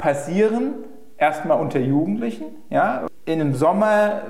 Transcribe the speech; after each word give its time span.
passieren 0.00 0.72
erstmal 1.18 1.60
unter 1.60 1.78
Jugendlichen. 1.78 2.46
Ja? 2.70 3.06
In 3.26 3.40
einem 3.40 3.54
Sommer 3.54 4.22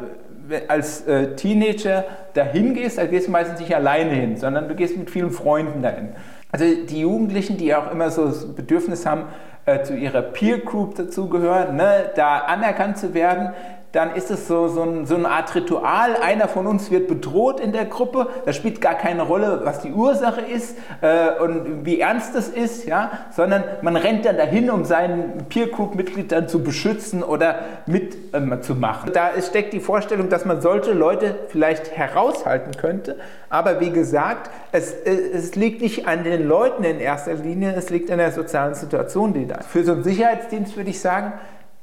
als 0.68 1.06
äh, 1.06 1.36
Teenager 1.36 2.04
dahin 2.34 2.74
gehst, 2.74 2.98
da 2.98 3.06
gehst 3.06 3.28
du 3.28 3.30
meistens 3.30 3.60
nicht 3.60 3.74
alleine 3.74 4.10
hin, 4.10 4.36
sondern 4.36 4.68
du 4.68 4.74
gehst 4.74 4.96
mit 4.96 5.08
vielen 5.08 5.30
Freunden 5.30 5.80
dahin. 5.80 6.10
Also 6.52 6.64
die 6.64 7.00
Jugendlichen, 7.00 7.56
die 7.56 7.74
auch 7.74 7.90
immer 7.92 8.10
so 8.10 8.26
das 8.26 8.54
Bedürfnis 8.54 9.06
haben, 9.06 9.26
äh, 9.66 9.82
zu 9.84 9.94
ihrer 9.94 10.22
Peer 10.22 10.58
Group 10.58 10.96
dazugehören, 10.96 11.76
ne, 11.76 12.10
da 12.16 12.38
anerkannt 12.38 12.98
zu 12.98 13.14
werden, 13.14 13.50
dann 13.92 14.14
ist 14.14 14.30
es 14.30 14.46
so, 14.46 14.68
so, 14.68 14.82
ein, 14.82 15.06
so, 15.06 15.16
eine 15.16 15.28
Art 15.28 15.52
Ritual. 15.54 16.16
Einer 16.16 16.46
von 16.46 16.66
uns 16.66 16.90
wird 16.90 17.08
bedroht 17.08 17.58
in 17.58 17.72
der 17.72 17.86
Gruppe. 17.86 18.28
Da 18.44 18.52
spielt 18.52 18.80
gar 18.80 18.94
keine 18.94 19.22
Rolle, 19.22 19.62
was 19.64 19.80
die 19.80 19.92
Ursache 19.92 20.42
ist 20.42 20.76
äh, 21.00 21.40
und 21.42 21.84
wie 21.84 22.00
ernst 22.00 22.36
es 22.36 22.48
ist, 22.48 22.86
ja? 22.86 23.10
sondern 23.34 23.64
man 23.82 23.96
rennt 23.96 24.24
dann 24.26 24.36
dahin, 24.36 24.70
um 24.70 24.84
seinen 24.84 25.46
Peer 25.48 25.66
Group-Mitglied 25.66 26.30
dann 26.30 26.48
zu 26.48 26.62
beschützen 26.62 27.24
oder 27.24 27.60
mitzumachen. 27.86 29.08
Ähm, 29.08 29.12
da 29.12 29.30
steckt 29.42 29.72
die 29.72 29.80
Vorstellung, 29.80 30.28
dass 30.28 30.44
man 30.44 30.60
solche 30.60 30.92
Leute 30.92 31.34
vielleicht 31.48 31.90
heraushalten 31.90 32.76
könnte. 32.76 33.16
Aber 33.48 33.80
wie 33.80 33.90
gesagt, 33.90 34.50
es, 34.70 34.92
äh, 34.92 35.10
es 35.34 35.56
liegt 35.56 35.82
nicht 35.82 36.06
an 36.06 36.22
den 36.22 36.46
Leuten 36.46 36.84
in 36.84 37.00
erster 37.00 37.34
Linie, 37.34 37.74
es 37.76 37.90
liegt 37.90 38.10
an 38.12 38.18
der 38.18 38.30
sozialen 38.30 38.74
Situation, 38.74 39.32
die 39.32 39.48
da 39.48 39.56
ist. 39.56 39.68
Für 39.68 39.82
so 39.82 39.92
einen 39.92 40.04
Sicherheitsdienst 40.04 40.76
würde 40.76 40.90
ich 40.90 41.00
sagen, 41.00 41.32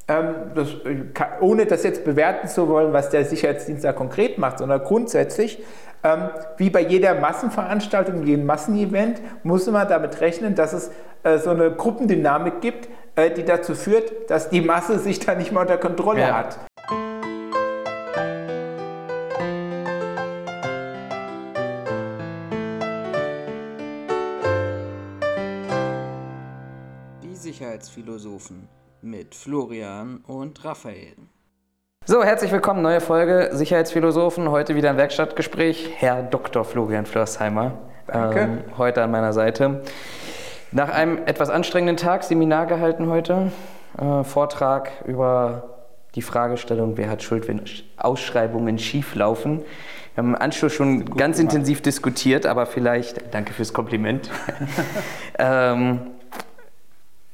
das, 0.07 0.69
äh, 0.85 1.03
ohne 1.41 1.65
das 1.65 1.83
jetzt 1.83 2.05
bewerten 2.05 2.47
zu 2.47 2.69
wollen, 2.69 2.93
was 2.93 3.09
der 3.09 3.25
Sicherheitsdienst 3.25 3.83
da 3.83 3.91
konkret 3.91 4.37
macht, 4.37 4.59
sondern 4.59 4.81
grundsätzlich, 4.81 5.61
ähm, 6.03 6.29
wie 6.55 6.69
bei 6.69 6.81
jeder 6.81 7.15
Massenveranstaltung, 7.15 8.23
jedem 8.23 8.45
Massenevent, 8.45 9.21
muss 9.43 9.67
man 9.67 9.87
damit 9.87 10.21
rechnen, 10.21 10.55
dass 10.55 10.71
es 10.71 10.91
äh, 11.23 11.37
so 11.39 11.49
eine 11.49 11.71
Gruppendynamik 11.71 12.61
gibt, 12.61 12.87
äh, 13.15 13.31
die 13.31 13.43
dazu 13.43 13.75
führt, 13.75 14.29
dass 14.29 14.49
die 14.49 14.61
Masse 14.61 14.99
sich 14.99 15.19
da 15.19 15.35
nicht 15.35 15.51
mehr 15.51 15.61
unter 15.61 15.77
Kontrolle 15.77 16.21
ja. 16.21 16.37
hat. 16.37 16.57
Die 27.23 27.35
Sicherheitsphilosophen 27.35 28.69
mit 29.09 29.35
Florian 29.35 30.17
und 30.27 30.65
Raphael. 30.65 31.15
So, 32.05 32.23
herzlich 32.23 32.51
willkommen, 32.51 32.81
neue 32.81 32.99
Folge 32.99 33.49
Sicherheitsphilosophen. 33.53 34.51
Heute 34.51 34.75
wieder 34.75 34.89
ein 34.89 34.97
Werkstattgespräch. 34.97 35.91
Herr 35.95 36.23
Dr. 36.23 36.65
Florian 36.65 37.05
Flörsheimer. 37.05 37.77
Danke. 38.07 38.39
Ähm, 38.39 38.63
heute 38.77 39.01
an 39.01 39.11
meiner 39.11 39.31
Seite. 39.31 39.81
Nach 40.73 40.89
einem 40.89 41.19
etwas 41.25 41.49
anstrengenden 41.49 41.95
Tag 41.95 42.23
Seminar 42.23 42.65
gehalten 42.65 43.07
heute. 43.07 43.51
Äh, 43.97 44.23
Vortrag 44.25 44.91
über 45.05 45.77
die 46.15 46.21
Fragestellung, 46.21 46.97
wer 46.97 47.09
hat 47.09 47.23
Schuld, 47.23 47.47
wenn 47.47 47.61
Ausschreibungen 47.95 48.77
schieflaufen. 48.77 49.59
Wir 50.15 50.23
haben 50.23 50.29
im 50.29 50.41
Anschluss 50.41 50.73
schon 50.73 51.05
ganz 51.15 51.37
gemacht. 51.37 51.53
intensiv 51.53 51.81
diskutiert, 51.81 52.45
aber 52.45 52.65
vielleicht, 52.65 53.33
danke 53.33 53.53
fürs 53.53 53.71
Kompliment. 53.71 54.29
ähm, 55.39 56.16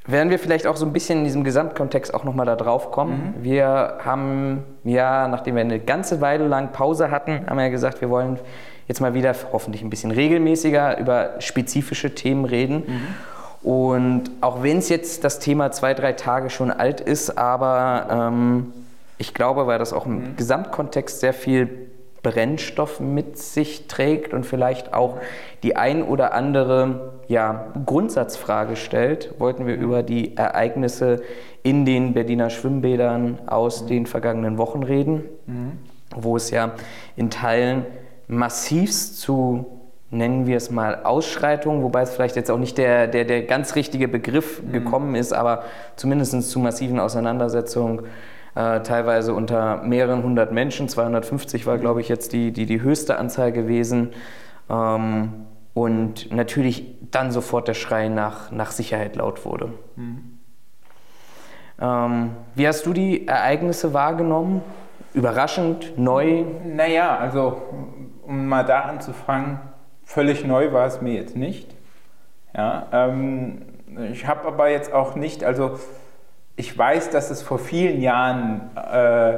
werden 0.05 0.29
wir 0.29 0.39
vielleicht 0.39 0.67
auch 0.67 0.75
so 0.75 0.85
ein 0.85 0.91
bisschen 0.91 1.19
in 1.19 1.23
diesem 1.25 1.43
Gesamtkontext 1.43 2.13
auch 2.13 2.23
nochmal 2.23 2.45
da 2.45 2.55
drauf 2.55 2.91
kommen. 2.91 3.35
Mhm. 3.37 3.43
Wir 3.43 3.97
haben 4.03 4.63
ja, 4.83 5.27
nachdem 5.27 5.55
wir 5.55 5.61
eine 5.61 5.79
ganze 5.79 6.19
Weile 6.19 6.47
lang 6.47 6.71
Pause 6.73 7.09
hatten, 7.09 7.45
haben 7.47 7.57
wir 7.57 7.63
ja 7.63 7.69
gesagt, 7.69 8.01
wir 8.01 8.09
wollen 8.09 8.39
jetzt 8.87 8.99
mal 8.99 9.13
wieder 9.13 9.33
hoffentlich 9.53 9.81
ein 9.81 9.89
bisschen 9.89 10.11
regelmäßiger 10.11 10.97
über 10.99 11.35
spezifische 11.39 12.15
Themen 12.15 12.43
reden. 12.43 12.83
Mhm. 12.85 13.69
Und 13.69 14.23
auch 14.41 14.61
wenn 14.61 14.79
es 14.79 14.89
jetzt 14.89 15.23
das 15.23 15.39
Thema 15.39 15.71
zwei, 15.71 15.93
drei 15.93 16.11
Tage 16.11 16.49
schon 16.49 16.69
alt 16.69 16.99
ist, 16.99 17.37
aber 17.37 18.07
ähm, 18.11 18.73
ich 19.17 19.33
glaube, 19.33 19.67
weil 19.67 19.79
das 19.79 19.93
auch 19.93 20.05
im 20.05 20.31
mhm. 20.31 20.35
Gesamtkontext 20.35 21.21
sehr 21.21 21.33
viel 21.33 21.92
Brennstoff 22.23 22.99
mit 22.99 23.37
sich 23.37 23.87
trägt 23.87 24.33
und 24.33 24.45
vielleicht 24.45 24.93
auch 24.93 25.17
die 25.61 25.75
ein 25.75 26.01
oder 26.01 26.33
andere 26.33 27.13
ja, 27.27 27.67
Grundsatzfrage 27.85 28.75
stellt, 28.75 29.35
wollten 29.39 29.67
wir 29.67 29.75
über 29.75 30.01
die 30.03 30.35
Ereignisse 30.37 31.21
in 31.61 31.85
den 31.85 32.13
Berliner 32.13 32.49
Schwimmbädern 32.49 33.39
aus 33.45 33.85
den 33.85 34.05
vergangenen 34.05 34.57
Wochen 34.57 34.83
reden, 34.83 35.25
mhm. 35.45 35.73
wo 36.15 36.37
es 36.37 36.49
ja 36.49 36.71
in 37.15 37.29
Teilen 37.29 37.85
massivst 38.27 39.19
zu 39.19 39.65
nennen 40.13 40.45
wir 40.45 40.57
es 40.57 40.69
mal 40.69 41.03
Ausschreitungen, 41.03 41.81
wobei 41.81 42.03
es 42.03 42.11
vielleicht 42.11 42.35
jetzt 42.35 42.51
auch 42.51 42.59
nicht 42.59 42.77
der, 42.77 43.07
der, 43.07 43.25
der 43.25 43.43
ganz 43.43 43.75
richtige 43.75 44.07
Begriff 44.07 44.61
mhm. 44.61 44.71
gekommen 44.71 45.15
ist, 45.15 45.33
aber 45.33 45.63
zumindest 45.95 46.49
zu 46.49 46.59
massiven 46.59 46.99
Auseinandersetzungen 46.99 48.03
äh, 48.55 48.81
teilweise 48.81 49.33
unter 49.33 49.81
mehreren 49.83 50.23
hundert 50.23 50.51
Menschen. 50.51 50.87
250 50.87 51.65
war, 51.65 51.77
glaube 51.77 52.01
ich, 52.01 52.09
jetzt 52.09 52.33
die, 52.33 52.51
die, 52.51 52.65
die 52.65 52.81
höchste 52.81 53.17
Anzahl 53.17 53.51
gewesen. 53.51 54.11
Ähm, 54.69 55.45
und 55.73 56.31
natürlich 56.31 56.85
dann 57.09 57.31
sofort 57.31 57.67
der 57.67 57.73
Schrei 57.73 58.09
nach, 58.09 58.51
nach 58.51 58.71
Sicherheit 58.71 59.15
laut 59.15 59.43
wurde. 59.45 59.73
Mhm. 59.95 60.39
Ähm, 61.81 62.31
wie 62.55 62.67
hast 62.67 62.85
du 62.85 62.93
die 62.93 63.27
Ereignisse 63.27 63.93
wahrgenommen? 63.93 64.61
Überraschend, 65.13 65.97
neu? 65.97 66.45
Naja, 66.63 67.17
also 67.17 67.61
um 68.25 68.47
mal 68.47 68.63
da 68.63 68.81
anzufangen, 68.81 69.59
völlig 70.03 70.45
neu 70.45 70.71
war 70.71 70.85
es 70.85 71.01
mir 71.01 71.13
jetzt 71.13 71.35
nicht. 71.35 71.75
Ja, 72.55 72.87
ähm, 72.91 73.63
ich 74.11 74.27
habe 74.27 74.47
aber 74.47 74.69
jetzt 74.69 74.93
auch 74.93 75.15
nicht, 75.15 75.43
also 75.43 75.79
ich 76.55 76.77
weiß, 76.77 77.09
dass 77.09 77.29
es 77.29 77.41
vor 77.41 77.59
vielen 77.59 78.01
Jahren 78.01 78.69
äh, 78.75 79.37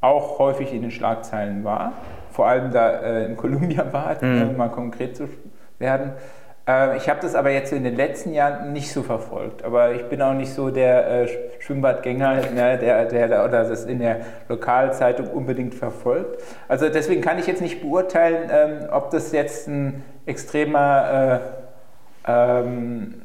auch 0.00 0.38
häufig 0.38 0.72
in 0.72 0.82
den 0.82 0.90
Schlagzeilen 0.90 1.64
war, 1.64 1.92
vor 2.30 2.46
allem 2.46 2.70
da 2.70 2.90
äh, 2.90 3.26
in 3.26 3.36
Kolumbia 3.36 3.92
war, 3.92 4.16
mhm. 4.22 4.50
um 4.50 4.56
mal 4.56 4.68
konkret 4.68 5.16
zu 5.16 5.28
werden. 5.78 6.12
Äh, 6.66 6.96
ich 6.96 7.08
habe 7.08 7.20
das 7.20 7.34
aber 7.34 7.50
jetzt 7.50 7.72
in 7.72 7.84
den 7.84 7.96
letzten 7.96 8.32
Jahren 8.32 8.72
nicht 8.72 8.92
so 8.92 9.02
verfolgt, 9.02 9.64
aber 9.64 9.92
ich 9.92 10.04
bin 10.08 10.22
auch 10.22 10.34
nicht 10.34 10.52
so 10.52 10.70
der 10.70 11.22
äh, 11.22 11.28
Schwimmbadgänger, 11.60 12.50
ne, 12.52 12.78
der, 12.78 13.04
der, 13.06 13.44
oder 13.44 13.64
das 13.64 13.84
in 13.84 13.98
der 13.98 14.20
Lokalzeitung 14.48 15.28
unbedingt 15.28 15.74
verfolgt. 15.74 16.42
Also 16.68 16.88
deswegen 16.88 17.20
kann 17.20 17.38
ich 17.38 17.46
jetzt 17.46 17.60
nicht 17.62 17.80
beurteilen, 17.80 18.50
ähm, 18.50 18.88
ob 18.90 19.10
das 19.10 19.32
jetzt 19.32 19.68
ein 19.68 20.02
extremer 20.24 21.40
äh, 22.26 22.30
ähm, 22.30 23.22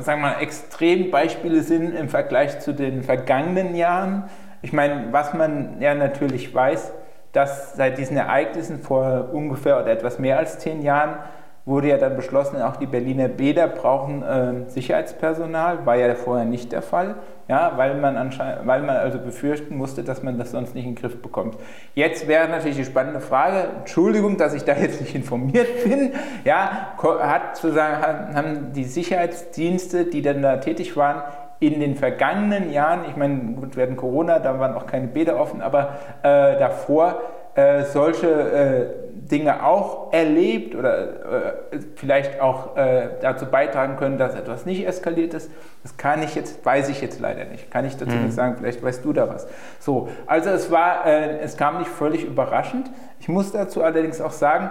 sagen 0.00 0.22
wir 0.22 0.28
mal, 0.28 0.40
Extrembeispiele 0.40 1.62
sind 1.62 1.94
im 1.94 2.08
Vergleich 2.08 2.60
zu 2.60 2.72
den 2.72 3.02
vergangenen 3.02 3.74
Jahren. 3.74 4.24
Ich 4.62 4.72
meine, 4.72 5.12
was 5.12 5.34
man 5.34 5.80
ja 5.80 5.94
natürlich 5.94 6.54
weiß, 6.54 6.92
dass 7.32 7.74
seit 7.74 7.98
diesen 7.98 8.16
Ereignissen 8.16 8.80
vor 8.80 9.30
ungefähr 9.32 9.80
oder 9.80 9.90
etwas 9.90 10.18
mehr 10.18 10.38
als 10.38 10.58
zehn 10.58 10.82
Jahren 10.82 11.16
wurde 11.64 11.88
ja 11.88 11.96
dann 11.96 12.16
beschlossen, 12.16 12.60
auch 12.60 12.76
die 12.76 12.86
Berliner 12.86 13.28
Bäder 13.28 13.68
brauchen 13.68 14.22
äh, 14.22 14.68
Sicherheitspersonal, 14.68 15.86
war 15.86 15.96
ja 15.96 16.14
vorher 16.16 16.44
nicht 16.44 16.72
der 16.72 16.82
Fall, 16.82 17.14
ja, 17.46 17.72
weil, 17.76 17.94
man 17.94 18.16
weil 18.64 18.82
man 18.82 18.96
also 18.96 19.18
befürchten 19.18 19.76
musste, 19.76 20.02
dass 20.02 20.22
man 20.22 20.38
das 20.38 20.50
sonst 20.50 20.74
nicht 20.74 20.86
in 20.86 20.94
den 20.94 21.00
Griff 21.00 21.22
bekommt. 21.22 21.56
Jetzt 21.94 22.26
wäre 22.26 22.48
natürlich 22.48 22.78
die 22.78 22.84
spannende 22.84 23.20
Frage, 23.20 23.68
Entschuldigung, 23.78 24.36
dass 24.36 24.54
ich 24.54 24.64
da 24.64 24.74
jetzt 24.74 25.00
nicht 25.00 25.14
informiert 25.14 25.68
bin, 25.84 26.12
ja, 26.44 26.94
hat 27.20 27.56
sozusagen, 27.56 28.34
haben 28.34 28.72
die 28.72 28.84
Sicherheitsdienste, 28.84 30.06
die 30.06 30.22
dann 30.22 30.42
da 30.42 30.56
tätig 30.56 30.96
waren, 30.96 31.22
in 31.60 31.78
den 31.78 31.94
vergangenen 31.94 32.72
Jahren, 32.72 33.04
ich 33.08 33.14
meine, 33.14 33.38
gut, 33.54 33.76
hatten 33.76 33.96
Corona, 33.96 34.40
da 34.40 34.58
waren 34.58 34.74
auch 34.74 34.86
keine 34.86 35.06
Bäder 35.06 35.38
offen, 35.38 35.62
aber 35.62 35.90
äh, 36.24 36.58
davor 36.58 37.20
äh, 37.54 37.84
solche 37.84 38.28
äh, 38.28 38.86
Dinge 39.32 39.64
auch 39.64 40.12
erlebt 40.12 40.74
oder 40.74 41.52
äh, 41.72 41.78
vielleicht 41.96 42.40
auch 42.40 42.76
äh, 42.76 43.08
dazu 43.20 43.46
beitragen 43.46 43.96
können, 43.96 44.18
dass 44.18 44.34
etwas 44.34 44.66
nicht 44.66 44.86
eskaliert 44.86 45.32
ist. 45.32 45.50
Das 45.82 45.96
kann 45.96 46.22
ich 46.22 46.34
jetzt, 46.34 46.64
weiß 46.64 46.90
ich 46.90 47.00
jetzt 47.00 47.18
leider 47.18 47.46
nicht. 47.46 47.70
Kann 47.70 47.86
ich 47.86 47.96
dazu 47.96 48.14
mhm. 48.14 48.24
nicht 48.26 48.34
sagen, 48.34 48.56
vielleicht 48.58 48.82
weißt 48.82 49.04
du 49.04 49.12
da 49.14 49.28
was. 49.28 49.48
So, 49.80 50.10
also 50.26 50.50
es 50.50 50.70
war, 50.70 51.06
äh, 51.06 51.38
es 51.38 51.56
kam 51.56 51.78
nicht 51.78 51.90
völlig 51.90 52.24
überraschend. 52.24 52.90
Ich 53.18 53.28
muss 53.28 53.50
dazu 53.50 53.82
allerdings 53.82 54.20
auch 54.20 54.32
sagen, 54.32 54.70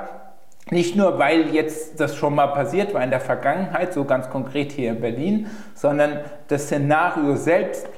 nicht 0.69 0.96
nur, 0.96 1.18
weil 1.18 1.50
jetzt 1.50 2.00
das 2.00 2.16
schon 2.16 2.36
mal 2.36 2.48
passiert 2.48 2.94
war 2.94 3.04
in 3.04 3.10
der 3.10 3.19
Vergangenheit, 3.19 3.94
so 3.94 4.06
ganz 4.06 4.30
konkret 4.30 4.72
hier 4.72 4.92
in 4.92 5.02
Berlin, 5.02 5.48
sondern 5.74 6.19
das 6.48 6.66
Szenario 6.66 7.36
selbst 7.36 7.90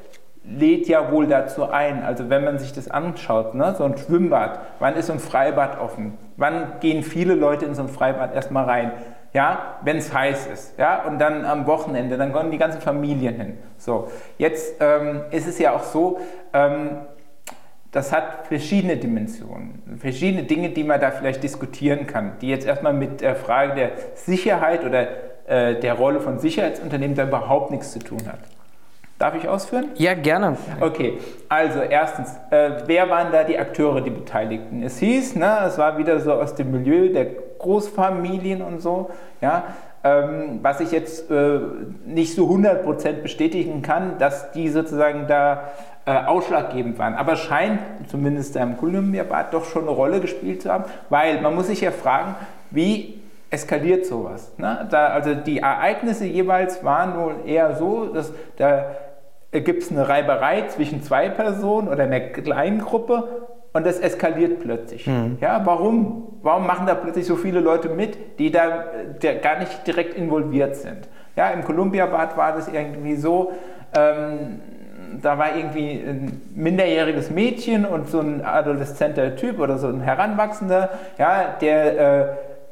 lädt 0.46 0.88
ja 0.88 1.12
wohl 1.12 1.28
dazu 1.28 1.70
ein. 1.70 2.04
Also 2.04 2.30
wenn 2.30 2.44
man 2.44 2.60
sich 2.60 2.74
das 2.74 2.90
anschaut, 2.90 3.56
ne, 3.56 3.76
so 3.78 3.84
ein 3.86 3.98
Schwimmbad, 3.98 4.60
wann 4.80 4.96
ist 4.96 5.08
so 5.08 5.14
ein 5.14 5.20
Freibad 5.20 5.80
offen? 5.80 6.18
Wann 6.38 6.80
gehen 6.80 7.04
viele 7.04 7.36
Leute 7.36 7.66
in 7.66 7.76
so 7.76 7.84
ein 7.84 7.90
Freibad 7.90 8.36
erstmal 8.36 8.66
rein? 8.66 8.92
Ja, 9.34 9.78
wenn 9.82 9.98
es 9.98 10.14
heiß 10.14 10.48
ist. 10.48 10.78
Ja, 10.78 11.04
und 11.06 11.18
dann 11.20 11.44
am 11.46 11.66
Wochenende, 11.66 12.18
dann 12.18 12.34
kommen 12.34 12.52
die 12.52 12.60
ganzen 12.60 12.82
Familien 12.82 13.36
hin. 13.36 13.58
So, 13.78 14.10
jetzt 14.38 14.76
ähm, 14.80 15.22
ist 15.32 15.48
es 15.48 15.58
ja 15.58 15.74
auch 15.74 15.84
so, 15.84 16.20
ähm, 16.54 17.00
das 17.92 18.12
hat 18.12 18.48
verschiedene 18.48 18.98
Dimensionen, 18.98 19.82
verschiedene 20.00 20.44
Dinge, 20.44 20.70
die 20.70 20.84
man 20.84 21.00
da 21.00 21.12
vielleicht 21.12 21.44
diskutieren 21.44 22.06
kann, 22.08 22.34
die 22.42 22.50
jetzt 22.50 22.66
erstmal 22.66 22.94
mit 22.94 23.22
der 23.22 23.36
Frage 23.36 23.76
der 23.76 23.92
Sicherheit 24.16 24.84
oder 24.84 25.08
äh, 25.48 25.80
der 25.80 25.94
Rolle 25.94 26.20
von 26.20 26.40
Sicherheitsunternehmen 26.40 27.16
da 27.16 27.28
überhaupt 27.28 27.72
nichts 27.72 27.92
zu 27.92 28.00
tun 28.00 28.22
hat. 28.28 28.40
Darf 29.24 29.36
ich 29.36 29.48
ausführen? 29.48 29.92
Ja, 29.96 30.16
gerne. 30.16 30.58
Okay, 30.82 31.18
also 31.48 31.80
erstens, 31.80 32.28
äh, 32.50 32.72
wer 32.88 33.10
waren 33.10 33.32
da 33.32 33.46
die 33.46 33.58
Akteure, 33.58 34.02
die 34.02 34.10
Beteiligten? 34.10 34.84
Es 34.84 34.98
hieß, 34.98 35.38
ne, 35.38 35.60
es 35.66 35.78
war 35.78 35.98
wieder 35.98 36.20
so 36.20 36.34
aus 36.34 36.56
dem 36.56 36.72
Milieu 36.72 37.08
der 37.08 37.28
Großfamilien 37.58 38.62
und 38.62 38.82
so, 38.82 39.12
ja, 39.40 39.64
ähm, 40.04 40.60
was 40.62 40.82
ich 40.82 40.92
jetzt 40.92 41.32
äh, 41.32 41.60
nicht 42.06 42.36
so 42.36 42.50
100% 42.50 43.22
bestätigen 43.22 43.82
kann, 43.82 44.18
dass 44.20 44.52
die 44.52 44.68
sozusagen 44.68 45.26
da 45.30 45.70
äh, 46.06 46.12
ausschlaggebend 46.26 47.00
waren. 47.00 47.16
Aber 47.16 47.38
scheint 47.38 47.80
zumindest 48.08 48.58
im 48.58 48.76
Columbia-Bad 48.76 49.54
doch 49.54 49.64
schon 49.64 49.84
eine 49.84 49.92
Rolle 49.92 50.20
gespielt 50.20 50.64
zu 50.64 50.70
haben, 50.70 50.84
weil 51.08 51.40
man 51.40 51.56
muss 51.56 51.68
sich 51.68 51.80
ja 51.80 51.92
fragen, 51.92 52.36
wie 52.72 53.22
eskaliert 53.54 54.06
sowas. 54.06 54.52
Ne? 54.58 54.86
Da, 54.90 55.08
also 55.08 55.36
die 55.36 55.60
Ereignisse 55.60 56.26
jeweils 56.26 56.84
waren 56.84 57.16
wohl 57.16 57.36
eher 57.46 57.76
so, 57.76 58.08
dass 58.08 58.34
da 58.58 58.86
gibt 59.60 59.84
es 59.84 59.92
eine 59.92 60.08
Reiberei 60.08 60.64
zwischen 60.68 61.02
zwei 61.04 61.30
Personen 61.30 61.88
oder 61.88 62.04
einer 62.04 62.20
kleinen 62.20 62.80
Gruppe 62.80 63.48
und 63.74 63.86
das 63.86 64.00
eskaliert 64.00 64.60
plötzlich. 64.60 65.08
Mhm. 65.08 65.38
Ja, 65.42 65.62
warum? 65.66 66.28
Warum 66.42 66.68
machen 66.68 66.86
da 66.86 66.96
plötzlich 66.96 67.26
so 67.26 67.36
viele 67.36 67.60
Leute 67.60 67.90
mit, 67.90 68.40
die 68.40 68.52
da 68.52 68.86
der 69.22 69.36
gar 69.36 69.60
nicht 69.60 69.88
direkt 69.88 70.14
involviert 70.16 70.76
sind? 70.76 71.08
Ja, 71.36 71.50
im 71.50 71.64
Columbia-Bad 71.64 72.38
war 72.38 72.54
das 72.54 72.68
irgendwie 72.68 73.16
so, 73.16 73.54
ähm, 73.98 74.60
da 75.22 75.38
war 75.38 75.56
irgendwie 75.56 75.92
ein 75.92 76.42
minderjähriges 76.54 77.32
Mädchen 77.32 77.86
und 77.86 78.08
so 78.10 78.20
ein 78.20 78.44
adoleszenter 78.44 79.36
Typ 79.36 79.60
oder 79.60 79.78
so 79.78 79.88
ein 79.88 80.02
Heranwachsender, 80.02 80.90
ja, 81.18 81.56
der 81.60 82.00
äh, 82.00 82.28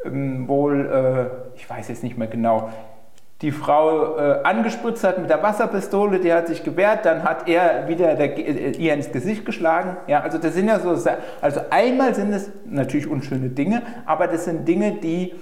ähm, 0.05 0.47
wohl, 0.47 0.85
äh, 0.85 1.57
ich 1.57 1.69
weiß 1.69 1.89
jetzt 1.89 2.03
nicht 2.03 2.17
mehr 2.17 2.27
genau, 2.27 2.69
die 3.41 3.51
Frau 3.51 4.17
äh, 4.17 4.43
angespritzt 4.43 5.03
hat 5.03 5.17
mit 5.17 5.29
der 5.29 5.41
Wasserpistole, 5.41 6.19
die 6.19 6.31
hat 6.31 6.47
sich 6.47 6.63
gewehrt, 6.63 7.05
dann 7.05 7.23
hat 7.23 7.47
er 7.47 7.87
wieder 7.87 8.15
der, 8.15 8.37
äh, 8.37 8.71
ihr 8.71 8.93
ins 8.93 9.11
Gesicht 9.11 9.45
geschlagen. 9.45 9.97
Ja, 10.07 10.21
also 10.21 10.37
das 10.37 10.53
sind 10.53 10.67
ja 10.67 10.79
so, 10.79 10.89
also 11.41 11.61
einmal 11.71 12.13
sind 12.13 12.33
es 12.33 12.51
natürlich 12.65 13.07
unschöne 13.07 13.49
Dinge, 13.49 13.81
aber 14.05 14.27
das 14.27 14.45
sind 14.45 14.67
Dinge, 14.67 14.93
die 14.93 15.33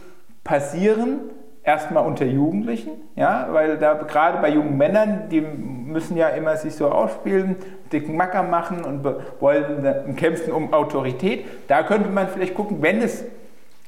passieren 0.45 1.19
erstmal 1.63 2.05
unter 2.05 2.25
Jugendlichen, 2.25 2.91
ja, 3.15 3.49
weil 3.51 3.77
da 3.77 3.93
gerade 3.93 4.39
bei 4.41 4.49
jungen 4.49 4.77
Männern, 4.77 5.23
die 5.29 5.41
müssen 5.41 6.15
ja 6.15 6.29
immer 6.29 6.55
sich 6.55 6.75
so 6.75 6.89
ausspielen, 6.89 7.57
dicken 7.91 8.15
Macker 8.15 8.43
machen 8.43 8.85
und 8.85 9.03
wollen 9.41 10.15
kämpfen 10.15 10.53
um 10.53 10.73
Autorität. 10.73 11.45
Da 11.67 11.83
könnte 11.83 12.09
man 12.09 12.29
vielleicht 12.29 12.55
gucken, 12.55 12.81
wenn 12.81 13.01
es 13.01 13.25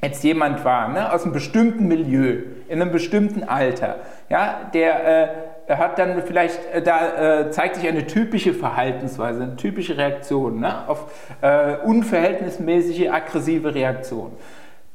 jetzt 0.02 0.24
jemand 0.24 0.66
war, 0.66 0.90
ne, 0.90 1.14
aus 1.14 1.24
einem 1.24 1.34
bestimmten 1.34 1.88
Milieu, 1.88 2.42
in 2.72 2.82
einem 2.82 2.92
bestimmten 2.92 3.44
Alter, 3.44 3.98
ja, 4.30 4.70
der 4.74 5.68
äh, 5.68 5.76
hat 5.76 6.00
dann 6.00 6.24
vielleicht, 6.24 6.60
äh, 6.74 6.82
da 6.82 7.42
äh, 7.42 7.52
zeigt 7.52 7.76
sich 7.76 7.88
eine 7.88 8.08
typische 8.08 8.54
Verhaltensweise, 8.54 9.44
eine 9.44 9.56
typische 9.58 9.98
Reaktion 9.98 10.62
ne, 10.62 10.88
auf 10.88 11.12
äh, 11.42 11.76
unverhältnismäßige 11.84 13.10
aggressive 13.10 13.76
Reaktion. 13.76 14.32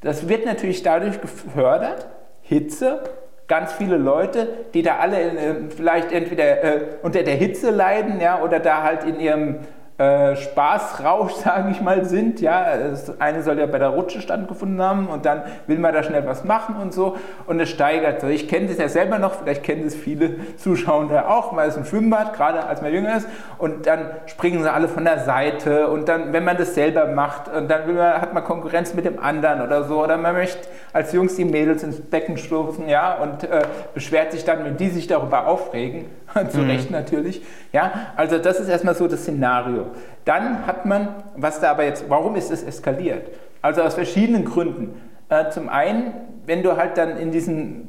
Das 0.01 0.29
wird 0.29 0.47
natürlich 0.47 0.83
dadurch 0.83 1.21
gefördert, 1.21 2.07
Hitze, 2.43 3.03
ganz 3.47 3.73
viele 3.73 3.97
Leute, 3.97 4.49
die 4.73 4.83
da 4.83 4.97
alle 4.97 5.21
in, 5.21 5.37
äh, 5.37 5.55
vielleicht 5.69 6.13
entweder 6.13 6.63
äh, 6.65 6.81
unter 7.03 7.23
der 7.23 7.35
Hitze 7.35 7.71
leiden 7.71 8.21
ja, 8.21 8.41
oder 8.43 8.59
da 8.59 8.83
halt 8.83 9.05
in 9.05 9.21
ihrem 9.21 9.59
äh, 9.99 10.37
Spaßrausch, 10.37 11.33
sage 11.45 11.71
ich 11.71 11.81
mal, 11.81 12.05
sind. 12.05 12.41
Ja, 12.41 12.77
das 12.77 13.19
eine 13.21 13.43
soll 13.43 13.59
ja 13.59 13.67
bei 13.67 13.79
der 13.79 13.89
Rutsche 13.89 14.21
stattgefunden 14.21 14.81
haben 14.83 15.09
und 15.09 15.25
dann 15.25 15.43
will 15.67 15.79
man 15.79 15.95
da 15.95 16.03
schnell 16.03 16.27
was 16.27 16.45
machen 16.45 16.77
und 16.77 16.93
so 16.93 17.17
und 17.47 17.61
es 17.61 17.71
steigert 17.71 18.21
so. 18.21 18.27
Ich 18.27 18.49
kenne 18.49 18.69
das 18.69 18.79
ja 18.79 18.89
selber 18.89 19.19
noch, 19.19 19.35
vielleicht 19.35 19.63
kennen 19.63 19.85
das 19.85 19.95
viele 19.95 20.57
Zuschauer 20.57 20.97
auch, 21.29 21.53
mal 21.53 21.69
ist 21.69 21.77
ein 21.77 21.85
Schwimmbad, 21.85 22.35
gerade 22.35 22.65
als 22.65 22.83
man 22.83 22.93
jünger 22.93 23.17
ist 23.17 23.29
und 23.59 23.87
dann 23.87 24.11
springen 24.27 24.63
sie 24.63 24.73
alle 24.73 24.89
von 24.89 25.05
der 25.05 25.21
Seite 25.21 25.89
und 25.89 26.09
dann, 26.09 26.33
wenn 26.33 26.45
man 26.45 26.57
das 26.57 26.75
selber 26.75 27.07
macht 27.07 27.49
und 27.49 27.71
dann 27.71 27.95
man, 27.95 28.21
hat 28.21 28.35
man 28.35 28.45
Konkurrenz 28.45 28.95
mit 28.95 29.05
dem 29.05 29.19
anderen 29.19 29.63
oder 29.63 29.85
so 29.85 30.03
oder 30.03 30.17
man 30.17 30.35
möchte 30.35 30.69
als 30.93 31.13
Jungs 31.13 31.37
die 31.37 31.45
Mädels 31.45 31.83
ins 31.83 32.01
Becken 32.01 32.39
stoßen, 32.39 32.89
ja, 32.89 33.15
und 33.15 33.45
äh, 33.45 33.63
beschwert 33.95 34.33
sich 34.33 34.45
dann, 34.45 34.65
wenn 34.65 34.77
die 34.77 34.89
sich 34.89 35.07
darüber 35.07 35.47
aufregen 35.47 36.07
zu 36.51 36.59
mhm. 36.59 36.71
Recht 36.71 36.91
natürlich. 36.91 37.43
Ja, 37.73 37.93
also 38.17 38.39
das 38.39 38.61
ist 38.61 38.69
erstmal 38.69 38.95
so 38.95 39.07
das 39.07 39.21
Szenario. 39.21 39.86
Dann 40.25 40.67
hat 40.67 40.87
man, 40.87 41.09
was 41.37 41.61
da 41.61 41.71
aber 41.71 41.85
jetzt, 41.85 42.09
warum 42.09 42.37
ist 42.37 42.51
es 42.51 42.63
eskaliert? 42.63 43.29
Also 43.63 43.83
aus 43.83 43.95
verschiedenen 43.95 44.45
Gründen. 44.45 45.01
Äh, 45.29 45.51
zum 45.51 45.69
einen, 45.69 46.13
wenn 46.47 46.63
du 46.63 46.77
halt 46.77 46.97
dann 46.99 47.17
in 47.17 47.33
diesen, 47.33 47.89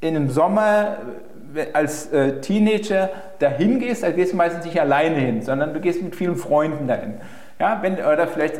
in 0.00 0.16
einem 0.16 0.28
Sommer 0.28 0.98
äh, 1.54 1.66
als 1.72 2.12
äh, 2.12 2.40
Teenager 2.40 3.08
dahin 3.38 3.78
gehst, 3.78 4.02
dann 4.02 4.14
gehst 4.14 4.32
du 4.32 4.36
meistens 4.36 4.64
nicht 4.64 4.78
alleine 4.80 5.16
hin, 5.16 5.42
sondern 5.42 5.72
du 5.72 5.80
gehst 5.80 6.02
mit 6.02 6.14
vielen 6.14 6.36
Freunden 6.36 6.86
dahin. 6.86 7.14
Ja, 7.58 7.78
wenn, 7.80 7.94
oder 7.94 8.26
vielleicht 8.26 8.58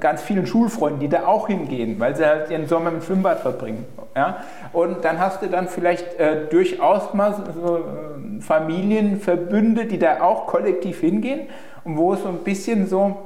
ganz 0.00 0.22
vielen 0.22 0.46
Schulfreunden, 0.46 1.00
die 1.00 1.10
da 1.10 1.26
auch 1.26 1.48
hingehen, 1.48 2.00
weil 2.00 2.16
sie 2.16 2.24
halt 2.24 2.50
ihren 2.50 2.66
Sommer 2.66 2.88
im 2.88 3.02
Schwimmbad 3.02 3.40
verbringen. 3.40 3.84
Ja? 4.16 4.38
Und 4.72 5.04
dann 5.04 5.20
hast 5.20 5.42
du 5.42 5.48
dann 5.48 5.68
vielleicht 5.68 6.06
durchaus 6.50 7.12
mal 7.12 7.34
so 7.34 7.84
Familienverbünde, 8.40 9.84
die 9.84 9.98
da 9.98 10.22
auch 10.22 10.46
kollektiv 10.46 11.00
hingehen 11.00 11.40
wo 11.96 12.14
es 12.14 12.22
so 12.22 12.28
ein 12.28 12.38
bisschen 12.38 12.86
so, 12.86 13.16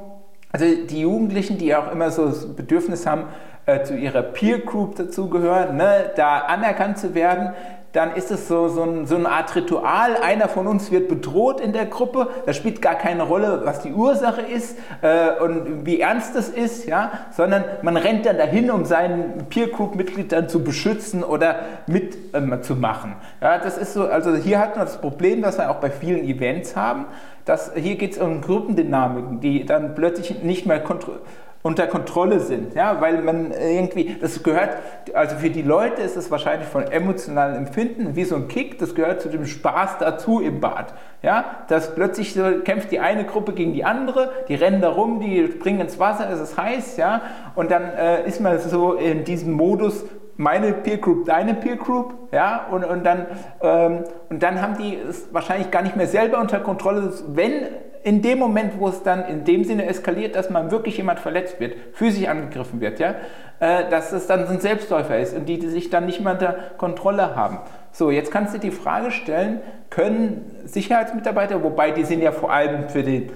also 0.51 0.65
die 0.65 1.01
Jugendlichen, 1.01 1.57
die 1.57 1.75
auch 1.75 1.91
immer 1.91 2.11
so 2.11 2.27
das 2.27 2.55
Bedürfnis 2.55 3.05
haben, 3.05 3.25
äh, 3.65 3.83
zu 3.83 3.95
ihrer 3.95 4.21
Peer 4.21 4.59
Group 4.59 4.95
dazugehören, 4.95 5.77
ne, 5.77 6.11
da 6.15 6.39
anerkannt 6.39 6.97
zu 6.97 7.15
werden, 7.15 7.53
dann 7.93 8.15
ist 8.15 8.31
es 8.31 8.47
so, 8.47 8.67
so, 8.69 8.83
ein, 8.83 9.05
so, 9.05 9.15
eine 9.15 9.29
Art 9.29 9.55
Ritual. 9.55 10.17
Einer 10.17 10.49
von 10.49 10.65
uns 10.65 10.91
wird 10.91 11.07
bedroht 11.07 11.61
in 11.61 11.73
der 11.73 11.85
Gruppe. 11.85 12.27
Das 12.47 12.57
spielt 12.57 12.81
gar 12.81 12.95
keine 12.95 13.21
Rolle, 13.23 13.61
was 13.65 13.81
die 13.81 13.93
Ursache 13.93 14.41
ist 14.41 14.77
äh, 15.01 15.39
und 15.39 15.85
wie 15.85 15.99
ernst 15.99 16.35
es 16.35 16.49
ist, 16.49 16.87
ja? 16.87 17.11
sondern 17.31 17.63
man 17.83 17.95
rennt 17.95 18.25
dann 18.25 18.37
dahin, 18.37 18.71
um 18.71 18.85
seinen 18.85 19.45
Peer 19.49 19.67
Group-Mitglied 19.67 20.31
dann 20.31 20.49
zu 20.49 20.63
beschützen 20.63 21.23
oder 21.23 21.59
mitzumachen. 21.85 23.11
Ähm, 23.11 23.17
ja, 23.41 23.59
das 23.59 23.77
ist 23.77 23.93
so, 23.93 24.07
also 24.07 24.35
hier 24.35 24.57
hat 24.59 24.75
man 24.75 24.85
das 24.85 24.99
Problem, 24.99 25.43
was 25.43 25.59
wir 25.59 25.69
auch 25.69 25.75
bei 25.79 25.91
vielen 25.91 26.23
Events 26.23 26.75
haben, 26.75 27.05
dass 27.45 27.73
hier 27.75 27.95
geht 27.95 28.13
es 28.13 28.17
um 28.17 28.41
Gruppendynamiken, 28.41 29.39
die 29.39 29.65
dann 29.65 29.93
plötzlich 29.93 30.41
nicht 30.41 30.65
mehr 30.65 30.79
kontrolliert 30.79 31.21
unter 31.63 31.87
Kontrolle 31.87 32.41
sind, 32.41 32.75
ja, 32.75 32.99
weil 32.99 33.21
man 33.21 33.51
irgendwie, 33.51 34.17
das 34.19 34.43
gehört, 34.43 34.71
also 35.13 35.37
für 35.37 35.49
die 35.49 35.61
Leute 35.61 36.01
ist 36.01 36.17
es 36.17 36.29
wahrscheinlich 36.29 36.67
von 36.67 36.83
emotionalen 36.83 37.55
Empfinden 37.55 38.17
wie 38.17 38.25
so 38.25 38.35
ein 38.35 38.49
Kick, 38.49 38.79
das 38.79 38.93
gehört 38.95 39.21
zu 39.21 39.29
dem 39.29 39.45
Spaß 39.45 39.97
dazu 39.97 40.41
im 40.41 40.59
Bad, 40.59 40.93
ja, 41.21 41.45
dass 41.69 41.95
plötzlich 41.95 42.33
so 42.33 42.43
kämpft 42.65 42.91
die 42.91 42.99
eine 42.99 43.23
Gruppe 43.23 43.53
gegen 43.53 43.71
die 43.71 43.85
andere, 43.85 44.29
die 44.49 44.55
rennen 44.55 44.81
da 44.81 44.89
rum, 44.89 45.21
die 45.21 45.47
springen 45.47 45.79
ins 45.79 45.97
Wasser, 45.97 46.29
es 46.29 46.41
ist 46.41 46.57
heiß, 46.57 46.97
ja, 46.97 47.21
und 47.55 47.71
dann 47.71 47.83
äh, 47.93 48.27
ist 48.27 48.41
man 48.41 48.59
so 48.59 48.93
in 48.95 49.23
diesem 49.23 49.53
Modus, 49.53 50.03
meine 50.35 50.73
Peer 50.73 50.97
Group, 50.97 51.25
deine 51.25 51.53
Peer 51.53 51.77
Group, 51.77 52.13
ja, 52.33 52.67
und, 52.71 52.83
und, 52.83 53.05
dann, 53.05 53.25
ähm, 53.61 54.03
und 54.29 54.43
dann 54.43 54.61
haben 54.61 54.77
die 54.77 54.97
es 54.97 55.33
wahrscheinlich 55.33 55.71
gar 55.71 55.81
nicht 55.81 55.95
mehr 55.95 56.07
selber 56.07 56.39
unter 56.39 56.59
Kontrolle, 56.59 57.13
wenn 57.27 57.67
in 58.03 58.21
dem 58.21 58.37
Moment, 58.37 58.79
wo 58.79 58.89
es 58.89 59.01
dann 59.01 59.25
in 59.25 59.45
dem 59.45 59.63
Sinne 59.63 59.85
eskaliert, 59.85 60.35
dass 60.35 60.49
man 60.49 60.71
wirklich 60.71 60.97
jemand 60.97 61.19
verletzt 61.19 61.59
wird, 61.59 61.75
physisch 61.93 62.27
angegriffen 62.27 62.81
wird, 62.81 62.99
ja, 62.99 63.15
äh, 63.59 63.89
dass 63.89 64.11
es 64.11 64.27
dann 64.27 64.45
so 64.45 64.53
ein 64.53 64.59
Selbstläufer 64.59 65.17
ist 65.17 65.35
und 65.35 65.47
die, 65.47 65.57
die 65.57 65.69
sich 65.69 65.89
dann 65.89 66.05
nicht 66.05 66.19
mehr 66.21 66.33
unter 66.33 66.55
Kontrolle 66.77 67.35
haben. 67.35 67.59
So, 67.91 68.11
jetzt 68.11 68.31
kannst 68.31 68.53
du 68.53 68.57
die 68.57 68.71
Frage 68.71 69.11
stellen, 69.11 69.61
können 69.89 70.63
Sicherheitsmitarbeiter, 70.65 71.63
wobei 71.63 71.91
die 71.91 72.03
sind 72.03 72.21
ja 72.21 72.31
vor 72.31 72.51
allem 72.51 72.89
für 72.89 73.03
den, 73.03 73.29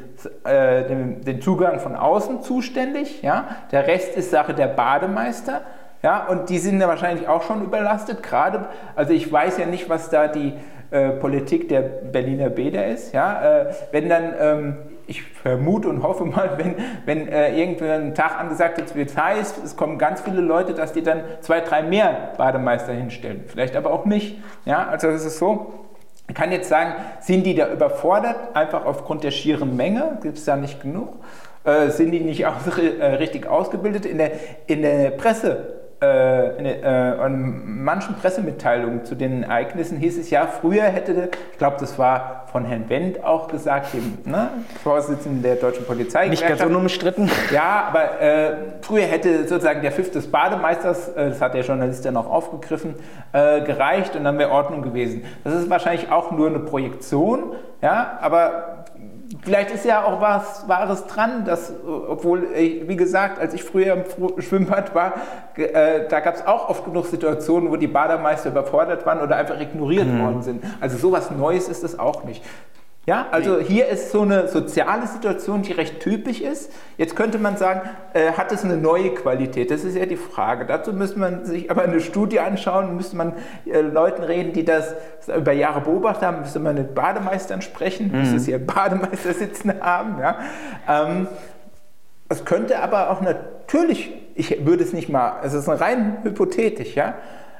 äh, 0.44 0.84
den, 0.86 1.22
den 1.22 1.42
Zugang 1.42 1.80
von 1.80 1.96
außen 1.96 2.42
zuständig, 2.42 3.22
ja, 3.22 3.48
der 3.72 3.88
Rest 3.88 4.18
ist 4.18 4.32
Sache 4.32 4.54
der 4.54 4.68
Bademeister, 4.68 5.62
ja, 6.04 6.26
und 6.28 6.50
die 6.50 6.60
sind 6.60 6.82
ja 6.82 6.88
wahrscheinlich 6.88 7.28
auch 7.28 7.44
schon 7.44 7.64
überlastet, 7.64 8.22
gerade, 8.22 8.66
also 8.96 9.14
ich 9.14 9.32
weiß 9.32 9.60
ja 9.60 9.66
nicht, 9.66 9.90
was 9.90 10.10
da 10.10 10.28
die 10.28 10.54
äh, 10.91 11.10
Politik 11.10 11.67
der 11.70 11.82
Berliner 11.82 12.50
Bäder 12.50 12.88
ist. 12.88 13.13
Ja? 13.13 13.62
Äh, 13.62 13.74
wenn 13.91 14.08
dann, 14.08 14.34
ähm, 14.39 14.77
ich 15.06 15.24
vermute 15.24 15.89
und 15.89 16.03
hoffe 16.03 16.25
mal, 16.25 16.51
wenn, 16.58 16.75
wenn 17.06 17.27
äh, 17.27 17.60
irgendwann 17.60 18.08
ein 18.08 18.15
Tag 18.15 18.39
angesagt 18.39 18.77
wird, 18.77 18.96
wird 18.96 19.17
heiß, 19.17 19.62
es 19.63 19.75
kommen 19.75 19.98
ganz 19.98 20.22
viele 20.22 20.41
Leute, 20.41 20.74
dass 20.74 20.94
die 20.94 21.03
dann 21.03 21.22
zwei, 21.41 21.62
drei 21.62 21.84
mehr 21.84 22.32
Bademeister 22.38 22.94
hinstellen. 22.94 23.44
Vielleicht 23.48 23.75
aber 23.75 23.91
auch 23.91 24.06
nicht. 24.06 24.38
Ja? 24.65 24.88
Also 24.88 25.08
es 25.10 25.25
ist 25.25 25.39
so, 25.39 25.74
ich 26.29 26.36
kann 26.36 26.51
jetzt 26.51 26.70
sagen, 26.70 26.96
sind 27.20 27.46
die 27.46 27.56
da 27.56 27.72
überfordert, 27.72 28.56
einfach 28.56 28.86
aufgrund 28.86 29.24
der 29.24 29.32
schieren 29.32 29.75
Menge? 29.75 30.20
Gibt 30.22 30.38
es 30.38 30.46
da 30.46 30.56
nicht 30.56 30.82
genug? 30.82 31.17
Äh, 31.63 31.89
sind 31.89 32.12
die 32.12 32.20
nicht 32.20 32.46
aus, 32.46 32.56
äh, 32.77 33.06
richtig 33.06 33.48
ausgebildet? 33.48 34.06
In 34.06 34.17
der, 34.17 34.32
in 34.67 34.82
der 34.82 35.12
Presse 35.12 35.87
in, 36.00 36.66
äh, 36.66 37.25
in, 37.25 37.84
manchen 37.84 38.16
Pressemitteilungen 38.16 39.04
zu 39.04 39.16
den 39.16 39.42
Ereignissen 39.42 39.98
hieß 39.98 40.20
es 40.20 40.30
ja, 40.30 40.46
früher 40.46 40.84
hätte, 40.84 41.30
ich 41.51 41.58
glaube, 41.58 41.77
das 41.80 41.98
war 41.98 42.46
von 42.51 42.66
Herrn 42.66 42.88
Wendt 42.88 43.24
auch 43.24 43.48
gesagt, 43.48 43.94
dem 43.94 44.20
ne, 44.25 44.50
Vorsitzenden 44.84 45.42
der 45.42 45.56
deutschen 45.56 45.86
Polizei. 45.86 46.27
Nicht 46.27 46.48
ganz 46.48 46.62
unumstritten. 46.62 47.32
Ja, 47.51 47.88
aber 47.88 48.22
äh, 48.22 48.56
früher 48.82 49.06
hätte 49.06 49.48
sozusagen 49.48 49.82
der 49.82 49.92
Pfiff 49.92 50.12
des 50.12 50.30
Bademeisters, 50.30 51.10
äh, 51.10 51.30
das 51.30 51.42
hat 51.42 51.56
der 51.56 51.63
Journalist 51.63 52.06
ja 52.06 52.12
noch 52.12 52.30
aufgegriffen, 52.30 52.94
äh, 53.34 53.62
gereicht 53.62 54.16
und 54.16 54.24
dann 54.24 54.38
wäre 54.38 54.51
Ordnung 54.51 54.84
gewesen. 54.84 55.25
Das 55.44 55.56
ist 55.56 55.68
wahrscheinlich 55.68 56.12
auch 56.12 56.32
nur 56.32 56.48
eine 56.48 56.60
Projektion, 56.60 57.54
ja, 57.82 58.20
aber 58.22 58.76
vielleicht 59.48 59.72
ist 59.72 59.86
ja 59.86 60.04
auch 60.04 60.20
was 60.20 60.68
Wahres 60.68 61.08
dran, 61.08 61.46
dass, 61.46 61.72
obwohl, 61.86 62.50
wie 62.54 62.96
gesagt, 62.98 63.39
als 63.39 63.54
ich 63.54 63.63
früher 63.63 63.94
im 63.94 64.42
Schwimmbad 64.42 64.94
war, 64.94 65.13
äh, 65.56 66.06
da 66.10 66.20
gab 66.20 66.36
es 66.36 66.46
auch 66.46 66.68
oft 66.68 66.84
genug 66.84 67.06
Situationen, 67.06 67.72
wo 67.72 67.77
die 67.77 67.88
Bademeister 67.88 68.50
überfordert 68.50 69.06
waren 69.06 69.22
oder 69.22 69.38
einfach 69.38 69.58
ignoriert 69.58 70.08
mhm. 70.08 70.22
worden 70.22 70.42
sind. 70.42 70.66
Also 70.82 70.98
sowas 70.98 71.32
Neues 71.32 71.70
ist 71.70 71.86
es 71.86 71.98
auch 71.98 72.25
nicht. 72.25 72.44
Ja, 73.08 73.28
also 73.32 73.58
hier 73.58 73.88
ist 73.88 74.12
so 74.12 74.24
eine 74.24 74.50
soziale 74.50 75.08
Situation, 75.08 75.62
die 75.62 75.72
recht 75.72 76.02
typisch 76.02 76.42
ist. 76.42 76.74
Jetzt 76.98 77.16
könnte 77.16 77.40
man 77.40 77.56
sagen, 77.56 77.90
äh, 78.14 78.34
hat 78.34 78.52
es 78.52 78.66
eine 78.66 78.76
neue 78.76 79.14
Qualität? 79.14 79.72
Das 79.72 79.86
ist 79.86 79.96
ja 79.96 80.06
die 80.06 80.18
Frage. 80.18 80.66
Dazu 80.66 80.92
müsste 80.92 81.18
man 81.18 81.46
sich 81.46 81.72
aber 81.72 81.84
eine 81.84 82.02
Studie 82.02 82.42
anschauen, 82.42 82.98
müsste 82.98 83.16
man 83.16 83.32
äh, 83.66 83.80
Leuten 83.80 84.24
reden, 84.24 84.52
die 84.52 84.66
das 84.66 84.94
über 85.34 85.54
Jahre 85.54 85.80
beobachtet 85.80 86.24
haben, 86.24 86.42
müsste 86.42 86.60
man 86.60 86.76
mit 86.76 86.96
Bademeistern 86.96 87.62
sprechen, 87.62 88.12
mhm. 88.12 88.20
müsste 88.20 88.40
hier 88.40 88.60
Bademeister 88.60 89.34
sitzen 89.34 89.74
haben. 89.80 90.20
Ja. 90.20 90.40
Ähm, 90.90 91.28
es 92.28 92.44
könnte 92.44 92.80
aber 92.80 93.10
auch 93.10 93.22
natürlich, 93.22 94.12
ich 94.36 94.66
würde 94.66 94.84
es 94.84 94.92
nicht 94.92 95.08
mal, 95.08 95.40
es 95.44 95.54
ist 95.54 95.70
rein 95.70 96.18
hypothetisch, 96.24 96.96
ja, 96.96 97.14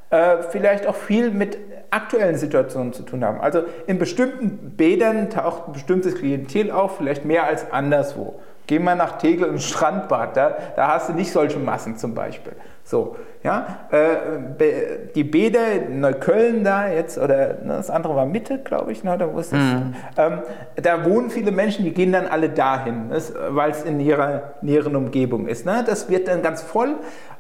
äh, 0.10 0.44
vielleicht 0.50 0.88
auch 0.88 0.96
viel 0.96 1.32
mit 1.32 1.58
aktuellen 1.92 2.38
Situationen 2.38 2.94
zu 2.94 3.04
tun 3.04 3.24
haben. 3.24 3.40
Also 3.40 3.64
in 3.88 4.00
bestimmten 4.00 4.76
Bädern 4.76 5.30
taucht 5.30 5.68
ein 5.68 5.74
bestimmtes 5.74 6.16
Klientel 6.16 6.72
auf, 6.72 6.98
vielleicht 6.98 7.26
mehr 7.26 7.46
als 7.46 7.72
anderswo. 7.72 8.40
Geh 8.68 8.80
mal 8.80 8.96
nach 8.96 9.18
Tegel 9.18 9.48
ins 9.48 9.64
Strandbad, 9.66 10.36
da, 10.36 10.58
da 10.76 10.90
hast 10.90 11.08
du 11.08 11.14
nicht 11.14 11.32
solche 11.32 11.58
Massen 11.58 11.96
zum 11.96 12.14
Beispiel. 12.14 12.54
So, 12.84 13.18
ja, 13.44 13.80
äh, 13.92 15.10
die 15.14 15.26
Bäder 15.26 15.74
in 15.74 16.00
Neukölln 16.00 16.64
da 16.64 16.88
jetzt, 16.88 17.18
oder 17.18 17.56
ne, 17.62 17.76
das 17.78 17.90
andere 17.90 18.16
war 18.16 18.26
Mitte, 18.26 18.60
glaube 18.60 18.94
ich, 18.94 19.04
ne, 19.04 19.18
da, 19.18 19.28
mhm. 19.28 19.96
ähm, 20.18 20.40
da 20.76 21.06
wohnen 21.06 21.30
viele 21.30 21.52
Menschen, 21.52 21.84
die 21.84 21.92
gehen 21.94 22.14
dann 22.14 22.28
alle 22.28 22.50
dahin, 22.50 23.10
weil 23.50 23.72
es 23.72 23.84
in 23.84 24.00
ihrer 24.00 24.54
näheren 24.62 24.96
Umgebung 24.96 25.48
ist. 25.48 25.66
Ne? 25.66 25.84
Das 25.86 26.10
wird 26.10 26.30
dann 26.30 26.42
ganz 26.42 26.62
voll 26.62 26.96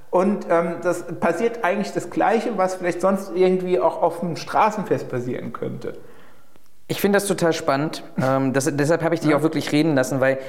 und 0.10 0.48
ähm, 0.50 0.76
das 0.82 1.04
passiert 1.20 1.64
eigentlich 1.64 1.92
das 1.94 2.10
Gleiche, 2.10 2.58
was 2.58 2.76
vielleicht 2.76 3.02
sonst 3.02 3.32
irgendwie 3.36 3.80
auch 3.80 4.02
auf 4.02 4.24
einem 4.24 4.36
Straßenfest 4.36 5.10
passieren 5.10 5.54
könnte. 5.54 5.94
Ich 6.88 7.02
finde 7.02 7.18
das 7.18 7.28
total 7.28 7.54
spannend. 7.54 8.04
ähm, 8.22 8.54
das, 8.54 8.70
deshalb 8.72 9.04
habe 9.04 9.16
ich 9.16 9.22
dich 9.22 9.32
ja. 9.32 9.38
auch 9.38 9.42
wirklich 9.42 9.72
reden 9.72 9.96
lassen, 9.96 10.22
weil 10.22 10.40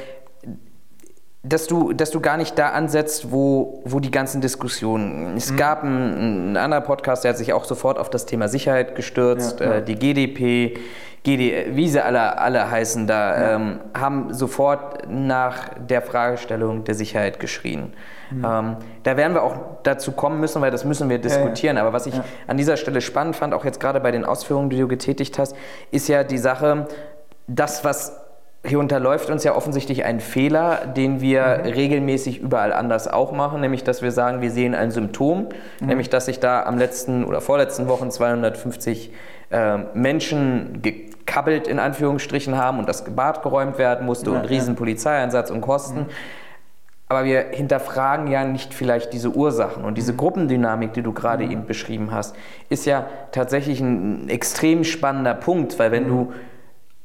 dass 1.42 1.66
du, 1.66 1.92
dass 1.92 2.10
du 2.10 2.20
gar 2.20 2.36
nicht 2.36 2.58
da 2.58 2.70
ansetzt, 2.70 3.30
wo, 3.30 3.80
wo 3.84 4.00
die 4.00 4.10
ganzen 4.10 4.40
Diskussionen. 4.40 5.36
Es 5.36 5.52
mhm. 5.52 5.56
gab 5.56 5.82
einen, 5.82 6.14
einen 6.14 6.56
anderen 6.56 6.84
Podcast, 6.84 7.24
der 7.24 7.30
hat 7.30 7.38
sich 7.38 7.52
auch 7.52 7.64
sofort 7.64 7.98
auf 7.98 8.10
das 8.10 8.26
Thema 8.26 8.48
Sicherheit 8.48 8.94
gestürzt, 8.94 9.60
ja, 9.60 9.74
äh, 9.74 9.84
die 9.84 9.94
GDP, 9.94 10.78
GD, 11.22 11.76
wie 11.76 11.88
sie 11.88 12.04
alle, 12.04 12.38
alle 12.38 12.70
heißen 12.70 13.06
da, 13.06 13.40
ja. 13.40 13.54
ähm, 13.56 13.80
haben 13.94 14.34
sofort 14.34 15.08
nach 15.08 15.70
der 15.78 16.02
Fragestellung 16.02 16.84
der 16.84 16.94
Sicherheit 16.94 17.38
geschrien. 17.40 17.92
Mhm. 18.30 18.44
Ähm, 18.44 18.76
da 19.02 19.16
werden 19.16 19.34
wir 19.34 19.42
auch 19.42 19.56
dazu 19.82 20.12
kommen 20.12 20.40
müssen, 20.40 20.60
weil 20.62 20.70
das 20.70 20.84
müssen 20.84 21.08
wir 21.08 21.18
diskutieren. 21.18 21.76
Ja, 21.76 21.82
ja. 21.82 21.88
Aber 21.88 21.96
was 21.96 22.06
ich 22.06 22.14
ja. 22.14 22.24
an 22.46 22.56
dieser 22.56 22.76
Stelle 22.76 23.00
spannend 23.00 23.36
fand, 23.36 23.54
auch 23.54 23.64
jetzt 23.64 23.80
gerade 23.80 24.00
bei 24.00 24.10
den 24.10 24.24
Ausführungen, 24.24 24.70
die 24.70 24.78
du 24.78 24.88
getätigt 24.88 25.38
hast, 25.38 25.56
ist 25.90 26.08
ja 26.08 26.24
die 26.24 26.38
Sache, 26.38 26.86
das, 27.46 27.84
was 27.84 28.20
hier 28.64 28.80
unterläuft 28.80 29.30
uns 29.30 29.44
ja 29.44 29.54
offensichtlich 29.54 30.04
ein 30.04 30.20
Fehler, 30.20 30.86
den 30.86 31.20
wir 31.20 31.60
mhm. 31.62 31.70
regelmäßig 31.70 32.40
überall 32.40 32.72
anders 32.72 33.08
auch 33.08 33.32
machen, 33.32 33.60
nämlich 33.60 33.84
dass 33.84 34.02
wir 34.02 34.10
sagen, 34.10 34.40
wir 34.40 34.50
sehen 34.50 34.74
ein 34.74 34.90
Symptom, 34.90 35.48
mhm. 35.80 35.86
nämlich 35.86 36.10
dass 36.10 36.26
sich 36.26 36.40
da 36.40 36.64
am 36.64 36.76
letzten 36.76 37.24
oder 37.24 37.40
vorletzten 37.40 37.88
Wochen 37.88 38.10
250 38.10 39.12
äh, 39.50 39.78
Menschen 39.94 40.82
gekabbelt 40.82 41.68
in 41.68 41.78
Anführungsstrichen 41.78 42.56
haben 42.56 42.78
und 42.78 42.88
das 42.88 43.04
Bad 43.04 43.42
geräumt 43.42 43.78
werden 43.78 44.04
musste 44.06 44.32
und 44.32 44.44
riesen. 44.50 44.74
Polizeieinsatz 44.74 45.50
und 45.50 45.60
Kosten. 45.60 46.00
Mhm. 46.00 46.06
Aber 47.10 47.24
wir 47.24 47.46
hinterfragen 47.52 48.26
ja 48.26 48.44
nicht 48.44 48.74
vielleicht 48.74 49.12
diese 49.14 49.30
Ursachen. 49.30 49.84
Und 49.84 49.96
diese 49.96 50.12
mhm. 50.12 50.18
Gruppendynamik, 50.18 50.92
die 50.92 51.02
du 51.02 51.12
gerade 51.12 51.44
mhm. 51.44 51.50
eben 51.50 51.66
beschrieben 51.66 52.12
hast, 52.12 52.36
ist 52.68 52.84
ja 52.84 53.06
tatsächlich 53.32 53.80
ein 53.80 54.28
extrem 54.28 54.84
spannender 54.84 55.34
Punkt, 55.34 55.78
weil 55.78 55.90
wenn 55.90 56.04
mhm. 56.04 56.08
du 56.08 56.32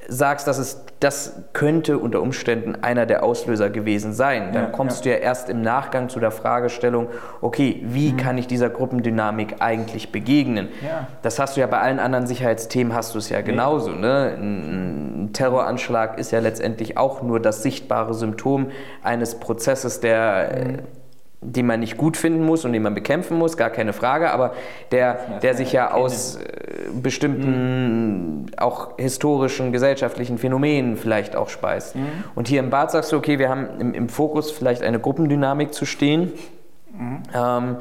sagst, 0.08 0.48
dass 0.48 0.58
es 0.58 0.86
das 1.00 1.44
könnte 1.52 1.98
unter 1.98 2.22
Umständen 2.22 2.76
einer 2.82 3.06
der 3.06 3.24
Auslöser 3.24 3.70
gewesen 3.70 4.14
sein, 4.14 4.54
dann 4.54 4.66
ja, 4.66 4.70
kommst 4.70 5.04
ja. 5.06 5.12
du 5.12 5.18
ja 5.18 5.24
erst 5.24 5.50
im 5.50 5.62
Nachgang 5.62 6.08
zu 6.10 6.20
der 6.20 6.32
Fragestellung, 6.32 7.08
okay, 7.42 7.82
wie 7.86 8.14
mhm. 8.14 8.18
kann 8.18 8.38
ich 8.38 8.48
dieser 8.48 8.70
Gruppendynamik 8.70 9.58
eigentlich 9.60 10.12
begegnen? 10.12 10.70
Ja. 10.82 11.08
Das 11.22 11.40
hast 11.40 11.58
du 11.58 11.62
ja 11.62 11.68
bei 11.68 11.80
allen 11.80 12.00
anderen 12.00 12.26
Sicherheitsthemen 12.26 12.94
hast 12.94 13.14
du 13.16 13.20
es 13.20 13.30
ja 13.30 13.42
genauso. 13.42 13.92
Ne? 13.92 14.36
Ein 14.38 15.30
Terroranschlag 15.34 16.18
ist 16.18 16.32
ja 16.32 16.40
letztendlich 16.40 16.98
auch 16.98 17.22
nur 17.22 17.40
das 17.40 17.64
sichtbare 17.64 18.14
Symptom 18.14 18.72
eines 19.04 19.36
Prozesses, 19.36 20.00
der 20.00 20.64
mhm 20.66 21.03
den 21.44 21.68
man 21.68 21.80
nicht 21.80 21.98
gut 21.98 22.18
finden 22.18 22.46
muss 22.46 22.66
und 22.66 22.74
den 22.74 22.82
man 22.82 22.94
bekämpfen 22.94 23.38
muss, 23.38 23.58
gar 23.58 23.70
keine 23.70 23.94
Frage, 23.94 24.32
aber 24.32 24.54
der, 24.92 25.40
der 25.42 25.56
sich 25.56 25.72
ja 25.72 25.92
aus 25.92 26.38
äh, 26.38 26.90
bestimmten 26.94 28.42
mhm. 28.42 28.46
auch 28.58 28.98
historischen, 28.98 29.72
gesellschaftlichen 29.72 30.38
Phänomenen 30.38 30.98
vielleicht 30.98 31.36
auch 31.36 31.50
speist. 31.50 31.96
Mhm. 31.96 32.08
Und 32.36 32.48
hier 32.48 32.60
im 32.60 32.70
Bad 32.70 32.92
sagst 32.92 33.12
du, 33.12 33.18
okay, 33.18 33.40
wir 33.40 33.50
haben 33.50 33.68
im, 33.80 33.94
im 33.94 34.10
Fokus 34.10 34.52
vielleicht 34.52 34.84
eine 34.84 35.00
Gruppendynamik 35.00 35.74
zu 35.74 35.86
stehen. 35.86 36.32
Mhm. 36.98 37.24
Ähm, 37.34 37.76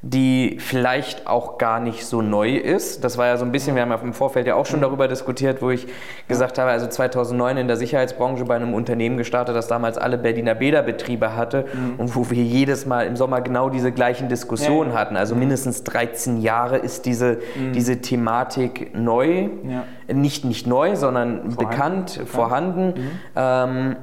die 0.00 0.58
vielleicht 0.60 1.26
auch 1.26 1.58
gar 1.58 1.80
nicht 1.80 2.06
so 2.06 2.22
neu 2.22 2.54
ist. 2.54 3.02
Das 3.02 3.18
war 3.18 3.26
ja 3.26 3.36
so 3.36 3.44
ein 3.44 3.50
bisschen, 3.50 3.74
wir 3.74 3.82
haben 3.82 3.90
ja 3.90 3.96
im 3.96 4.12
Vorfeld 4.12 4.46
ja 4.46 4.54
auch 4.54 4.66
schon 4.66 4.80
darüber 4.80 5.08
diskutiert, 5.08 5.60
wo 5.60 5.70
ich 5.70 5.88
gesagt 6.28 6.58
habe, 6.58 6.70
also 6.70 6.86
2009 6.86 7.56
in 7.56 7.66
der 7.66 7.76
Sicherheitsbranche 7.76 8.44
bei 8.44 8.54
einem 8.54 8.74
Unternehmen 8.74 9.16
gestartet, 9.16 9.56
das 9.56 9.66
damals 9.66 9.98
alle 9.98 10.16
Berliner 10.16 10.54
Bäderbetriebe 10.54 11.34
hatte 11.34 11.66
mhm. 11.72 11.98
und 11.98 12.14
wo 12.14 12.30
wir 12.30 12.44
jedes 12.44 12.86
Mal 12.86 13.08
im 13.08 13.16
Sommer 13.16 13.40
genau 13.40 13.70
diese 13.70 13.90
gleichen 13.90 14.28
Diskussionen 14.28 14.92
ja. 14.92 14.98
hatten. 14.98 15.16
Also 15.16 15.34
mhm. 15.34 15.40
mindestens 15.40 15.82
13 15.82 16.40
Jahre 16.42 16.76
ist 16.76 17.04
diese, 17.04 17.38
mhm. 17.56 17.72
diese 17.72 18.00
Thematik 18.00 18.96
neu. 18.96 19.48
Ja. 19.64 20.14
Nicht, 20.14 20.44
nicht 20.44 20.68
neu, 20.68 20.94
sondern 20.94 21.50
vorhanden. 21.50 21.56
bekannt, 21.56 22.12
bekannt. 22.12 22.28
vorhanden. 22.28 22.86
Mhm. 22.86 23.10
Ähm, 23.34 23.96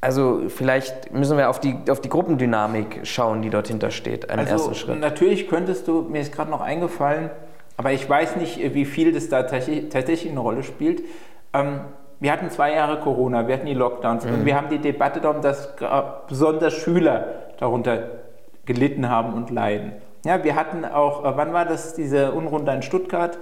also 0.00 0.42
vielleicht 0.48 1.12
müssen 1.12 1.36
wir 1.36 1.50
auf 1.50 1.60
die, 1.60 1.76
auf 1.90 2.00
die 2.00 2.08
Gruppendynamik 2.08 3.00
schauen, 3.02 3.42
die 3.42 3.50
dort 3.50 3.68
hintersteht, 3.68 4.30
einen 4.30 4.40
also 4.40 4.52
ersten 4.52 4.74
Schritt. 4.74 5.00
Natürlich 5.00 5.48
könntest 5.48 5.88
du, 5.88 6.02
mir 6.02 6.20
ist 6.20 6.32
gerade 6.32 6.50
noch 6.50 6.60
eingefallen, 6.60 7.30
aber 7.76 7.92
ich 7.92 8.08
weiß 8.08 8.36
nicht, 8.36 8.74
wie 8.74 8.84
viel 8.84 9.12
das 9.12 9.28
da 9.28 9.42
tatsächlich 9.42 10.30
eine 10.30 10.40
Rolle 10.40 10.62
spielt. 10.62 11.02
Ähm, 11.52 11.80
wir 12.20 12.32
hatten 12.32 12.50
zwei 12.50 12.74
Jahre 12.74 13.00
Corona, 13.00 13.46
wir 13.46 13.54
hatten 13.54 13.66
die 13.66 13.74
Lockdowns 13.74 14.24
mhm. 14.24 14.34
und 14.34 14.44
wir 14.44 14.56
haben 14.56 14.68
die 14.68 14.78
Debatte 14.78 15.20
darum, 15.20 15.42
dass 15.42 15.74
besonders 16.28 16.74
Schüler 16.74 17.52
darunter 17.58 18.10
gelitten 18.66 19.08
haben 19.08 19.34
und 19.34 19.50
leiden. 19.50 19.92
Ja, 20.24 20.42
wir 20.44 20.56
hatten 20.56 20.84
auch, 20.84 21.24
äh, 21.24 21.36
wann 21.36 21.52
war 21.52 21.64
das, 21.64 21.94
diese 21.94 22.32
Unrunde 22.32 22.72
in 22.72 22.82
Stuttgart? 22.82 23.38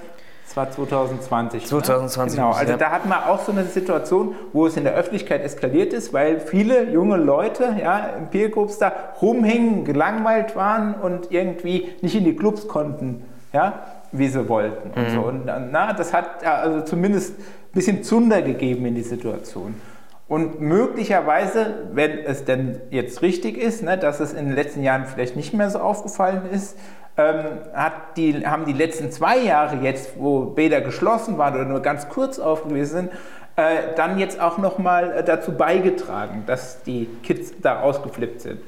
Das 0.46 0.56
war 0.56 0.70
2020. 0.70 1.66
2020. 1.66 2.38
Ne? 2.38 2.44
Genau, 2.44 2.56
also 2.56 2.72
ja. 2.72 2.78
da 2.78 2.90
hatten 2.90 3.08
wir 3.08 3.28
auch 3.28 3.40
so 3.40 3.52
eine 3.52 3.64
Situation, 3.64 4.34
wo 4.52 4.66
es 4.66 4.76
in 4.76 4.84
der 4.84 4.94
Öffentlichkeit 4.94 5.42
eskaliert 5.42 5.92
ist, 5.92 6.12
weil 6.12 6.40
viele 6.40 6.90
junge 6.90 7.16
Leute 7.16 7.76
ja, 7.80 7.98
im 8.18 8.28
Peergroups 8.28 8.78
da 8.78 8.92
rumhängen, 9.20 9.84
gelangweilt 9.84 10.54
waren 10.54 10.94
und 10.94 11.32
irgendwie 11.32 11.88
nicht 12.00 12.14
in 12.14 12.24
die 12.24 12.36
Clubs 12.36 12.68
konnten, 12.68 13.24
ja, 13.52 13.80
wie 14.12 14.28
sie 14.28 14.48
wollten. 14.48 14.90
Mhm. 14.98 15.04
Und, 15.04 15.10
so. 15.10 15.20
und 15.20 15.70
na, 15.72 15.92
das 15.92 16.12
hat 16.12 16.44
also 16.46 16.82
zumindest 16.82 17.38
ein 17.38 17.44
bisschen 17.72 18.02
Zunder 18.04 18.40
gegeben 18.40 18.86
in 18.86 18.94
die 18.94 19.02
Situation. 19.02 19.74
Und 20.28 20.60
möglicherweise, 20.60 21.86
wenn 21.92 22.18
es 22.18 22.44
denn 22.44 22.80
jetzt 22.90 23.22
richtig 23.22 23.58
ist, 23.58 23.82
ne, 23.82 23.96
dass 23.96 24.20
es 24.20 24.32
in 24.32 24.46
den 24.46 24.54
letzten 24.54 24.82
Jahren 24.82 25.06
vielleicht 25.06 25.36
nicht 25.36 25.54
mehr 25.54 25.70
so 25.70 25.78
aufgefallen 25.78 26.42
ist, 26.50 26.76
hat 27.16 28.16
die, 28.16 28.46
haben 28.46 28.66
die 28.66 28.74
letzten 28.74 29.10
zwei 29.10 29.38
Jahre 29.38 29.76
jetzt, 29.76 30.18
wo 30.18 30.40
Bäder 30.40 30.82
geschlossen 30.82 31.38
waren 31.38 31.54
oder 31.54 31.64
nur 31.64 31.80
ganz 31.80 32.08
kurz 32.08 32.38
aufgelesen 32.38 33.08
sind, 33.08 33.10
äh, 33.56 33.94
dann 33.96 34.18
jetzt 34.18 34.38
auch 34.38 34.58
nochmal 34.58 35.12
äh, 35.12 35.24
dazu 35.24 35.52
beigetragen, 35.52 36.44
dass 36.46 36.82
die 36.82 37.08
Kids 37.22 37.54
da 37.62 37.80
ausgeflippt 37.80 38.42
sind. 38.42 38.60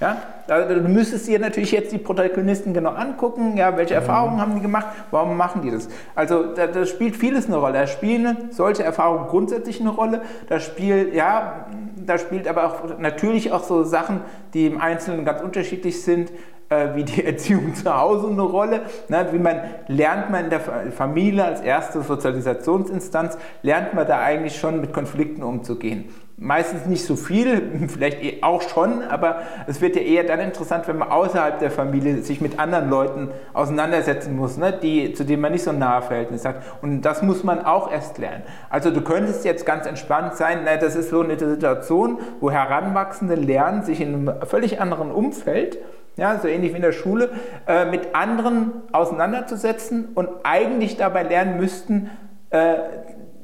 Ja? 0.00 0.18
Du 0.46 0.88
müsstest 0.88 1.26
dir 1.26 1.40
natürlich 1.40 1.72
jetzt 1.72 1.90
die 1.90 1.98
Protagonisten 1.98 2.72
genau 2.74 2.90
angucken, 2.90 3.56
ja, 3.56 3.76
welche 3.76 3.94
mhm. 3.94 4.00
Erfahrungen 4.00 4.40
haben 4.40 4.54
die 4.54 4.60
gemacht, 4.60 4.86
warum 5.10 5.36
machen 5.36 5.62
die 5.62 5.70
das? 5.70 5.88
Also 6.14 6.54
da, 6.54 6.66
da, 6.66 6.86
spielt 6.86 7.16
vieles 7.16 7.46
eine 7.46 7.56
Rolle. 7.56 7.74
Da 7.74 7.86
spielen 7.86 8.50
solche 8.50 8.84
Erfahrungen 8.84 9.26
grundsätzlich 9.26 9.80
eine 9.80 9.90
Rolle. 9.90 10.20
Da 10.48 10.60
spielt, 10.60 11.14
ja, 11.14 11.66
da 11.96 12.18
spielt 12.18 12.46
aber 12.46 12.66
auch 12.66 12.98
natürlich 12.98 13.50
auch 13.52 13.64
so 13.64 13.82
Sachen, 13.84 14.20
die 14.54 14.66
im 14.66 14.80
Einzelnen 14.80 15.24
ganz 15.24 15.40
unterschiedlich 15.40 16.02
sind, 16.02 16.30
äh, 16.68 16.94
wie 16.94 17.04
die 17.04 17.24
Erziehung 17.26 17.74
zu 17.74 17.96
Hause 17.96 18.28
eine 18.28 18.42
Rolle. 18.42 18.82
Ne? 19.08 19.26
Wie 19.30 19.38
man 19.38 19.60
lernt 19.88 20.30
man 20.30 20.44
in 20.44 20.50
der 20.50 20.60
Familie 20.60 21.44
als 21.44 21.60
erste 21.60 22.02
Sozialisationsinstanz, 22.02 23.38
lernt 23.62 23.94
man 23.94 24.06
da 24.06 24.20
eigentlich 24.20 24.58
schon 24.58 24.80
mit 24.80 24.92
Konflikten 24.92 25.42
umzugehen. 25.42 26.06
Meistens 26.38 26.84
nicht 26.84 27.04
so 27.06 27.16
viel, 27.16 27.86
vielleicht 27.88 28.22
eh 28.22 28.42
auch 28.42 28.60
schon, 28.60 29.02
aber 29.02 29.42
es 29.66 29.80
wird 29.80 29.96
ja 29.96 30.02
eher 30.02 30.24
dann 30.24 30.40
interessant, 30.40 30.86
wenn 30.86 30.98
man 30.98 31.08
außerhalb 31.08 31.60
der 31.60 31.70
Familie 31.70 32.20
sich 32.22 32.42
mit 32.42 32.58
anderen 32.58 32.90
Leuten 32.90 33.30
auseinandersetzen 33.54 34.36
muss, 34.36 34.58
ne, 34.58 34.72
die, 34.72 35.14
zu 35.14 35.24
denen 35.24 35.40
man 35.40 35.52
nicht 35.52 35.64
so 35.64 35.70
ein 35.70 35.78
nahe 35.78 36.02
Verhältnis 36.02 36.44
hat. 36.44 36.56
Und 36.82 37.02
das 37.02 37.22
muss 37.22 37.42
man 37.42 37.64
auch 37.64 37.90
erst 37.90 38.18
lernen. 38.18 38.42
Also 38.68 38.90
du 38.90 39.00
könntest 39.00 39.46
jetzt 39.46 39.64
ganz 39.64 39.86
entspannt 39.86 40.34
sein, 40.34 40.64
ne, 40.64 40.76
das 40.78 40.94
ist 40.94 41.08
so 41.08 41.20
eine 41.20 41.38
Situation, 41.38 42.18
wo 42.40 42.50
Heranwachsende 42.50 43.34
lernen, 43.34 43.82
sich 43.82 44.02
in 44.02 44.28
einem 44.28 44.46
völlig 44.46 44.78
anderen 44.78 45.12
Umfeld, 45.12 45.78
ja, 46.16 46.38
so 46.38 46.48
ähnlich 46.48 46.72
wie 46.72 46.76
in 46.76 46.82
der 46.82 46.92
Schule, 46.92 47.30
äh, 47.66 47.84
mit 47.84 48.14
anderen 48.14 48.72
auseinanderzusetzen 48.92 50.08
und 50.14 50.28
eigentlich 50.44 50.96
dabei 50.96 51.22
lernen 51.22 51.58
müssten, 51.58 52.10
äh, 52.50 52.74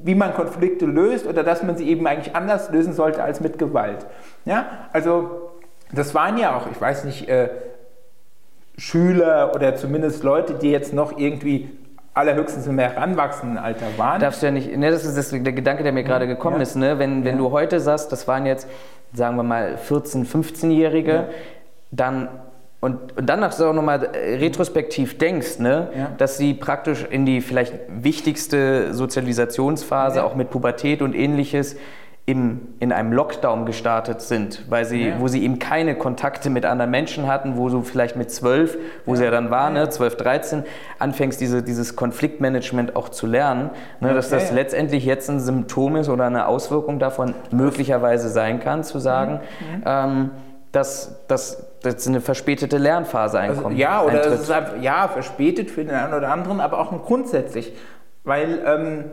wie 0.02 0.14
man 0.14 0.35
Konflikte 0.35 0.87
löst 0.87 1.26
oder 1.26 1.45
dass 1.45 1.62
man 1.62 1.76
sie 1.76 1.88
eben 1.88 2.07
eigentlich 2.07 2.35
anders 2.35 2.71
lösen 2.71 2.93
sollte 2.93 3.23
als 3.23 3.41
mit 3.41 3.59
Gewalt. 3.59 4.07
Ja, 4.45 4.67
also 4.93 5.52
das 5.93 6.14
waren 6.14 6.38
ja 6.38 6.57
auch, 6.57 6.67
ich 6.71 6.81
weiß 6.81 7.05
nicht, 7.05 7.29
äh, 7.29 7.50
Schüler 8.79 9.52
oder 9.55 9.76
zumindest 9.76 10.25
Leute, 10.25 10.55
die 10.55 10.71
jetzt 10.71 10.95
noch 10.95 11.19
irgendwie 11.19 11.71
allerhöchstens 12.14 12.67
im 12.67 12.79
heranwachsenden 12.79 13.59
Alter 13.59 13.87
waren. 13.97 14.21
Darfst 14.21 14.43
du 14.43 14.47
ja 14.47 14.52
nicht, 14.52 14.76
ne, 14.76 14.91
das 14.91 15.05
ist 15.05 15.17
das, 15.17 15.31
der 15.31 15.52
Gedanke, 15.52 15.83
der 15.83 15.93
mir 15.93 16.05
gerade 16.05 16.26
gekommen 16.26 16.57
ja. 16.57 16.62
ist, 16.62 16.76
ne? 16.76 16.99
wenn, 16.99 17.25
wenn 17.25 17.37
ja. 17.37 17.38
du 17.38 17.50
heute 17.52 17.81
sagst, 17.81 18.12
das 18.12 18.26
waren 18.29 18.45
jetzt, 18.45 18.69
sagen 19.12 19.37
wir 19.37 19.43
mal, 19.43 19.76
14-, 19.88 20.26
15-Jährige, 20.26 21.12
ja. 21.12 21.25
dann 21.91 22.29
und, 22.83 23.17
und 23.17 23.27
dann 23.27 23.45
auch 23.45 23.73
nochmal 23.73 24.11
äh, 24.12 24.39
retrospektiv 24.39 25.17
denkst, 25.17 25.61
ne, 25.61 25.89
ja. 25.97 26.11
dass 26.19 26.37
sie 26.37 26.53
praktisch 26.53 27.07
in 27.09 27.25
die 27.25 27.41
vielleicht 27.41 27.75
wichtigste 27.89 28.93
Sozialisationsphase, 28.93 30.17
ja. 30.17 30.25
auch 30.25 30.35
mit 30.35 30.51
Pubertät 30.51 31.01
und 31.01 31.15
ähnliches, 31.15 31.77
im, 32.27 32.75
in 32.81 32.93
einem 32.93 33.12
Lockdown 33.12 33.67
gestartet 33.67 34.21
sind, 34.21 34.65
weil 34.69 34.85
sie, 34.85 35.11
ja. 35.11 35.21
wo 35.21 35.29
sie 35.29 35.45
eben 35.45 35.61
keine 35.61 35.95
Kontakte 35.95 36.51
mit 36.51 36.65
anderen 36.65 36.91
Menschen 36.91 37.29
hatten, 37.29 37.57
wo 37.57 37.69
du 37.69 37.83
vielleicht 37.83 38.17
mit 38.17 38.33
zwölf, 38.33 38.77
wo 39.07 39.15
sie 39.15 39.23
ja 39.25 39.31
dann 39.31 39.53
war, 39.53 39.71
ne, 39.71 39.89
12, 39.89 40.17
13, 40.17 40.65
anfängst, 40.99 41.41
diese, 41.41 41.62
dieses 41.62 41.95
Konfliktmanagement 41.95 42.97
auch 42.97 43.11
zu 43.11 43.29
lernen, 43.29 43.71
ne, 44.01 44.12
dass 44.12 44.29
das 44.29 44.51
letztendlich 44.51 45.05
jetzt 45.05 45.31
ein 45.31 45.39
Symptom 45.39 45.95
ist 45.95 46.09
oder 46.09 46.27
eine 46.27 46.49
Auswirkung 46.49 46.99
davon 46.99 47.35
möglicherweise 47.53 48.29
sein 48.29 48.59
kann, 48.59 48.83
zu 48.83 48.99
sagen, 48.99 49.35
mhm. 49.61 49.77
mhm. 49.77 49.83
ähm, 49.87 50.31
dass, 50.73 51.25
dass, 51.29 51.72
dass 51.83 52.07
eine 52.07 52.21
verspätete 52.21 52.79
Lernphase 52.79 53.39
einkommt. 53.39 53.67
Also, 53.67 53.79
ja, 53.79 54.03
oder 54.03 54.27
es 54.27 54.43
ist 54.43 54.55
halt, 54.55 54.83
ja, 54.83 55.09
verspätet 55.09 55.71
für 55.71 55.85
den 55.85 55.95
einen 55.95 56.15
oder 56.15 56.29
anderen, 56.29 56.61
aber 56.61 56.79
auch 56.79 56.91
grundsätzlich, 57.05 57.73
weil 58.25 58.62
ähm, 58.65 59.05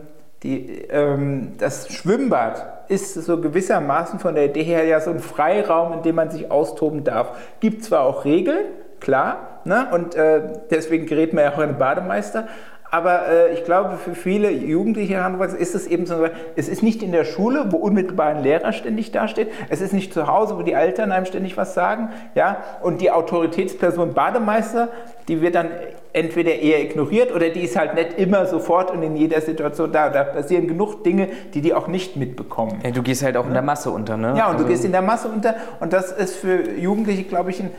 die, 0.42 0.82
ähm, 0.88 1.54
das 1.58 1.92
Schwimmbad 1.92 2.88
ist 2.88 3.14
so 3.14 3.40
gewissermaßen 3.40 4.18
von 4.18 4.34
der 4.34 4.46
Idee 4.46 4.62
her 4.62 4.84
ja 4.84 5.00
so 5.00 5.10
ein 5.10 5.20
Freiraum, 5.20 5.92
in 5.92 6.02
dem 6.02 6.14
man 6.14 6.30
sich 6.30 6.50
austoben 6.50 7.04
darf. 7.04 7.36
Gibt 7.60 7.84
zwar 7.84 8.00
auch 8.02 8.24
Regeln, 8.24 8.64
klar, 9.00 9.60
ne? 9.64 9.88
und 9.92 10.14
äh, 10.14 10.40
deswegen 10.70 11.06
gerät 11.06 11.32
man 11.32 11.44
ja 11.44 11.52
auch 11.52 11.58
in 11.58 11.70
den 11.70 11.78
Bademeister, 11.78 12.48
aber 12.90 13.28
äh, 13.28 13.54
ich 13.54 13.64
glaube, 13.64 13.96
für 13.96 14.14
viele 14.14 14.50
Jugendliche 14.50 15.14
heranwachsen 15.14 15.58
ist 15.58 15.74
es 15.74 15.86
eben 15.86 16.06
so, 16.06 16.26
es 16.56 16.68
ist 16.68 16.82
nicht 16.82 17.02
in 17.02 17.12
der 17.12 17.24
Schule, 17.24 17.66
wo 17.70 17.76
unmittelbar 17.76 18.26
ein 18.28 18.42
Lehrer 18.42 18.72
ständig 18.72 19.12
dasteht. 19.12 19.48
Es 19.68 19.80
ist 19.80 19.92
nicht 19.92 20.12
zu 20.12 20.26
Hause, 20.26 20.56
wo 20.58 20.62
die 20.62 20.72
Eltern 20.72 21.12
einem 21.12 21.26
ständig 21.26 21.56
was 21.56 21.74
sagen. 21.74 22.10
Ja? 22.34 22.58
Und 22.82 23.00
die 23.00 23.10
Autoritätsperson 23.10 24.14
Bademeister, 24.14 24.88
die 25.28 25.40
wird 25.40 25.54
dann 25.54 25.68
entweder 26.12 26.56
eher 26.56 26.82
ignoriert 26.82 27.32
oder 27.32 27.50
die 27.50 27.60
ist 27.60 27.76
halt 27.76 27.94
nicht 27.94 28.18
immer 28.18 28.46
sofort 28.46 28.90
und 28.90 29.02
in 29.02 29.16
jeder 29.16 29.40
Situation 29.40 29.92
da. 29.92 30.10
Da 30.10 30.24
passieren 30.24 30.66
genug 30.66 31.04
Dinge, 31.04 31.28
die 31.54 31.60
die 31.60 31.72
auch 31.72 31.86
nicht 31.86 32.16
mitbekommen. 32.16 32.80
Ja, 32.82 32.90
du 32.90 33.02
gehst 33.02 33.22
halt 33.22 33.36
auch 33.36 33.46
in 33.46 33.52
der 33.52 33.62
Masse 33.62 33.90
unter, 33.90 34.16
ne? 34.16 34.34
Ja, 34.36 34.46
und 34.46 34.54
also 34.54 34.64
du 34.64 34.70
gehst 34.70 34.84
in 34.84 34.90
der 34.90 35.02
Masse 35.02 35.28
unter. 35.28 35.54
Und 35.78 35.92
das 35.92 36.10
ist 36.10 36.36
für 36.36 36.68
Jugendliche, 36.72 37.22
glaube 37.22 37.50
ich, 37.50 37.60
ein 37.60 37.70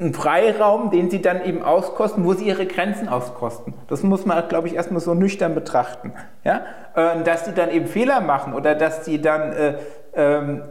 einen 0.00 0.14
Freiraum, 0.14 0.90
den 0.90 1.10
sie 1.10 1.20
dann 1.20 1.44
eben 1.44 1.62
auskosten, 1.62 2.24
wo 2.24 2.34
sie 2.34 2.46
ihre 2.46 2.66
Grenzen 2.66 3.08
auskosten. 3.08 3.74
Das 3.88 4.02
muss 4.02 4.26
man, 4.26 4.46
glaube 4.48 4.68
ich, 4.68 4.74
erstmal 4.74 5.00
so 5.00 5.14
nüchtern 5.14 5.54
betrachten. 5.54 6.12
Ja? 6.44 6.62
Äh, 6.94 7.22
dass 7.22 7.44
sie 7.44 7.52
dann 7.52 7.70
eben 7.70 7.86
Fehler 7.86 8.20
machen 8.20 8.54
oder 8.54 8.74
dass 8.74 9.04
sie 9.04 9.20
dann 9.20 9.52
äh, 9.52 9.74
ähm, 10.14 10.62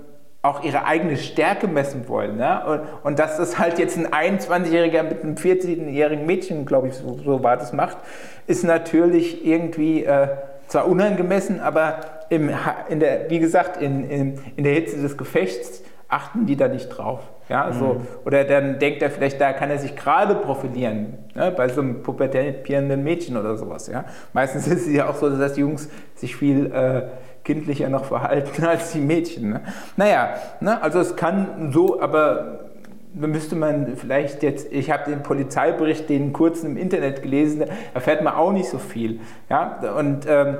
auch 0.41 0.63
ihre 0.63 0.85
eigene 0.85 1.17
Stärke 1.17 1.67
messen 1.67 2.07
wollen. 2.07 2.39
Ja? 2.39 2.63
Und, 2.65 2.81
und, 3.03 3.19
dass 3.19 3.37
das 3.37 3.59
halt 3.59 3.79
jetzt 3.79 3.97
ein 3.97 4.07
21-Jähriger 4.07 5.03
mit 5.03 5.23
einem 5.23 5.35
14-jährigen 5.35 6.25
Mädchen, 6.25 6.65
glaube 6.65 6.87
ich, 6.87 6.93
so, 6.93 7.19
so, 7.23 7.43
war 7.43 7.57
das 7.57 7.73
macht, 7.73 7.97
ist 8.45 8.63
natürlich 8.63 9.45
irgendwie 9.45 10.05
äh, 10.05 10.29
zwar 10.67 10.87
unangemessen, 10.87 11.59
aber 11.59 11.99
im, 12.29 12.49
in 12.89 12.99
der, 12.99 13.29
wie 13.29 13.39
gesagt, 13.39 13.81
in, 13.81 14.09
in, 14.09 14.39
in 14.55 14.63
der 14.63 14.73
Hitze 14.73 15.01
des 15.01 15.17
Gefechts 15.17 15.81
achten 16.09 16.45
die 16.45 16.55
da 16.55 16.67
nicht 16.67 16.89
drauf. 16.89 17.19
Ja, 17.49 17.71
so. 17.71 17.85
Mhm. 17.85 18.07
Oder 18.25 18.43
dann 18.43 18.79
denkt 18.79 19.01
er 19.01 19.09
vielleicht, 19.09 19.39
da 19.39 19.53
kann 19.53 19.69
er 19.69 19.77
sich 19.77 19.95
gerade 19.95 20.35
profilieren, 20.35 21.17
ne, 21.33 21.51
bei 21.55 21.69
so 21.69 21.81
einem 21.81 22.03
pubertierenden 22.03 23.03
Mädchen 23.03 23.37
oder 23.37 23.55
sowas. 23.57 23.87
Ja. 23.87 24.05
Meistens 24.33 24.67
ist 24.67 24.87
es 24.87 24.93
ja 24.93 25.09
auch 25.09 25.15
so, 25.15 25.29
dass 25.29 25.53
die 25.53 25.61
Jungs 25.61 25.89
sich 26.15 26.35
viel 26.35 26.71
äh, 26.71 27.03
kindlicher 27.43 27.89
noch 27.89 28.05
verhalten 28.05 28.65
als 28.67 28.91
die 28.91 28.99
Mädchen. 28.99 29.49
Ne. 29.51 29.61
Naja, 29.95 30.35
ne, 30.59 30.81
also 30.81 30.99
es 30.99 31.15
kann 31.15 31.71
so, 31.71 32.01
aber 32.01 32.67
müsste 33.13 33.55
man 33.55 33.95
vielleicht 33.95 34.43
jetzt, 34.43 34.71
ich 34.71 34.91
habe 34.91 35.09
den 35.09 35.23
Polizeibericht, 35.23 36.09
den 36.09 36.33
kurzen 36.33 36.71
im 36.71 36.77
Internet 36.77 37.23
gelesen, 37.23 37.63
erfährt 37.93 38.21
man 38.21 38.33
auch 38.33 38.51
nicht 38.51 38.69
so 38.69 38.77
viel. 38.77 39.21
Ja? 39.49 39.79
Und 39.97 40.25
ähm, 40.27 40.57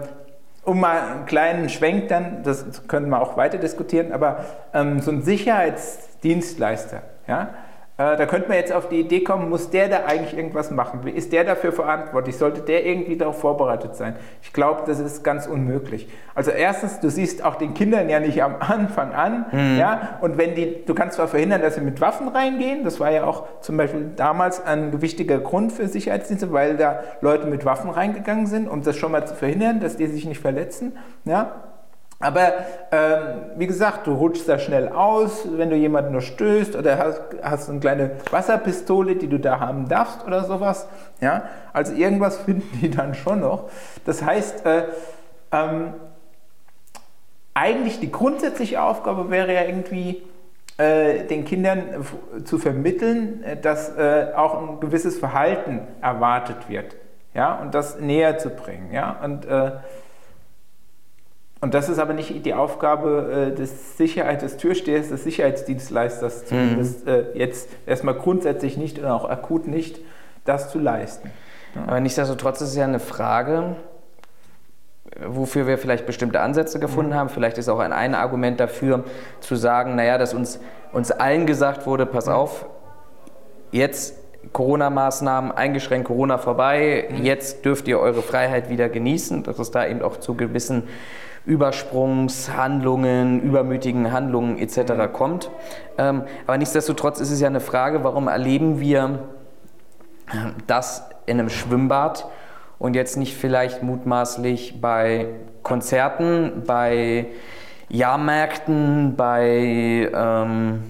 um 0.67 0.81
mal 0.81 0.99
einen 0.99 1.25
kleinen 1.25 1.69
Schwenk 1.69 2.09
dann, 2.09 2.43
das 2.43 2.65
können 2.89 3.07
wir 3.09 3.21
auch 3.21 3.37
weiter 3.37 3.57
diskutieren, 3.57 4.11
aber 4.11 4.43
ähm, 4.73 4.99
so 4.99 5.11
ein 5.11 5.21
Sicherheitsdienstleister, 5.21 7.03
ja, 7.25 7.51
da 7.97 8.27
könnte 8.27 8.47
man 8.47 8.57
jetzt 8.57 8.71
auf 8.71 8.89
die 8.89 8.99
Idee 8.99 9.23
kommen, 9.23 9.49
muss 9.49 9.71
der 9.71 9.89
da 9.89 10.05
eigentlich 10.05 10.37
irgendwas 10.37 10.69
machen? 10.69 11.05
Ist 11.07 11.33
der 11.33 11.43
dafür 11.43 11.71
verantwortlich? 11.71 12.37
Sollte 12.37 12.61
der 12.61 12.85
irgendwie 12.85 13.17
darauf 13.17 13.39
vorbereitet 13.39 13.95
sein? 13.95 14.15
Ich 14.43 14.53
glaube, 14.53 14.83
das 14.85 14.99
ist 14.99 15.23
ganz 15.23 15.47
unmöglich. 15.47 16.07
Also 16.35 16.51
erstens, 16.51 16.99
du 16.99 17.09
siehst 17.09 17.43
auch 17.43 17.55
den 17.55 17.73
Kindern 17.73 18.07
ja 18.07 18.19
nicht 18.19 18.43
am 18.43 18.55
Anfang 18.59 19.13
an, 19.13 19.47
mhm. 19.51 19.79
ja, 19.79 20.19
und 20.21 20.37
wenn 20.37 20.53
die, 20.53 20.85
du 20.85 20.93
kannst 20.93 21.15
zwar 21.15 21.27
verhindern, 21.27 21.61
dass 21.63 21.73
sie 21.73 21.81
mit 21.81 21.99
Waffen 21.99 22.27
reingehen, 22.27 22.83
das 22.83 22.99
war 22.99 23.09
ja 23.09 23.23
auch 23.23 23.47
zum 23.61 23.77
Beispiel 23.77 24.11
damals 24.15 24.63
ein 24.63 25.01
wichtiger 25.01 25.39
Grund 25.39 25.71
für 25.73 25.87
Sicherheitsdienste, 25.87 26.51
weil 26.53 26.77
da 26.77 26.99
Leute 27.21 27.47
mit 27.47 27.65
Waffen 27.65 27.89
reingegangen 27.89 28.45
sind, 28.45 28.67
um 28.67 28.83
das 28.83 28.95
schon 28.95 29.11
mal 29.11 29.25
zu 29.25 29.33
verhindern, 29.33 29.79
dass 29.79 29.97
die 29.97 30.05
sich 30.05 30.27
nicht 30.27 30.39
verletzen, 30.39 30.95
ja, 31.25 31.66
aber 32.19 32.53
ähm, 32.91 33.51
wie 33.57 33.67
gesagt, 33.67 34.07
du 34.07 34.13
rutschst 34.13 34.49
da 34.49 34.57
schnell 34.57 34.89
aus, 34.89 35.47
wenn 35.51 35.69
du 35.69 35.75
jemanden 35.75 36.13
nur 36.13 36.21
stößt 36.21 36.75
oder 36.75 36.97
hast, 36.97 37.21
hast 37.43 37.69
eine 37.69 37.79
kleine 37.79 38.11
Wasserpistole, 38.31 39.15
die 39.15 39.27
du 39.27 39.39
da 39.39 39.59
haben 39.59 39.87
darfst 39.87 40.25
oder 40.25 40.43
sowas. 40.43 40.87
Ja? 41.21 41.43
Also 41.73 41.93
irgendwas 41.93 42.37
finden 42.45 42.79
die 42.81 42.89
dann 42.89 43.13
schon 43.13 43.41
noch. 43.41 43.69
Das 44.05 44.23
heißt, 44.23 44.65
äh, 44.65 44.85
ähm, 45.51 45.93
eigentlich 47.53 47.99
die 47.99 48.11
grundsätzliche 48.11 48.81
Aufgabe 48.81 49.29
wäre 49.29 49.53
ja 49.53 49.63
irgendwie, 49.63 50.23
äh, 50.77 51.23
den 51.25 51.45
Kindern 51.45 52.05
zu 52.45 52.57
vermitteln, 52.57 53.43
äh, 53.43 53.57
dass 53.57 53.95
äh, 53.95 54.33
auch 54.35 54.59
ein 54.59 54.79
gewisses 54.79 55.17
Verhalten 55.19 55.81
erwartet 56.01 56.67
wird. 56.67 56.95
Ja? 57.35 57.55
Und 57.61 57.75
das 57.75 57.99
näher 57.99 58.39
zu 58.39 58.49
bringen. 58.49 58.91
Ja? 58.91 59.19
Und 59.23 59.45
äh, 59.45 59.71
und 61.59 61.73
das 61.73 61.89
ist 61.89 61.97
aber 61.97 62.13
nicht 62.13 62.45
die 62.45 62.53
Aufgabe 62.53 63.51
äh, 63.51 63.55
des 63.55 63.97
Sicherheit, 63.97 64.41
des 64.43 64.57
Türstehers, 64.57 65.09
des 65.09 65.23
Sicherheitsdienstleisters, 65.23 66.45
zumindest 66.45 67.05
mhm. 67.05 67.11
äh, 67.11 67.23
jetzt 67.33 67.69
erstmal 67.85 68.13
grundsätzlich 68.13 68.77
nicht 68.77 68.99
und 68.99 69.05
auch 69.05 69.27
akut 69.27 69.67
nicht, 69.67 69.99
das 70.45 70.69
zu 70.69 70.79
leisten. 70.79 71.31
Ja. 71.75 71.83
Aber 71.87 71.99
nichtsdestotrotz 71.99 72.61
ist 72.61 72.69
es 72.69 72.75
ja 72.75 72.83
eine 72.83 72.99
Frage, 72.99 73.75
wofür 75.25 75.65
wir 75.65 75.79
vielleicht 75.79 76.05
bestimmte 76.05 76.41
Ansätze 76.41 76.79
gefunden 76.79 77.11
mhm. 77.11 77.15
haben. 77.15 77.29
Vielleicht 77.29 77.57
ist 77.57 77.69
auch 77.69 77.79
ein, 77.79 77.91
ein 77.91 78.13
Argument 78.13 78.59
dafür, 78.59 79.03
zu 79.39 79.55
sagen, 79.55 79.95
naja, 79.95 80.19
dass 80.19 80.35
uns, 80.35 80.59
uns 80.91 81.11
allen 81.11 81.47
gesagt 81.47 81.87
wurde, 81.87 82.05
pass 82.05 82.27
mhm. 82.27 82.33
auf, 82.33 82.65
jetzt 83.71 84.15
Corona-Maßnahmen 84.53 85.51
eingeschränkt, 85.51 86.07
Corona 86.07 86.37
vorbei, 86.37 87.07
mhm. 87.09 87.23
jetzt 87.23 87.65
dürft 87.65 87.87
ihr 87.87 87.99
eure 87.99 88.21
Freiheit 88.21 88.69
wieder 88.69 88.89
genießen, 88.89 89.41
dass 89.43 89.57
es 89.57 89.71
da 89.71 89.87
eben 89.87 90.03
auch 90.03 90.17
zu 90.17 90.35
gewissen 90.35 90.83
Übersprungshandlungen, 91.47 93.41
übermütigen 93.41 94.11
Handlungen 94.11 94.59
etc. 94.59 94.93
Mhm. 94.93 95.13
kommt. 95.13 95.49
Ähm, 95.97 96.23
aber 96.45 96.57
nichtsdestotrotz 96.57 97.19
ist 97.19 97.31
es 97.31 97.39
ja 97.39 97.47
eine 97.47 97.61
Frage, 97.61 98.03
warum 98.03 98.27
erleben 98.27 98.79
wir 98.79 99.19
das 100.67 101.09
in 101.25 101.39
einem 101.39 101.49
Schwimmbad 101.49 102.27
und 102.79 102.95
jetzt 102.95 103.17
nicht 103.17 103.35
vielleicht 103.35 103.81
mutmaßlich 103.81 104.81
bei 104.81 105.27
Konzerten, 105.63 106.63
bei 106.67 107.27
Jahrmärkten, 107.89 109.15
bei 109.15 110.09
ähm, 110.13 110.83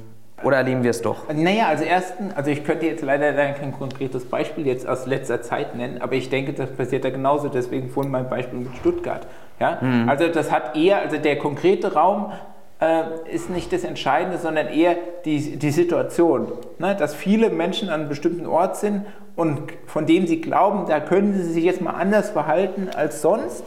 Oder 0.43 0.57
erleben 0.57 0.83
wir 0.83 0.91
es 0.91 1.01
doch? 1.01 1.31
Naja, 1.31 1.67
also 1.67 1.83
erstens, 1.83 2.35
also 2.35 2.49
ich 2.49 2.63
könnte 2.63 2.87
jetzt 2.87 3.03
leider 3.03 3.31
kein 3.53 3.71
konkretes 3.71 4.25
Beispiel 4.25 4.65
jetzt 4.65 4.87
aus 4.87 5.05
letzter 5.05 5.41
Zeit 5.41 5.75
nennen, 5.75 6.01
aber 6.01 6.13
ich 6.13 6.29
denke, 6.29 6.53
das 6.53 6.71
passiert 6.71 7.05
da 7.05 7.09
genauso, 7.11 7.47
deswegen 7.47 7.89
vorhin 7.89 8.11
mein 8.11 8.29
Beispiel 8.29 8.59
mit 8.59 8.75
Stuttgart. 8.77 9.27
Ja? 9.59 9.77
Mhm. 9.81 10.09
Also 10.09 10.27
das 10.27 10.51
hat 10.51 10.75
eher, 10.75 10.99
also 10.99 11.17
der 11.17 11.37
konkrete 11.37 11.93
Raum 11.93 12.31
äh, 12.79 13.03
ist 13.33 13.49
nicht 13.49 13.73
das 13.73 13.83
Entscheidende, 13.83 14.37
sondern 14.37 14.67
eher 14.67 14.95
die, 15.25 15.57
die 15.57 15.71
Situation. 15.71 16.51
Ne? 16.79 16.95
Dass 16.95 17.15
viele 17.15 17.49
Menschen 17.49 17.89
an 17.89 18.01
einem 18.01 18.09
bestimmten 18.09 18.45
Ort 18.45 18.77
sind 18.77 19.05
und 19.35 19.61
von 19.85 20.05
dem 20.05 20.27
sie 20.27 20.41
glauben, 20.41 20.85
da 20.87 20.99
können 20.99 21.33
sie 21.33 21.43
sich 21.43 21.63
jetzt 21.63 21.81
mal 21.81 21.91
anders 21.91 22.29
verhalten 22.29 22.89
als 22.95 23.21
sonst, 23.21 23.63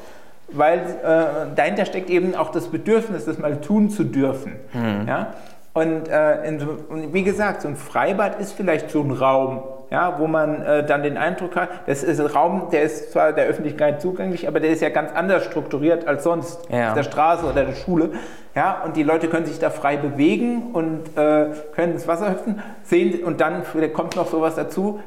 weil 0.52 0.78
äh, 0.78 1.54
dahinter 1.54 1.84
steckt 1.84 2.10
eben 2.10 2.34
auch 2.34 2.50
das 2.50 2.68
Bedürfnis, 2.68 3.24
das 3.24 3.38
mal 3.38 3.60
tun 3.60 3.90
zu 3.90 4.04
dürfen. 4.04 4.52
Mhm. 4.72 5.08
Ja? 5.08 5.34
Und, 5.72 6.08
äh, 6.08 6.44
in, 6.48 6.60
und, 6.60 7.14
wie 7.14 7.22
gesagt, 7.22 7.62
so 7.62 7.68
ein 7.68 7.76
Freibad 7.76 8.40
ist 8.40 8.52
vielleicht 8.52 8.90
so 8.90 9.00
ein 9.00 9.12
Raum, 9.12 9.62
ja, 9.90 10.18
wo 10.18 10.26
man 10.26 10.62
äh, 10.62 10.84
dann 10.86 11.02
den 11.02 11.16
Eindruck 11.16 11.56
hat, 11.56 11.68
das 11.86 12.02
ist 12.02 12.20
ein 12.20 12.26
Raum, 12.26 12.68
der 12.70 12.82
ist 12.82 13.12
zwar 13.12 13.32
der 13.32 13.46
Öffentlichkeit 13.46 14.00
zugänglich, 14.00 14.46
aber 14.46 14.60
der 14.60 14.70
ist 14.70 14.82
ja 14.82 14.88
ganz 14.88 15.12
anders 15.12 15.44
strukturiert 15.44 16.06
als 16.06 16.22
sonst 16.22 16.68
ja. 16.70 16.88
auf 16.88 16.94
der 16.94 17.02
Straße 17.02 17.44
oder 17.44 17.64
der 17.64 17.74
Schule. 17.74 18.10
Ja, 18.54 18.82
und 18.84 18.96
die 18.96 19.02
Leute 19.02 19.28
können 19.28 19.46
sich 19.46 19.58
da 19.58 19.70
frei 19.70 19.96
bewegen 19.96 20.72
und 20.72 21.16
äh, 21.16 21.46
können 21.74 21.92
ins 21.94 22.06
Wasser 22.06 22.30
hüpfen, 22.30 22.62
sehen 22.82 23.22
und 23.24 23.40
dann 23.40 23.64
kommt 23.92 24.16
noch 24.16 24.28
sowas 24.28 24.54
dazu. 24.54 25.00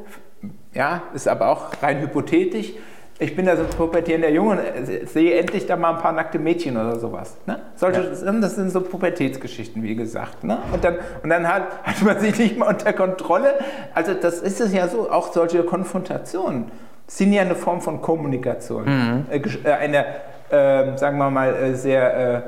Ja, 0.73 1.03
ist 1.13 1.27
aber 1.27 1.49
auch 1.49 1.81
rein 1.81 2.01
hypothetisch 2.01 2.73
ich 3.19 3.35
bin 3.35 3.45
da 3.45 3.55
so 3.55 3.63
ein 3.63 3.69
pubertierender 3.69 4.29
Junge 4.29 4.57
und 4.57 5.09
sehe 5.09 5.35
endlich 5.37 5.65
da 5.65 5.75
mal 5.75 5.95
ein 5.95 6.01
paar 6.01 6.11
nackte 6.11 6.39
Mädchen 6.39 6.75
oder 6.75 6.97
sowas. 6.97 7.37
Ne? 7.45 7.59
Solche, 7.75 8.01
ja. 8.01 8.31
Das 8.31 8.55
sind 8.55 8.71
so 8.71 8.81
Pubertätsgeschichten, 8.81 9.83
wie 9.83 9.95
gesagt. 9.95 10.43
Ne? 10.43 10.57
Und 10.71 10.83
dann, 10.83 10.97
und 11.21 11.29
dann 11.29 11.47
hat, 11.47 11.63
hat 11.83 12.01
man 12.01 12.19
sich 12.19 12.37
nicht 12.37 12.57
mal 12.57 12.67
unter 12.69 12.91
Kontrolle. 12.93 13.53
Also 13.93 14.13
das 14.13 14.39
ist 14.41 14.59
es 14.59 14.73
ja 14.73 14.87
so, 14.87 15.11
auch 15.11 15.31
solche 15.31 15.63
Konfrontationen 15.63 16.71
sind 17.07 17.33
ja 17.33 17.43
eine 17.43 17.55
Form 17.55 17.81
von 17.81 18.01
Kommunikation. 18.01 18.85
Mhm. 18.85 19.25
Äh, 19.29 19.41
äh 19.63 19.71
eine, 19.73 20.05
äh, 20.49 20.97
sagen 20.97 21.17
wir 21.17 21.29
mal, 21.29 21.53
äh, 21.55 21.75
sehr... 21.75 22.35
Äh, 22.35 22.41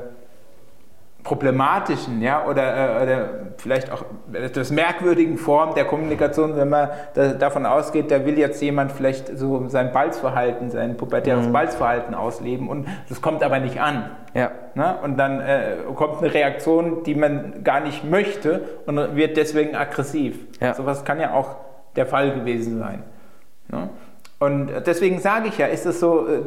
problematischen 1.26 2.22
ja, 2.22 2.46
oder, 2.46 3.00
äh, 3.00 3.04
oder 3.04 3.30
vielleicht 3.58 3.92
auch 3.92 4.06
etwas 4.32 4.72
merkwürdigen 4.72 5.38
Form 5.38 5.74
der 5.74 5.86
Kommunikation, 5.86 6.56
wenn 6.56 6.70
man 6.70 6.90
da, 7.16 7.34
davon 7.34 7.66
ausgeht, 7.66 8.12
da 8.12 8.26
will 8.26 8.38
jetzt 8.38 8.62
jemand 8.62 8.92
vielleicht 8.92 9.36
so 9.36 9.68
sein 9.68 9.92
Balzverhalten, 9.92 10.70
sein 10.70 10.96
pubertäres 10.96 11.48
mhm. 11.48 11.52
Balzverhalten 11.52 12.14
ausleben 12.14 12.70
und 12.70 12.88
das 13.10 13.22
kommt 13.24 13.44
aber 13.44 13.60
nicht 13.60 13.82
an. 13.82 14.12
Ja. 14.36 14.52
Ne? 14.76 14.96
Und 15.04 15.18
dann 15.18 15.42
äh, 15.42 15.78
kommt 15.96 16.20
eine 16.20 16.32
Reaktion, 16.32 17.04
die 17.04 17.16
man 17.16 17.64
gar 17.64 17.80
nicht 17.80 18.04
möchte 18.10 18.62
und 18.86 19.16
wird 19.16 19.36
deswegen 19.36 19.76
aggressiv. 19.76 20.38
Ja. 20.62 20.76
Sowas 20.76 21.06
kann 21.06 21.20
ja 21.20 21.34
auch 21.34 21.56
der 21.96 22.06
Fall 22.06 22.36
gewesen 22.36 22.78
sein. 22.78 23.02
Ne? 23.70 23.90
Und 24.38 24.70
deswegen 24.86 25.20
sage 25.20 25.48
ich 25.48 25.58
ja, 25.58 25.66
ist 25.66 25.88
es 25.88 26.00
so 26.00 26.28
äh, 26.28 26.42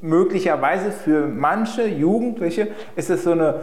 möglicherweise 0.00 0.92
für 0.92 1.26
manche 1.26 1.88
Jugendliche, 1.88 2.68
ist 2.94 3.10
es 3.10 3.24
so 3.24 3.32
eine 3.32 3.54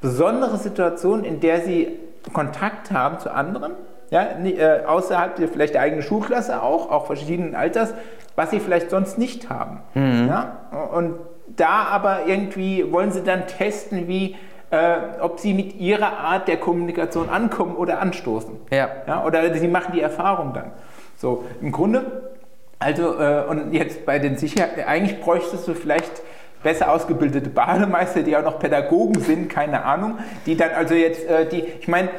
besondere 0.00 0.58
Situation, 0.58 1.24
in 1.24 1.40
der 1.40 1.62
sie 1.62 1.98
Kontakt 2.32 2.90
haben 2.90 3.18
zu 3.18 3.32
anderen, 3.32 3.72
ja, 4.10 4.22
äh, 4.44 4.84
außerhalb 4.86 5.36
der, 5.36 5.48
vielleicht 5.48 5.74
der 5.74 5.82
eigenen 5.82 6.02
Schulklasse 6.02 6.62
auch, 6.62 6.90
auch 6.90 7.06
verschiedenen 7.06 7.54
Alters, 7.54 7.92
was 8.36 8.50
sie 8.50 8.60
vielleicht 8.60 8.90
sonst 8.90 9.18
nicht 9.18 9.50
haben. 9.50 9.80
Mhm. 9.94 10.28
Ja? 10.28 10.52
Und 10.94 11.14
da 11.56 11.84
aber 11.90 12.26
irgendwie 12.26 12.90
wollen 12.92 13.10
sie 13.10 13.22
dann 13.22 13.46
testen, 13.46 14.08
wie, 14.08 14.36
äh, 14.70 14.96
ob 15.20 15.40
sie 15.40 15.54
mit 15.54 15.76
ihrer 15.76 16.18
Art 16.18 16.48
der 16.48 16.58
Kommunikation 16.58 17.28
ankommen 17.28 17.76
oder 17.76 18.00
anstoßen. 18.00 18.56
Ja. 18.70 18.88
ja. 19.06 19.24
Oder 19.24 19.54
sie 19.54 19.68
machen 19.68 19.92
die 19.92 20.00
Erfahrung 20.00 20.52
dann. 20.52 20.72
So, 21.16 21.44
im 21.60 21.72
Grunde, 21.72 22.30
also, 22.78 23.18
äh, 23.18 23.44
und 23.48 23.72
jetzt 23.72 24.06
bei 24.06 24.18
den 24.18 24.36
Sicherheiten, 24.36 24.84
eigentlich 24.84 25.20
bräuchtest 25.20 25.66
du 25.66 25.74
vielleicht 25.74 26.22
besser 26.62 26.90
ausgebildete 26.92 27.50
Bademeister, 27.50 28.22
die 28.22 28.36
auch 28.36 28.44
noch 28.44 28.58
Pädagogen 28.58 29.20
sind, 29.20 29.48
keine 29.48 29.84
Ahnung, 29.84 30.18
die 30.46 30.56
dann 30.56 30.70
also 30.70 30.94
jetzt, 30.94 31.26
äh, 31.28 31.46
die, 31.46 31.64
ich 31.80 31.88
meine, 31.88 32.10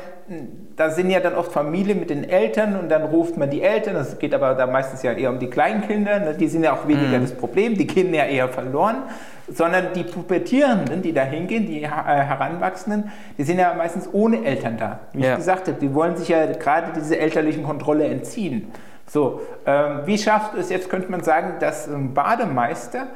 da 0.76 0.92
sind 0.92 1.10
ja 1.10 1.20
dann 1.20 1.36
oft 1.36 1.52
Familien 1.52 2.00
mit 2.00 2.10
den 2.10 2.24
Eltern 2.24 2.78
und 2.78 2.90
dann 2.90 3.04
ruft 3.04 3.36
man 3.36 3.50
die 3.50 3.62
Eltern, 3.62 3.96
das 3.96 4.20
geht 4.20 4.34
aber 4.34 4.54
da 4.54 4.68
meistens 4.68 5.02
ja 5.04 5.12
eher 5.12 5.30
um 5.30 5.40
die 5.40 5.50
Kleinkinder, 5.50 6.20
ne? 6.20 6.36
die 6.36 6.48
sind 6.48 6.64
ja 6.64 6.74
auch 6.74 6.88
weniger 6.88 7.18
mhm. 7.18 7.24
das 7.24 7.34
Problem, 7.34 7.76
die 7.76 7.88
Kinder 7.88 8.20
ja 8.20 8.26
eher 8.26 8.48
verloren, 8.48 8.98
sondern 9.48 9.94
die 9.94 10.04
Pubertierenden, 10.04 11.02
die 11.02 11.14
da 11.14 11.24
hingehen, 11.24 11.66
die 11.66 11.82
äh, 11.82 11.88
Heranwachsenden, 11.88 13.12
die 13.38 13.44
sind 13.44 13.60
ja 13.60 13.74
meistens 13.74 14.08
ohne 14.14 14.46
Eltern 14.46 14.78
da. 14.78 15.00
Wie 15.14 15.24
ja. 15.24 15.32
ich 15.32 15.38
gesagt 15.38 15.68
habe, 15.68 15.80
die 15.80 15.94
wollen 15.94 16.16
sich 16.16 16.30
ja 16.30 16.46
gerade 16.46 16.94
diese 16.96 17.18
elterlichen 17.18 17.64
Kontrolle 17.64 18.06
entziehen. 18.06 18.72
So, 19.08 19.42
ähm, 19.66 20.02
wie 20.06 20.20
schafft 20.20 20.56
es 20.56 20.70
jetzt, 20.70 20.90
könnte 20.90 21.10
man 21.10 21.24
sagen, 21.24 21.56
dass 21.60 21.88
ein 21.88 22.14
Bademeister 22.14 23.08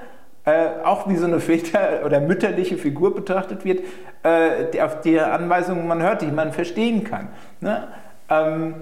äh, 0.45 0.83
auch 0.83 1.07
wie 1.07 1.15
so 1.15 1.25
eine 1.25 1.39
väter- 1.39 2.03
oder 2.05 2.19
mütterliche 2.19 2.77
Figur 2.77 3.15
betrachtet 3.15 3.65
wird, 3.65 3.81
äh, 4.23 4.71
die, 4.73 4.81
auf 4.81 5.01
die 5.01 5.19
Anweisungen 5.19 5.87
man 5.87 6.01
hört, 6.01 6.21
die 6.21 6.27
man 6.27 6.51
verstehen 6.51 7.03
kann. 7.03 7.29
Ne? 7.61 7.87
Ähm, 8.29 8.75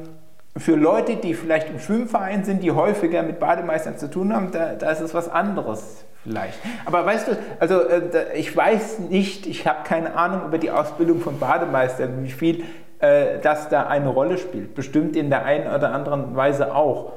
für 0.58 0.76
Leute, 0.76 1.16
die 1.16 1.34
vielleicht 1.34 1.70
im 1.70 1.80
Schwimmverein 1.80 2.44
sind, 2.44 2.62
die 2.62 2.72
häufiger 2.72 3.24
mit 3.24 3.40
Bademeistern 3.40 3.98
zu 3.98 4.10
tun 4.10 4.34
haben, 4.34 4.52
da, 4.52 4.74
da 4.74 4.92
ist 4.92 5.00
es 5.00 5.14
was 5.14 5.30
anderes 5.30 6.04
vielleicht. 6.24 6.60
Aber 6.86 7.06
weißt 7.06 7.30
du, 7.30 7.38
also 7.60 7.82
äh, 7.82 8.34
ich 8.36 8.56
weiß 8.56 9.00
nicht, 9.00 9.48
ich 9.48 9.68
habe 9.68 9.80
keine 9.84 10.16
Ahnung 10.16 10.46
über 10.46 10.58
die 10.58 10.72
Ausbildung 10.72 11.20
von 11.22 11.40
Bademeistern, 11.40 12.24
wie 12.24 12.32
viel 12.32 12.64
äh, 13.00 13.40
das 13.42 13.70
da 13.70 13.88
eine 13.88 14.10
Rolle 14.10 14.38
spielt. 14.38 14.76
Bestimmt 14.76 15.16
in 15.16 15.30
der 15.30 15.46
einen 15.46 15.74
oder 15.74 15.94
anderen 15.94 16.36
Weise 16.36 16.76
auch. 16.76 17.14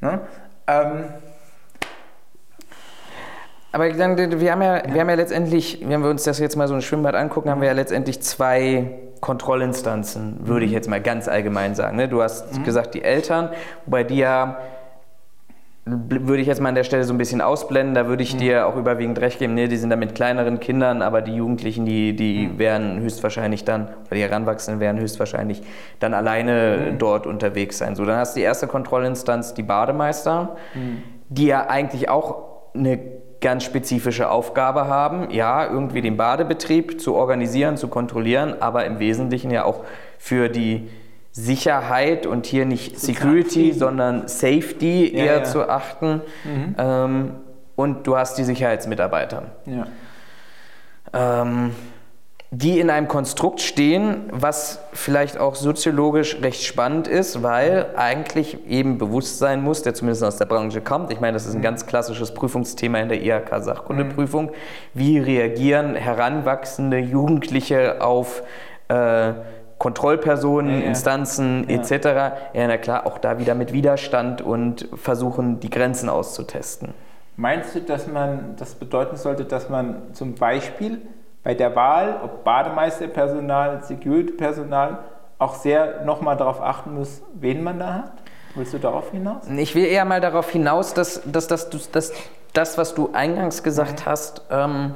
Ne? 0.00 0.20
Ähm, 0.66 1.04
aber 3.70 3.92
dann, 3.92 4.16
wir 4.40 4.52
haben 4.52 4.62
ja, 4.62 4.76
ja, 4.78 4.94
wir 4.94 5.00
haben 5.00 5.08
ja 5.10 5.14
letztendlich, 5.14 5.84
wenn 5.86 6.02
wir 6.02 6.08
uns 6.08 6.22
das 6.24 6.38
jetzt 6.38 6.56
mal 6.56 6.68
so 6.68 6.74
ein 6.74 6.82
Schwimmbad 6.82 7.14
angucken, 7.14 7.50
haben 7.50 7.60
wir 7.60 7.68
ja 7.68 7.74
letztendlich 7.74 8.20
zwei 8.22 8.90
Kontrollinstanzen, 9.20 10.46
würde 10.46 10.64
ich 10.64 10.70
mhm. 10.70 10.76
jetzt 10.76 10.88
mal 10.88 11.02
ganz 11.02 11.28
allgemein 11.28 11.74
sagen. 11.74 11.96
Ne? 11.96 12.08
Du 12.08 12.22
hast 12.22 12.58
mhm. 12.58 12.64
gesagt, 12.64 12.94
die 12.94 13.02
Eltern, 13.02 13.50
wobei 13.84 14.04
die 14.04 14.18
ja, 14.18 14.58
würde 15.84 16.40
ich 16.40 16.46
jetzt 16.46 16.60
mal 16.60 16.70
an 16.70 16.74
der 16.74 16.84
Stelle 16.84 17.04
so 17.04 17.12
ein 17.12 17.18
bisschen 17.18 17.40
ausblenden, 17.40 17.94
da 17.94 18.06
würde 18.06 18.22
ich 18.22 18.34
mhm. 18.34 18.38
dir 18.38 18.66
auch 18.66 18.76
überwiegend 18.76 19.20
recht 19.20 19.38
geben, 19.38 19.54
ne? 19.54 19.68
die 19.68 19.76
sind 19.76 19.90
da 19.90 19.96
mit 19.96 20.14
kleineren 20.14 20.60
Kindern, 20.60 21.02
aber 21.02 21.20
die 21.20 21.34
Jugendlichen, 21.34 21.84
die, 21.84 22.16
die 22.16 22.46
mhm. 22.46 22.58
wären 22.58 23.00
höchstwahrscheinlich 23.00 23.64
dann, 23.64 23.88
oder 24.06 24.14
die 24.14 24.22
Heranwachsenden 24.22 24.80
wären 24.80 24.98
höchstwahrscheinlich 24.98 25.62
dann 26.00 26.14
alleine 26.14 26.92
mhm. 26.92 26.98
dort 26.98 27.26
unterwegs 27.26 27.78
sein. 27.78 27.96
So, 27.96 28.06
dann 28.06 28.16
hast 28.16 28.34
du 28.34 28.40
die 28.40 28.44
erste 28.44 28.66
Kontrollinstanz, 28.66 29.52
die 29.52 29.62
Bademeister, 29.62 30.56
mhm. 30.74 31.02
die 31.28 31.46
ja 31.46 31.66
eigentlich 31.68 32.08
auch 32.08 32.48
eine 32.74 33.17
ganz 33.40 33.64
spezifische 33.64 34.30
Aufgabe 34.30 34.86
haben, 34.86 35.30
ja, 35.30 35.66
irgendwie 35.66 36.00
den 36.00 36.16
Badebetrieb 36.16 37.00
zu 37.00 37.14
organisieren, 37.14 37.76
zu 37.76 37.88
kontrollieren, 37.88 38.60
aber 38.60 38.84
im 38.84 38.98
Wesentlichen 38.98 39.50
ja 39.50 39.64
auch 39.64 39.84
für 40.18 40.48
die 40.48 40.88
Sicherheit 41.32 42.26
und 42.26 42.46
hier 42.46 42.64
nicht 42.64 42.98
Security, 42.98 43.72
sondern 43.72 44.26
Safety 44.26 45.16
ja, 45.16 45.24
eher 45.24 45.36
ja. 45.38 45.44
zu 45.44 45.68
achten. 45.68 46.22
Mhm. 46.44 46.74
Ähm, 46.76 47.30
und 47.76 48.06
du 48.08 48.16
hast 48.16 48.38
die 48.38 48.44
Sicherheitsmitarbeiter. 48.44 49.44
Ja. 49.66 49.86
Ähm, 51.12 51.70
die 52.50 52.80
in 52.80 52.88
einem 52.88 53.08
Konstrukt 53.08 53.60
stehen, 53.60 54.24
was 54.32 54.80
vielleicht 54.94 55.36
auch 55.36 55.54
soziologisch 55.54 56.40
recht 56.40 56.62
spannend 56.62 57.06
ist, 57.06 57.42
weil 57.42 57.86
eigentlich 57.94 58.66
eben 58.66 58.96
bewusst 58.96 59.38
sein 59.38 59.62
muss, 59.62 59.82
der 59.82 59.92
zumindest 59.92 60.24
aus 60.24 60.38
der 60.38 60.46
Branche 60.46 60.80
kommt. 60.80 61.12
Ich 61.12 61.20
meine, 61.20 61.34
das 61.34 61.44
ist 61.44 61.54
ein 61.54 61.58
mhm. 61.58 61.64
ganz 61.64 61.84
klassisches 61.84 62.32
Prüfungsthema 62.32 63.00
in 63.00 63.10
der 63.10 63.22
IHK-Sachkundeprüfung. 63.22 64.46
Mhm. 64.46 64.50
Wie 64.94 65.18
reagieren 65.18 65.94
heranwachsende 65.94 66.98
Jugendliche 66.98 68.00
auf 68.00 68.42
äh, 68.88 69.32
Kontrollpersonen, 69.76 70.80
ja. 70.80 70.86
Instanzen 70.86 71.68
ja. 71.68 71.76
etc. 71.76 72.06
Ja, 72.54 72.66
na 72.66 72.78
klar, 72.78 73.06
auch 73.06 73.18
da 73.18 73.38
wieder 73.38 73.54
mit 73.54 73.74
Widerstand 73.74 74.40
und 74.40 74.88
versuchen, 74.94 75.60
die 75.60 75.68
Grenzen 75.68 76.08
auszutesten. 76.08 76.94
Meinst 77.36 77.74
du, 77.74 77.82
dass 77.82 78.06
man 78.08 78.56
das 78.56 78.74
bedeuten 78.74 79.16
sollte, 79.16 79.44
dass 79.44 79.68
man 79.68 80.14
zum 80.14 80.34
Beispiel 80.34 81.02
bei 81.42 81.54
der 81.54 81.74
Wahl, 81.74 82.20
ob 82.22 82.44
Bademeisterpersonal, 82.44 83.82
Security-Personal, 83.82 84.98
auch 85.38 85.54
sehr 85.54 86.04
nochmal 86.04 86.36
darauf 86.36 86.60
achten 86.60 86.94
muss, 86.94 87.22
wen 87.34 87.62
man 87.62 87.78
da 87.78 87.94
hat? 87.94 88.12
Willst 88.54 88.74
du 88.74 88.78
darauf 88.78 89.10
hinaus? 89.10 89.46
Ich 89.56 89.74
will 89.74 89.84
eher 89.84 90.04
mal 90.04 90.20
darauf 90.20 90.50
hinaus, 90.50 90.94
dass, 90.94 91.22
dass, 91.24 91.46
dass, 91.46 91.70
dass, 91.70 91.90
dass 91.90 92.12
das, 92.52 92.76
was 92.76 92.94
du 92.94 93.10
eingangs 93.12 93.62
gesagt 93.62 94.00
mhm. 94.00 94.10
hast, 94.10 94.42
ähm, 94.50 94.94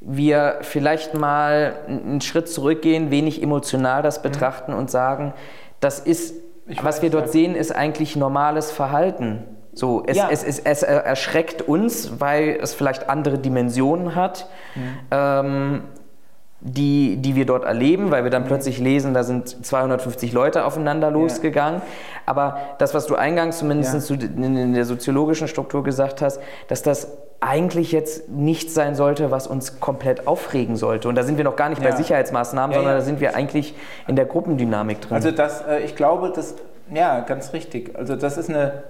wir 0.00 0.58
vielleicht 0.60 1.14
mal 1.14 1.78
einen 1.88 2.20
Schritt 2.20 2.48
zurückgehen, 2.48 3.10
wenig 3.10 3.42
emotional 3.42 4.02
das 4.02 4.18
mhm. 4.18 4.22
betrachten 4.24 4.72
mhm. 4.72 4.78
und 4.78 4.90
sagen, 4.90 5.32
das 5.80 6.00
ist, 6.00 6.34
ich 6.66 6.84
was 6.84 7.02
wir 7.02 7.10
dort 7.10 7.30
sehen, 7.30 7.54
ist 7.54 7.74
eigentlich 7.74 8.16
normales 8.16 8.70
Verhalten. 8.70 9.44
So, 9.76 10.02
es, 10.06 10.16
ja. 10.16 10.28
es, 10.30 10.42
es, 10.42 10.58
es, 10.58 10.82
erschreckt 10.82 11.60
uns, 11.60 12.18
weil 12.18 12.58
es 12.62 12.72
vielleicht 12.72 13.10
andere 13.10 13.38
Dimensionen 13.38 14.14
hat. 14.14 14.48
Mhm. 14.74 14.82
Ähm, 15.10 15.82
die, 16.60 17.18
die 17.18 17.36
wir 17.36 17.44
dort 17.44 17.64
erleben, 17.64 18.10
weil 18.10 18.24
wir 18.24 18.30
dann 18.30 18.44
plötzlich 18.44 18.78
lesen, 18.78 19.12
da 19.12 19.22
sind 19.22 19.64
250 19.64 20.32
Leute 20.32 20.64
aufeinander 20.64 21.10
losgegangen. 21.10 21.80
Ja. 21.80 21.86
Aber 22.24 22.58
das, 22.78 22.94
was 22.94 23.06
du 23.06 23.14
eingangs 23.14 23.58
zumindest 23.58 24.10
ja. 24.10 24.16
in 24.16 24.72
der 24.72 24.86
soziologischen 24.86 25.48
Struktur 25.48 25.84
gesagt 25.84 26.22
hast, 26.22 26.40
dass 26.68 26.82
das 26.82 27.08
eigentlich 27.40 27.92
jetzt 27.92 28.30
nichts 28.30 28.72
sein 28.72 28.94
sollte, 28.94 29.30
was 29.30 29.46
uns 29.46 29.78
komplett 29.80 30.26
aufregen 30.26 30.76
sollte. 30.76 31.08
Und 31.08 31.14
da 31.14 31.22
sind 31.22 31.36
wir 31.36 31.44
noch 31.44 31.56
gar 31.56 31.68
nicht 31.68 31.82
bei 31.82 31.92
Sicherheitsmaßnahmen, 31.92 32.74
sondern 32.74 32.94
da 32.94 33.02
sind 33.02 33.20
wir 33.20 33.36
eigentlich 33.36 33.74
in 34.08 34.16
der 34.16 34.24
Gruppendynamik 34.24 35.02
drin. 35.02 35.14
Also 35.14 35.30
das, 35.30 35.60
äh, 35.60 35.80
ich 35.80 35.94
glaube, 35.94 36.32
das, 36.34 36.54
ja, 36.92 37.20
ganz 37.20 37.52
richtig. 37.52 37.94
Also 37.94 38.16
das 38.16 38.38
ist 38.38 38.48
eine 38.48 38.82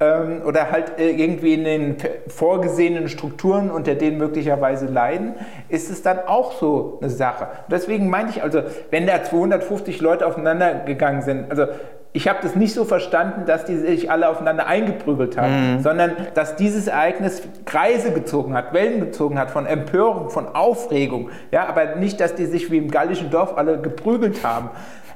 ähm, 0.00 0.42
oder 0.44 0.70
halt 0.70 0.98
äh, 0.98 1.10
irgendwie 1.10 1.54
in 1.54 1.64
den 1.64 1.96
vorgesehenen 2.26 3.08
Strukturen, 3.08 3.70
unter 3.70 3.94
denen 3.94 4.18
möglicherweise 4.18 4.86
leiden, 4.86 5.34
ist 5.68 5.90
es 5.90 6.02
dann 6.02 6.18
auch 6.26 6.52
so 6.52 6.98
eine 7.00 7.10
Sache. 7.10 7.44
Und 7.44 7.72
deswegen 7.72 8.10
meinte 8.10 8.32
ich 8.36 8.42
also, 8.42 8.62
wenn 8.90 9.06
da 9.06 9.22
250 9.22 10.00
Leute 10.00 10.26
aufeinander 10.26 10.80
gegangen 10.80 11.22
sind, 11.22 11.50
also 11.50 11.66
ich 12.16 12.28
habe 12.28 12.38
das 12.42 12.54
nicht 12.54 12.72
so 12.72 12.84
verstanden, 12.84 13.44
dass 13.44 13.64
die 13.64 13.76
sich 13.76 14.08
alle 14.08 14.28
aufeinander 14.28 14.68
eingeprügelt 14.68 15.36
haben, 15.36 15.74
mhm. 15.74 15.82
sondern 15.82 16.12
dass 16.34 16.54
dieses 16.54 16.86
Ereignis 16.86 17.42
Kreise 17.64 18.12
gezogen 18.12 18.54
hat, 18.54 18.72
Wellen 18.72 19.00
gezogen 19.00 19.36
hat 19.36 19.50
von 19.50 19.66
Empörung, 19.66 20.30
von 20.30 20.46
Aufregung. 20.46 21.30
Ja, 21.50 21.66
aber 21.66 21.96
nicht, 21.96 22.20
dass 22.20 22.36
die 22.36 22.46
sich 22.46 22.70
wie 22.70 22.78
im 22.78 22.88
gallischen 22.88 23.30
Dorf 23.30 23.58
alle 23.58 23.80
geprügelt 23.80 24.44
haben. 24.44 24.70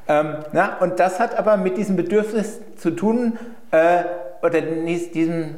Ähm, 0.09 0.39
na, 0.53 0.77
und 0.81 0.99
das 0.99 1.21
hat 1.21 1.39
aber 1.39 1.57
mit 1.57 1.77
diesem 1.77 1.95
Bedürfnis 1.95 2.61
zu 2.75 2.91
tun, 2.91 3.39
äh, 3.71 4.03
oder 4.43 4.61
diesem 4.61 5.55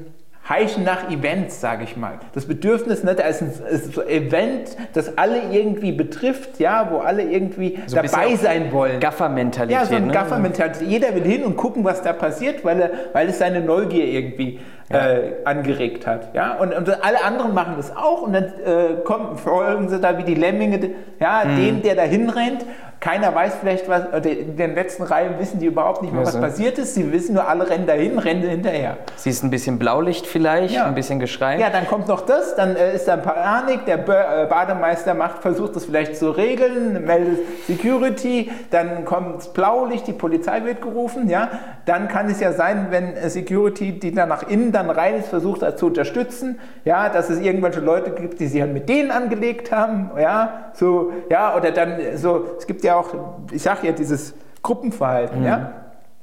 Heischen 0.51 0.83
nach 0.83 1.09
Events, 1.09 1.61
sage 1.61 1.85
ich 1.85 1.97
mal. 1.97 2.19
Das 2.35 2.47
Bedürfnis, 2.47 3.05
ne, 3.05 3.15
da 3.15 3.23
ist 3.23 3.41
ein, 3.41 3.53
ist 3.71 3.97
Event, 3.97 4.77
das 4.93 5.17
alle 5.17 5.43
irgendwie 5.53 5.93
betrifft, 5.93 6.59
ja, 6.59 6.89
wo 6.91 6.99
alle 6.99 7.23
irgendwie 7.23 7.79
so 7.87 7.95
dabei 7.95 8.35
sein 8.35 8.73
wollen. 8.73 8.99
Gaffer-Mentalität. 8.99 9.81
Ja, 9.81 9.87
so 9.87 9.95
ein 9.95 10.09
ne? 10.09 10.13
Gaffer-Mentalität. 10.13 10.89
Jeder 10.89 11.15
will 11.15 11.23
hin 11.23 11.45
und 11.45 11.57
gucken, 11.57 11.85
was 11.85 12.03
da 12.03 12.13
passiert, 12.13 12.65
weil, 12.65 12.81
er, 12.81 12.91
weil 13.13 13.29
es 13.29 13.39
seine 13.39 13.61
Neugier 13.61 14.05
irgendwie 14.05 14.59
ja. 14.91 15.09
äh, 15.09 15.33
angeregt 15.45 16.07
hat. 16.07 16.35
Ja? 16.35 16.55
Und, 16.55 16.75
und, 16.75 16.89
alle 17.05 17.23
anderen 17.25 17.55
machen 17.55 17.75
das 17.77 17.97
auch 17.97 18.23
und 18.23 18.33
dann 18.33 18.45
äh, 18.45 19.03
kommen, 19.05 19.37
folgen 19.37 19.89
sie 19.89 20.01
da 20.01 20.19
wie 20.19 20.25
die 20.25 20.35
Lemminge, 20.35 20.91
ja, 21.21 21.45
mhm. 21.45 21.57
dem, 21.57 21.83
der 21.83 21.95
da 21.95 22.03
hinrennt 22.03 22.67
keiner 23.01 23.35
weiß 23.35 23.55
vielleicht, 23.61 23.89
was, 23.89 24.03
in 24.27 24.59
den 24.59 24.75
letzten 24.75 25.05
Reihen 25.05 25.39
wissen 25.39 25.59
die 25.59 25.67
überhaupt 25.67 26.03
nicht 26.03 26.13
mehr, 26.13 26.23
was 26.23 26.39
passiert 26.39 26.79
ist. 26.79 26.95
Sie 26.95 27.11
wissen 27.11 27.35
nur, 27.35 27.49
alle 27.49 27.69
rennen 27.69 27.87
dahin, 27.87 28.19
rennen 28.19 28.43
hinterher. 28.43 28.99
Siehst 29.17 29.43
ein 29.43 29.49
bisschen 29.49 29.79
Blaulicht 29.79 30.27
vielleicht, 30.27 30.75
ja. 30.75 30.85
ein 30.85 30.95
bisschen 30.95 31.19
Geschrei. 31.19 31.59
Ja, 31.59 31.71
dann 31.71 31.87
kommt 31.87 32.09
noch 32.09 32.27
das, 32.27 32.55
dann 32.57 32.77
äh, 32.77 32.95
ist 32.95 33.09
da 33.09 33.17
Panik, 33.17 33.87
der 33.87 34.01
äh, 34.01 34.47
Bademeister 34.47 35.15
macht, 35.15 35.41
versucht 35.41 35.77
das 35.77 35.87
vielleicht 35.87 36.17
zu 36.17 36.31
regeln, 36.31 37.05
meldet 37.07 37.39
Security, 37.67 38.51
dann 38.71 39.07
kommt 39.07 39.55
Blaulicht, 39.55 40.07
die 40.07 40.13
Polizei 40.13 40.65
wird 40.65 40.83
gerufen, 40.83 41.31
ja. 41.31 41.49
Dann 41.87 42.07
kann 42.09 42.29
es 42.29 42.39
ja 42.41 42.53
sein, 42.53 42.89
wenn 42.91 43.17
äh, 43.17 43.31
Security, 43.31 43.99
die 43.99 44.13
dann 44.13 44.29
nach 44.29 44.47
innen 44.47 44.73
dann 44.73 44.91
rein 44.91 45.17
ist, 45.17 45.29
versucht 45.29 45.63
das 45.63 45.77
zu 45.77 45.87
unterstützen, 45.87 46.59
ja, 46.85 47.09
dass 47.09 47.31
es 47.31 47.41
irgendwelche 47.41 47.81
Leute 47.81 48.11
gibt, 48.11 48.41
die 48.41 48.47
sich 48.47 48.61
halt 48.61 48.75
mit 48.75 48.91
denen 48.91 49.11
angelegt 49.11 49.73
haben, 49.73 50.11
ja, 50.21 50.71
so, 50.75 51.13
ja, 51.31 51.57
oder 51.57 51.71
dann 51.71 51.97
so, 52.17 52.45
es 52.59 52.67
gibt 52.67 52.85
ja 52.85 52.90
ja 52.91 53.01
auch, 53.01 53.09
ich 53.51 53.63
sage 53.63 53.87
ja, 53.87 53.93
dieses 53.93 54.35
Gruppenverhalten, 54.63 55.41
mhm. 55.41 55.47
ja, 55.47 55.73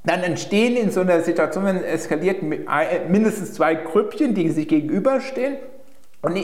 dann 0.03 0.21
entstehen 0.21 0.77
in 0.77 0.91
so 0.91 1.01
einer 1.01 1.21
Situation, 1.21 1.65
wenn 1.65 1.77
es 1.77 1.84
eskaliert, 1.84 2.41
mindestens 3.10 3.53
zwei 3.53 3.75
Grüppchen, 3.75 4.34
die 4.34 4.49
sich 4.49 4.67
gegenüberstehen 4.67 5.58
und 6.23 6.36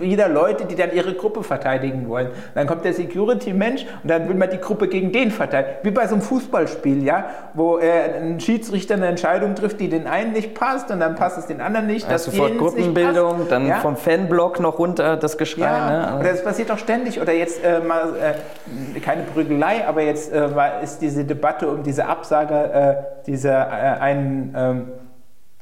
wieder 0.00 0.28
Leute, 0.28 0.66
die 0.66 0.74
dann 0.74 0.92
ihre 0.92 1.14
Gruppe 1.14 1.42
verteidigen 1.42 2.06
wollen. 2.06 2.28
Dann 2.54 2.66
kommt 2.66 2.84
der 2.84 2.92
Security-Mensch 2.92 3.86
und 4.02 4.10
dann 4.10 4.28
will 4.28 4.36
man 4.36 4.50
die 4.50 4.58
Gruppe 4.58 4.88
gegen 4.88 5.10
den 5.10 5.30
verteidigen. 5.30 5.76
Wie 5.82 5.90
bei 5.90 6.06
so 6.06 6.14
einem 6.14 6.22
Fußballspiel, 6.22 7.02
ja, 7.02 7.24
wo 7.54 7.78
äh, 7.78 8.18
ein 8.20 8.40
Schiedsrichter 8.40 8.94
eine 8.94 9.06
Entscheidung 9.06 9.54
trifft, 9.54 9.80
die 9.80 9.88
den 9.88 10.06
einen 10.06 10.32
nicht 10.32 10.54
passt 10.54 10.90
und 10.90 11.00
dann 11.00 11.14
passt 11.14 11.38
es 11.38 11.46
den 11.46 11.62
anderen 11.62 11.86
nicht. 11.86 12.06
Also 12.08 12.30
sofort 12.30 12.58
Gruppenbildung, 12.58 13.48
dann 13.48 13.66
ja? 13.66 13.76
vom 13.76 13.96
Fanblock 13.96 14.60
noch 14.60 14.78
runter 14.78 15.16
das 15.16 15.38
Geschrei. 15.38 15.62
Ja, 15.62 16.10
ne? 16.10 16.20
Oder 16.20 16.32
das 16.32 16.44
passiert 16.44 16.70
auch 16.70 16.78
ständig. 16.78 17.18
Oder 17.18 17.32
jetzt 17.32 17.64
äh, 17.64 17.80
mal, 17.80 18.12
äh, 18.16 19.00
keine 19.00 19.22
Prügelei, 19.22 19.86
aber 19.86 20.02
jetzt 20.02 20.30
äh, 20.30 20.48
ist 20.82 21.00
diese 21.00 21.24
Debatte 21.24 21.68
um 21.68 21.82
diese 21.82 22.04
Absage 22.04 22.54
äh, 22.54 23.24
dieser 23.26 23.66
äh, 23.66 24.00
einen 24.00 24.54
ähm, 24.54 24.88
äh, 24.88 25.11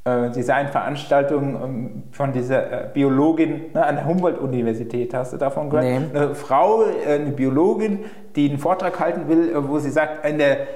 Designveranstaltung 0.06 1.62
ähm, 1.62 2.02
von 2.10 2.32
dieser 2.32 2.86
äh, 2.86 2.88
Biologin 2.92 3.66
ne, 3.74 3.84
an 3.84 3.96
der 3.96 4.06
Humboldt-Universität. 4.06 5.12
Hast 5.12 5.34
du 5.34 5.36
davon 5.36 5.68
gehört? 5.68 5.84
Nee. 5.84 6.18
Eine 6.18 6.34
Frau, 6.34 6.84
äh, 6.84 7.14
eine 7.14 7.32
Biologin, 7.32 8.00
die 8.34 8.48
einen 8.48 8.58
Vortrag 8.58 8.98
halten 8.98 9.28
will, 9.28 9.52
wo 9.68 9.78
sie 9.78 9.90
sagt, 9.90 10.24
in 10.26 10.38
der 10.38 10.66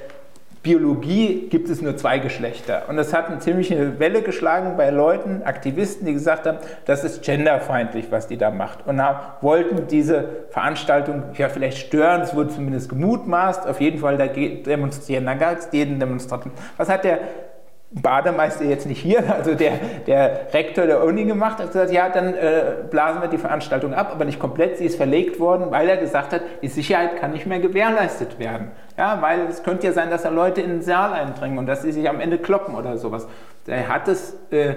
Biologie 0.63 1.49
gibt 1.51 1.69
es 1.69 1.83
nur 1.83 1.97
zwei 1.99 2.19
Geschlechter. 2.19 2.85
Und 2.89 2.97
das 2.97 3.13
hat 3.13 3.29
eine 3.29 3.39
ziemliche 3.39 3.99
Welle 3.99 4.23
geschlagen 4.23 4.79
bei 4.79 4.89
Leuten, 4.89 5.43
Aktivisten, 5.45 6.07
die 6.07 6.15
gesagt 6.15 6.47
haben, 6.47 6.57
das 6.87 7.05
ist 7.05 7.23
genderfeindlich, 7.23 8.07
was 8.11 8.29
die 8.29 8.39
da 8.39 8.51
macht. 8.51 8.87
Und 8.87 9.01
wollten 9.43 9.87
diese 9.89 10.47
Veranstaltung 10.49 11.23
ja 11.37 11.51
vielleicht 11.51 11.79
stören, 11.79 12.23
es 12.23 12.35
wurde 12.35 12.49
zumindest 12.49 12.89
gemutmaßt, 12.89 13.67
auf 13.67 13.81
jeden 13.81 13.99
Fall 13.99 14.17
da 14.17 14.27
demonstrieren. 14.27 15.27
Dann 15.27 15.39
gab 15.39 15.59
es 15.59 15.69
jeden 15.71 16.01
Demonstranten. 16.01 16.51
Was 16.79 16.89
hat 16.89 17.05
der 17.05 17.19
Bademeister 17.95 18.65
jetzt 18.65 18.87
nicht 18.87 19.01
hier, 19.01 19.23
also 19.33 19.55
der, 19.55 19.73
der 20.07 20.53
Rektor 20.53 20.87
der 20.87 21.05
Uni 21.05 21.25
gemacht, 21.25 21.59
hat 21.59 21.69
gesagt, 21.69 21.93
ja, 21.93 22.09
dann 22.09 22.35
äh, 22.35 22.75
blasen 22.91 23.23
wir 23.23 23.29
die 23.29 23.39
Veranstaltung 23.39 23.95
ab, 23.95 24.11
aber 24.13 24.25
nicht 24.25 24.41
komplett, 24.41 24.79
sie 24.79 24.87
ist 24.87 24.97
verlegt 24.97 25.39
worden, 25.39 25.71
weil 25.71 25.89
er 25.89 25.97
gesagt 25.97 26.33
hat, 26.33 26.43
die 26.63 26.69
Sicherheit 26.69 27.17
kann 27.17 27.31
nicht 27.31 27.47
mehr 27.47 27.61
gewährleistet 27.61 28.39
werden. 28.39 28.73
Ja, 28.99 29.23
weil 29.23 29.47
es 29.49 29.63
könnte 29.63 29.87
ja 29.87 29.93
sein, 29.93 30.11
dass 30.11 30.23
da 30.23 30.29
Leute 30.29 30.61
in 30.61 30.71
den 30.71 30.83
Saal 30.83 31.13
eindringen 31.13 31.59
und 31.59 31.67
dass 31.67 31.83
sie 31.83 31.93
sich 31.93 32.09
am 32.09 32.21
Ende 32.21 32.39
kloppen 32.39 32.75
oder 32.75 32.99
sowas. 32.99 33.29
Er 33.67 33.89
hat 33.89 34.09
es 34.09 34.37
äh, 34.51 34.75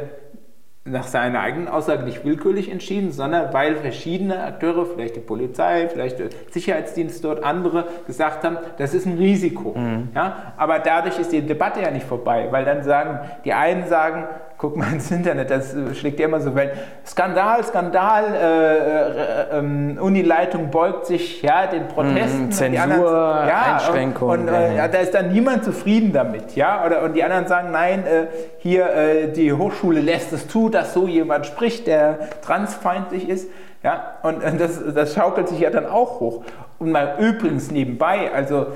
nach 0.87 1.07
seiner 1.07 1.39
eigenen 1.41 1.67
Aussage 1.67 2.03
nicht 2.03 2.23
willkürlich 2.25 2.71
entschieden, 2.71 3.11
sondern 3.11 3.53
weil 3.53 3.75
verschiedene 3.75 4.43
Akteure, 4.43 4.85
vielleicht 4.85 5.15
die 5.15 5.21
Polizei, 5.21 5.89
vielleicht 5.89 6.19
der 6.19 6.29
Sicherheitsdienst 6.51 7.23
dort, 7.23 7.43
andere 7.43 7.85
gesagt 8.05 8.43
haben, 8.43 8.57
das 8.77 8.93
ist 8.93 9.05
ein 9.05 9.17
Risiko. 9.17 9.77
Mhm. 9.77 10.09
Ja? 10.15 10.53
Aber 10.57 10.79
dadurch 10.79 11.19
ist 11.19 11.31
die 11.31 11.41
Debatte 11.41 11.81
ja 11.81 11.91
nicht 11.91 12.05
vorbei, 12.05 12.47
weil 12.51 12.65
dann 12.65 12.83
sagen, 12.83 13.19
die 13.45 13.53
einen 13.53 13.87
sagen, 13.87 14.27
guck 14.57 14.75
mal 14.75 14.91
ins 14.91 15.11
Internet, 15.11 15.51
das 15.51 15.75
schlägt 15.93 16.19
ja 16.19 16.25
immer 16.25 16.39
so 16.39 16.55
Wellen. 16.55 16.71
Skandal, 17.05 17.63
Skandal, 17.63 18.23
äh, 18.33 19.57
äh, 19.57 19.59
äh, 19.59 19.99
Unileitung 19.99 20.71
beugt 20.71 21.05
sich 21.05 21.43
ja, 21.43 21.67
den 21.67 21.87
Protesten. 21.87 22.47
Mm, 22.47 22.51
Zensur, 22.51 22.81
anderen, 22.81 23.47
ja, 23.47 23.75
Einschränkung. 23.75 24.29
Und, 24.29 24.39
und 24.41 24.47
äh, 24.47 24.75
ja, 24.75 24.87
da 24.87 24.97
ist 24.97 25.13
dann 25.13 25.31
niemand 25.31 25.63
zufrieden 25.63 26.11
damit. 26.11 26.55
Ja? 26.55 26.83
Oder, 26.85 27.03
und 27.03 27.13
die 27.13 27.23
anderen 27.23 27.47
sagen, 27.47 27.69
nein, 27.71 28.05
äh, 28.07 28.27
hier 28.57 28.89
äh, 28.89 29.31
die 29.31 29.53
Hochschule 29.53 30.01
lässt 30.01 30.33
es 30.33 30.47
zu, 30.47 30.69
dass 30.69 30.93
so 30.93 31.07
jemand 31.07 31.45
spricht, 31.45 31.85
der 31.85 32.17
transfeindlich 32.41 33.29
ist. 33.29 33.49
Ja? 33.83 34.15
Und, 34.23 34.43
und 34.43 34.59
das, 34.59 34.81
das 34.93 35.13
schaukelt 35.13 35.49
sich 35.49 35.59
ja 35.59 35.69
dann 35.69 35.85
auch 35.85 36.19
hoch. 36.19 36.43
Und 36.79 36.91
mal 36.91 37.15
übrigens 37.19 37.69
nebenbei, 37.69 38.31
also 38.33 38.67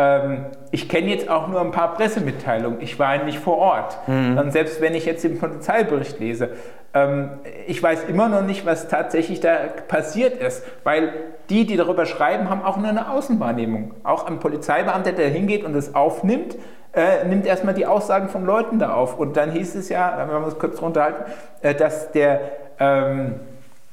ähm, 0.00 0.46
ich 0.70 0.88
kenne 0.88 1.08
jetzt 1.08 1.28
auch 1.28 1.48
nur 1.48 1.60
ein 1.60 1.72
paar 1.72 1.94
Pressemitteilungen. 1.94 2.80
Ich 2.80 2.98
war 2.98 3.22
nicht 3.22 3.38
vor 3.38 3.58
Ort. 3.58 3.98
Mhm. 4.08 4.38
Und 4.38 4.50
selbst 4.50 4.80
wenn 4.80 4.94
ich 4.94 5.04
jetzt 5.04 5.22
den 5.24 5.38
Polizeibericht 5.38 6.18
lese, 6.18 6.50
ähm, 6.94 7.32
ich 7.66 7.82
weiß 7.82 8.04
immer 8.04 8.30
noch 8.30 8.40
nicht, 8.40 8.64
was 8.64 8.88
tatsächlich 8.88 9.40
da 9.40 9.56
passiert 9.88 10.40
ist, 10.40 10.64
weil 10.84 11.12
die, 11.50 11.66
die 11.66 11.76
darüber 11.76 12.06
schreiben, 12.06 12.48
haben 12.48 12.62
auch 12.62 12.78
nur 12.78 12.88
eine 12.88 13.10
Außenwahrnehmung. 13.10 13.92
Auch 14.02 14.26
ein 14.26 14.38
Polizeibeamter, 14.38 15.12
der 15.12 15.28
hingeht 15.28 15.64
und 15.64 15.74
es 15.74 15.94
aufnimmt, 15.94 16.56
äh, 16.94 17.26
nimmt 17.26 17.44
erstmal 17.44 17.74
die 17.74 17.84
Aussagen 17.84 18.30
von 18.30 18.46
Leuten 18.46 18.78
da 18.78 18.94
auf. 18.94 19.18
Und 19.18 19.36
dann 19.36 19.50
hieß 19.50 19.74
es 19.74 19.90
ja, 19.90 20.14
wenn 20.16 20.30
wir 20.30 20.46
uns 20.46 20.58
kurz 20.58 20.80
runterhalten, 20.80 21.30
äh, 21.60 21.74
dass 21.74 22.10
der 22.12 22.40
ähm, 22.78 23.34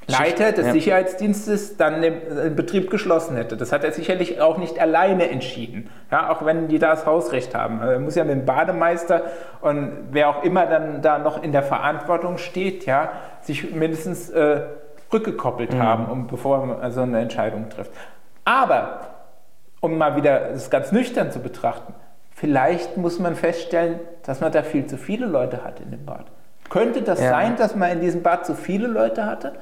Leiter 0.08 0.54
des 0.54 0.67
ja. 0.67 0.74
Sicherheitsdienstes 0.74 1.76
dann 1.76 2.02
den 2.02 2.56
Betrieb 2.56 2.89
geschlossen 2.89 3.36
hätte. 3.36 3.58
Das 3.58 3.74
hat 3.74 3.84
er 3.84 3.91
sicherlich 3.91 4.39
auch 4.39 4.58
nicht 4.58 4.80
alleine 4.80 5.30
entschieden, 5.30 5.89
ja, 6.12 6.30
auch 6.30 6.46
wenn 6.46 6.70
die 6.70 6.80
da 6.80 6.91
das 6.91 7.06
Hausrecht 7.06 7.54
haben. 7.54 7.82
Er 7.82 8.00
muss 8.00 8.15
ja 8.15 8.24
mit 8.24 8.34
dem 8.34 8.46
Bademeister 8.46 9.24
und 9.62 9.91
wer 10.12 10.30
auch 10.30 10.43
immer 10.43 10.65
dann 10.65 11.02
da 11.02 11.20
noch 11.20 11.43
in 11.43 11.52
der 11.52 11.63
Verantwortung 11.63 12.38
steht, 12.38 12.86
ja, 12.86 13.12
sich 13.41 13.74
mindestens 13.76 14.30
äh, 14.30 14.62
rückgekoppelt 15.12 15.74
mhm. 15.74 15.84
haben, 15.84 16.06
um, 16.06 16.28
bevor 16.28 16.65
man 16.65 16.91
so 16.91 17.02
eine 17.02 17.20
Entscheidung 17.20 17.70
trifft. 17.70 17.91
Aber, 18.46 19.02
um 19.82 19.98
mal 19.98 20.15
wieder 20.15 20.52
das 20.52 20.70
ganz 20.70 20.93
nüchtern 20.93 21.32
zu 21.32 21.39
betrachten, 21.39 21.93
vielleicht 22.32 22.96
muss 22.96 23.20
man 23.20 23.36
feststellen, 23.36 24.00
dass 24.24 24.39
man 24.39 24.54
da 24.54 24.63
viel 24.63 24.86
zu 24.86 24.98
viele 24.98 25.26
Leute 25.26 25.65
hat 25.65 25.82
in 25.82 25.91
dem 25.91 26.06
Bad. 26.06 26.26
Könnte 26.70 27.02
das 27.02 27.22
ja. 27.22 27.30
sein, 27.30 27.58
dass 27.58 27.76
man 27.76 27.91
in 27.91 28.02
diesem 28.02 28.24
Bad 28.24 28.46
zu 28.46 28.56
viele 28.56 28.88
Leute 28.88 29.26
hatte? 29.26 29.54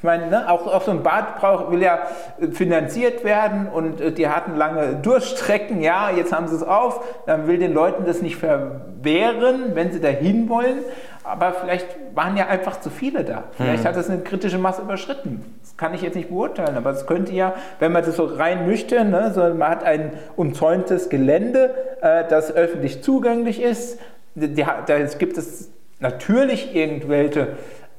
Ich 0.00 0.04
meine, 0.04 0.28
ne, 0.28 0.50
auch, 0.50 0.66
auch 0.66 0.80
so 0.80 0.92
ein 0.92 1.02
Bad 1.02 1.36
braucht, 1.38 1.70
will 1.70 1.82
ja 1.82 1.98
äh, 2.40 2.46
finanziert 2.52 3.22
werden 3.22 3.68
und 3.68 4.00
äh, 4.00 4.10
die 4.10 4.28
hatten 4.28 4.56
lange 4.56 4.94
Durchstrecken. 4.94 5.82
Ja, 5.82 6.08
jetzt 6.08 6.32
haben 6.32 6.48
sie 6.48 6.56
es 6.56 6.62
auf. 6.62 7.04
Dann 7.26 7.46
will 7.46 7.58
den 7.58 7.74
Leuten 7.74 8.06
das 8.06 8.22
nicht 8.22 8.36
verwehren, 8.36 9.72
wenn 9.74 9.92
sie 9.92 10.00
dahin 10.00 10.48
wollen. 10.48 10.78
Aber 11.22 11.52
vielleicht 11.52 11.86
waren 12.14 12.34
ja 12.38 12.46
einfach 12.46 12.80
zu 12.80 12.88
viele 12.88 13.24
da. 13.24 13.44
Vielleicht 13.58 13.84
hm. 13.84 13.88
hat 13.90 13.96
es 13.98 14.08
eine 14.08 14.22
kritische 14.22 14.56
Masse 14.56 14.80
überschritten. 14.80 15.44
Das 15.60 15.76
kann 15.76 15.92
ich 15.92 16.00
jetzt 16.00 16.14
nicht 16.14 16.30
beurteilen. 16.30 16.78
Aber 16.78 16.92
es 16.92 17.06
könnte 17.06 17.34
ja, 17.34 17.52
wenn 17.78 17.92
man 17.92 18.02
das 18.02 18.16
so 18.16 18.24
rein 18.24 18.66
nüchtern, 18.66 19.10
ne, 19.10 19.32
so, 19.34 19.42
man 19.52 19.68
hat 19.68 19.84
ein 19.84 20.14
umzäuntes 20.34 21.10
Gelände, 21.10 21.74
äh, 22.00 22.24
das 22.26 22.54
öffentlich 22.54 23.02
zugänglich 23.02 23.60
ist. 23.60 24.00
Da 24.34 24.98
gibt 25.18 25.36
es 25.36 25.70
natürlich 25.98 26.74
irgendwelche 26.74 27.48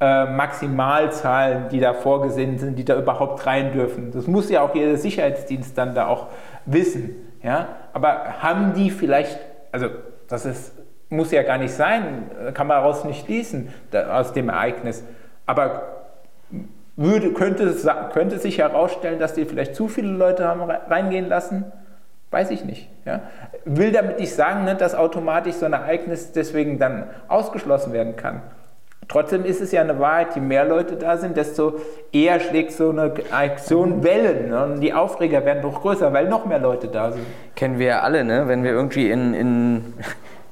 äh, 0.01 0.25
Maximalzahlen, 0.25 1.69
die 1.69 1.79
da 1.79 1.93
vorgesehen 1.93 2.57
sind, 2.57 2.79
die 2.79 2.83
da 2.83 2.97
überhaupt 2.97 3.45
rein 3.45 3.71
dürfen. 3.71 4.11
Das 4.11 4.25
muss 4.25 4.49
ja 4.49 4.61
auch 4.61 4.73
jeder 4.73 4.97
Sicherheitsdienst 4.97 5.77
dann 5.77 5.93
da 5.93 6.07
auch 6.07 6.25
wissen. 6.65 7.15
Ja? 7.43 7.67
Aber 7.93 8.41
haben 8.41 8.73
die 8.73 8.89
vielleicht, 8.89 9.39
also 9.71 9.89
das 10.27 10.47
ist, 10.47 10.73
muss 11.09 11.31
ja 11.31 11.43
gar 11.43 11.59
nicht 11.59 11.73
sein, 11.73 12.31
kann 12.55 12.65
man 12.65 12.77
daraus 12.77 13.03
nicht 13.03 13.25
schließen, 13.25 13.69
da, 13.91 14.19
aus 14.19 14.33
dem 14.33 14.49
Ereignis. 14.49 15.03
Aber 15.45 15.83
würde, 16.95 17.31
könnte, 17.33 17.71
könnte 18.11 18.39
sich 18.39 18.57
herausstellen, 18.57 19.19
dass 19.19 19.35
die 19.35 19.45
vielleicht 19.45 19.75
zu 19.75 19.87
viele 19.87 20.09
Leute 20.09 20.47
haben 20.47 20.61
reingehen 20.61 21.27
lassen? 21.29 21.71
Weiß 22.31 22.49
ich 22.49 22.65
nicht. 22.65 22.89
Ja? 23.05 23.21
Will 23.65 23.91
damit 23.91 24.19
nicht 24.19 24.33
sagen, 24.33 24.63
ne, 24.63 24.73
dass 24.73 24.95
automatisch 24.95 25.53
so 25.55 25.67
ein 25.67 25.73
Ereignis 25.73 26.31
deswegen 26.31 26.79
dann 26.79 27.03
ausgeschlossen 27.27 27.93
werden 27.93 28.15
kann. 28.15 28.41
Trotzdem 29.11 29.43
ist 29.43 29.59
es 29.59 29.73
ja 29.73 29.81
eine 29.81 29.99
Wahrheit, 29.99 30.35
je 30.35 30.41
mehr 30.41 30.63
Leute 30.63 30.95
da 30.95 31.17
sind, 31.17 31.35
desto 31.35 31.73
eher 32.13 32.39
schlägt 32.39 32.71
so 32.71 32.91
eine 32.91 33.11
Aktion 33.29 34.03
Wellen. 34.03 34.51
Ne? 34.51 34.63
Und 34.63 34.79
die 34.79 34.93
Aufreger 34.93 35.43
werden 35.43 35.61
doch 35.63 35.81
größer, 35.81 36.13
weil 36.13 36.29
noch 36.29 36.45
mehr 36.45 36.59
Leute 36.59 36.87
da 36.87 37.11
sind. 37.11 37.25
Kennen 37.55 37.77
wir 37.77 37.87
ja 37.87 37.99
alle, 37.99 38.23
ne? 38.23 38.47
wenn 38.47 38.63
wir 38.63 38.71
irgendwie 38.71 39.11
in, 39.11 39.33
in 39.33 39.93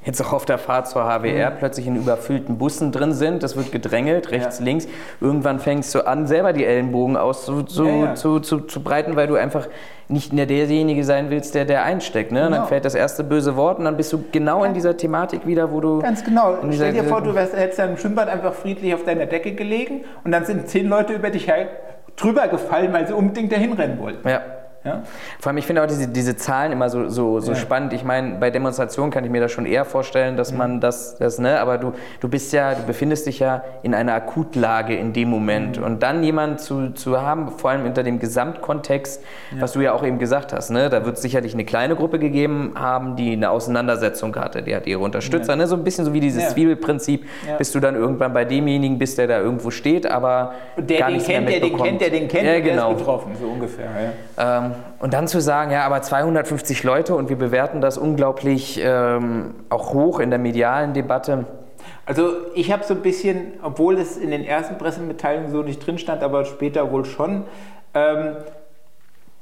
jetzt 0.06 0.22
auch 0.22 0.34
auf 0.34 0.46
der 0.46 0.58
Fahrt 0.58 0.88
zur 0.88 1.04
HWR 1.04 1.52
mhm. 1.52 1.56
plötzlich 1.60 1.88
in 1.88 1.96
überfüllten 1.96 2.58
Bussen 2.58 2.92
drin 2.92 3.14
sind, 3.14 3.44
das 3.44 3.56
wird 3.56 3.72
gedrängelt, 3.72 4.32
rechts, 4.32 4.60
ja. 4.60 4.66
links. 4.66 4.88
Irgendwann 5.20 5.60
fängst 5.60 5.94
du 5.94 6.08
an, 6.08 6.26
selber 6.26 6.54
die 6.54 6.66
Ellenbogen 6.66 7.18
auszubreiten, 7.18 8.16
zu, 8.16 8.40
zu, 8.40 8.62
zu, 8.62 8.82
breiten, 8.82 9.16
weil 9.16 9.28
du 9.28 9.36
einfach 9.36 9.68
nicht 10.08 10.34
mehr 10.34 10.46
derjenige 10.46 11.04
sein 11.04 11.30
willst, 11.30 11.54
der, 11.54 11.66
der 11.66 11.84
einsteckt. 11.84 12.32
Ne? 12.32 12.46
Genau. 12.46 12.58
Dann 12.58 12.68
fällt 12.68 12.86
das 12.86 12.96
erste 12.96 13.24
böse 13.24 13.56
Wort 13.56 13.78
und 13.78 13.86
dann 13.86 13.98
bist 13.98 14.12
du 14.14 14.24
genau 14.32 14.64
in 14.64 14.74
dieser 14.74 14.96
Thematik 14.98 15.46
wieder, 15.46 15.72
wo 15.72 15.82
du... 15.82 16.00
Ganz 16.00 16.24
genau. 16.24 16.58
Stell 16.72 16.94
dir 16.94 17.04
vor, 17.04 17.22
du 17.22 17.36
wärst, 17.36 17.56
hättest 17.56 17.80
im 17.80 17.98
Schwimmbad 17.98 18.30
einfach 18.30 18.54
friedlich 18.54 18.94
auf 18.94 19.04
deiner 19.04 19.26
Decke 19.26 19.54
gelegen 19.54 20.06
und 20.24 20.32
dann 20.32 20.46
sind 20.46 20.68
zehn 20.70 20.88
Leute 20.88 21.14
über 21.14 21.30
dich 21.30 21.52
drüber 22.16 22.48
gefallen, 22.48 22.94
weil 22.94 23.08
sie 23.08 23.14
unbedingt 23.14 23.52
dahin 23.52 23.74
rennen 23.74 24.00
wollten. 24.00 24.28
Ja. 24.28 24.42
Ja? 24.84 25.04
Vor 25.40 25.50
allem, 25.50 25.58
ich 25.58 25.66
finde 25.66 25.84
auch 25.84 25.88
diese, 25.88 26.08
diese 26.08 26.38
Zahlen 26.38 26.72
immer 26.72 26.90
so, 26.90 27.10
so, 27.10 27.42
so 27.42 27.52
ja. 27.52 27.58
spannend. 27.58 27.92
Ich 27.92 28.06
meine, 28.06 28.38
bei 28.40 28.50
Demonstrationen 28.50 29.12
kann 29.12 29.26
ich 29.26 29.30
mir 29.30 29.42
das 29.42 29.52
schon 29.52 29.66
eher 29.66 29.84
vorstellen, 29.84 30.38
dass 30.38 30.52
mhm. 30.52 30.58
man 30.58 30.82
das, 30.82 31.18
das, 31.18 31.38
ne, 31.38 31.60
aber 31.60 31.78
du, 31.78 31.94
du 32.22 32.30
bist 32.30 32.54
ja, 32.54 32.76
du 32.76 32.84
befindest 32.84 33.26
dich 33.26 33.40
ja 33.40 33.64
in 33.84 33.94
einer 33.94 34.14
Akutlage 34.14 34.96
in 34.96 35.12
dem 35.12 35.30
Moment. 35.30 35.78
Mhm. 35.78 35.84
Und 35.84 36.04
dann 36.04 36.24
jemanden 36.24 36.60
zu, 36.60 36.92
zu 36.92 37.22
haben, 37.22 37.50
vor 37.50 37.72
allem 37.72 37.86
unter 37.86 38.04
dem 38.04 38.20
Gesamtkontext, 38.20 39.22
ja. 39.52 39.62
was 39.62 39.74
du 39.74 39.82
ja 39.82 39.92
auch 39.92 40.04
eben 40.04 40.18
gesagt 40.18 40.54
hast, 40.54 40.70
ne, 40.70 40.90
da 40.90 41.06
wird 41.06 41.18
es 41.18 41.22
sicherlich 41.22 41.54
eine 41.54 41.66
kleine 41.66 41.96
Gruppe 41.98 42.18
gegeben 42.18 42.74
haben, 42.76 43.18
die 43.18 43.34
eine 43.34 43.50
Auseinandersetzung 43.50 44.34
hatte. 44.38 44.64
Die 44.64 44.74
hat 44.74 44.88
ihre 44.88 45.00
Unterstützer, 45.02 45.58
ne, 45.58 45.68
so 45.68 45.76
ein 45.76 45.84
bisschen 45.84 46.06
so 46.06 46.14
wie 46.14 46.22
dieses 46.22 46.50
Zwiebelprinzip, 46.50 47.26
bis 47.58 47.72
du 47.74 47.82
dann 47.82 47.96
irgendwann 47.96 48.34
bei 48.34 48.46
demjenigen 48.46 48.98
bist, 48.98 49.18
der 49.18 49.28
da 49.28 49.40
irgendwo 49.40 49.72
steht, 49.72 50.10
aber 50.10 50.54
der 50.78 51.00
gar 51.00 51.10
den 51.10 51.22
kennt, 51.22 51.50
der 51.50 51.60
den 51.60 51.78
kennt, 51.78 52.02
der 52.02 52.10
den 52.10 52.28
kennt, 52.30 52.46
ja, 52.46 52.60
genau. 52.60 52.88
der 52.88 52.92
ist 52.92 52.98
betroffen, 53.00 53.32
so 53.40 53.48
ungefähr. 53.48 53.88
Ähm, 54.38 54.69
und 55.00 55.14
dann 55.14 55.28
zu 55.28 55.42
sagen, 55.42 55.72
ja, 55.72 55.86
aber 55.86 56.02
250 56.02 56.84
Leute 56.84 57.16
und 57.16 57.30
wir 57.30 57.38
bewerten 57.38 57.82
das 57.82 57.98
unglaublich 57.98 58.80
ähm, 58.84 59.56
auch 59.70 59.94
hoch 59.94 60.20
in 60.20 60.30
der 60.30 60.40
medialen 60.40 60.94
Debatte. 60.94 61.46
Also 62.06 62.32
ich 62.56 62.72
habe 62.72 62.84
so 62.84 62.94
ein 62.94 63.02
bisschen, 63.02 63.54
obwohl 63.62 63.98
es 63.98 64.18
in 64.18 64.32
den 64.32 64.44
ersten 64.44 64.78
Pressemitteilungen 64.78 65.52
so 65.52 65.62
nicht 65.62 65.86
drin 65.86 65.98
stand, 65.98 66.24
aber 66.24 66.46
später 66.46 66.92
wohl 66.92 67.06
schon, 67.06 67.46
ähm, 67.94 68.36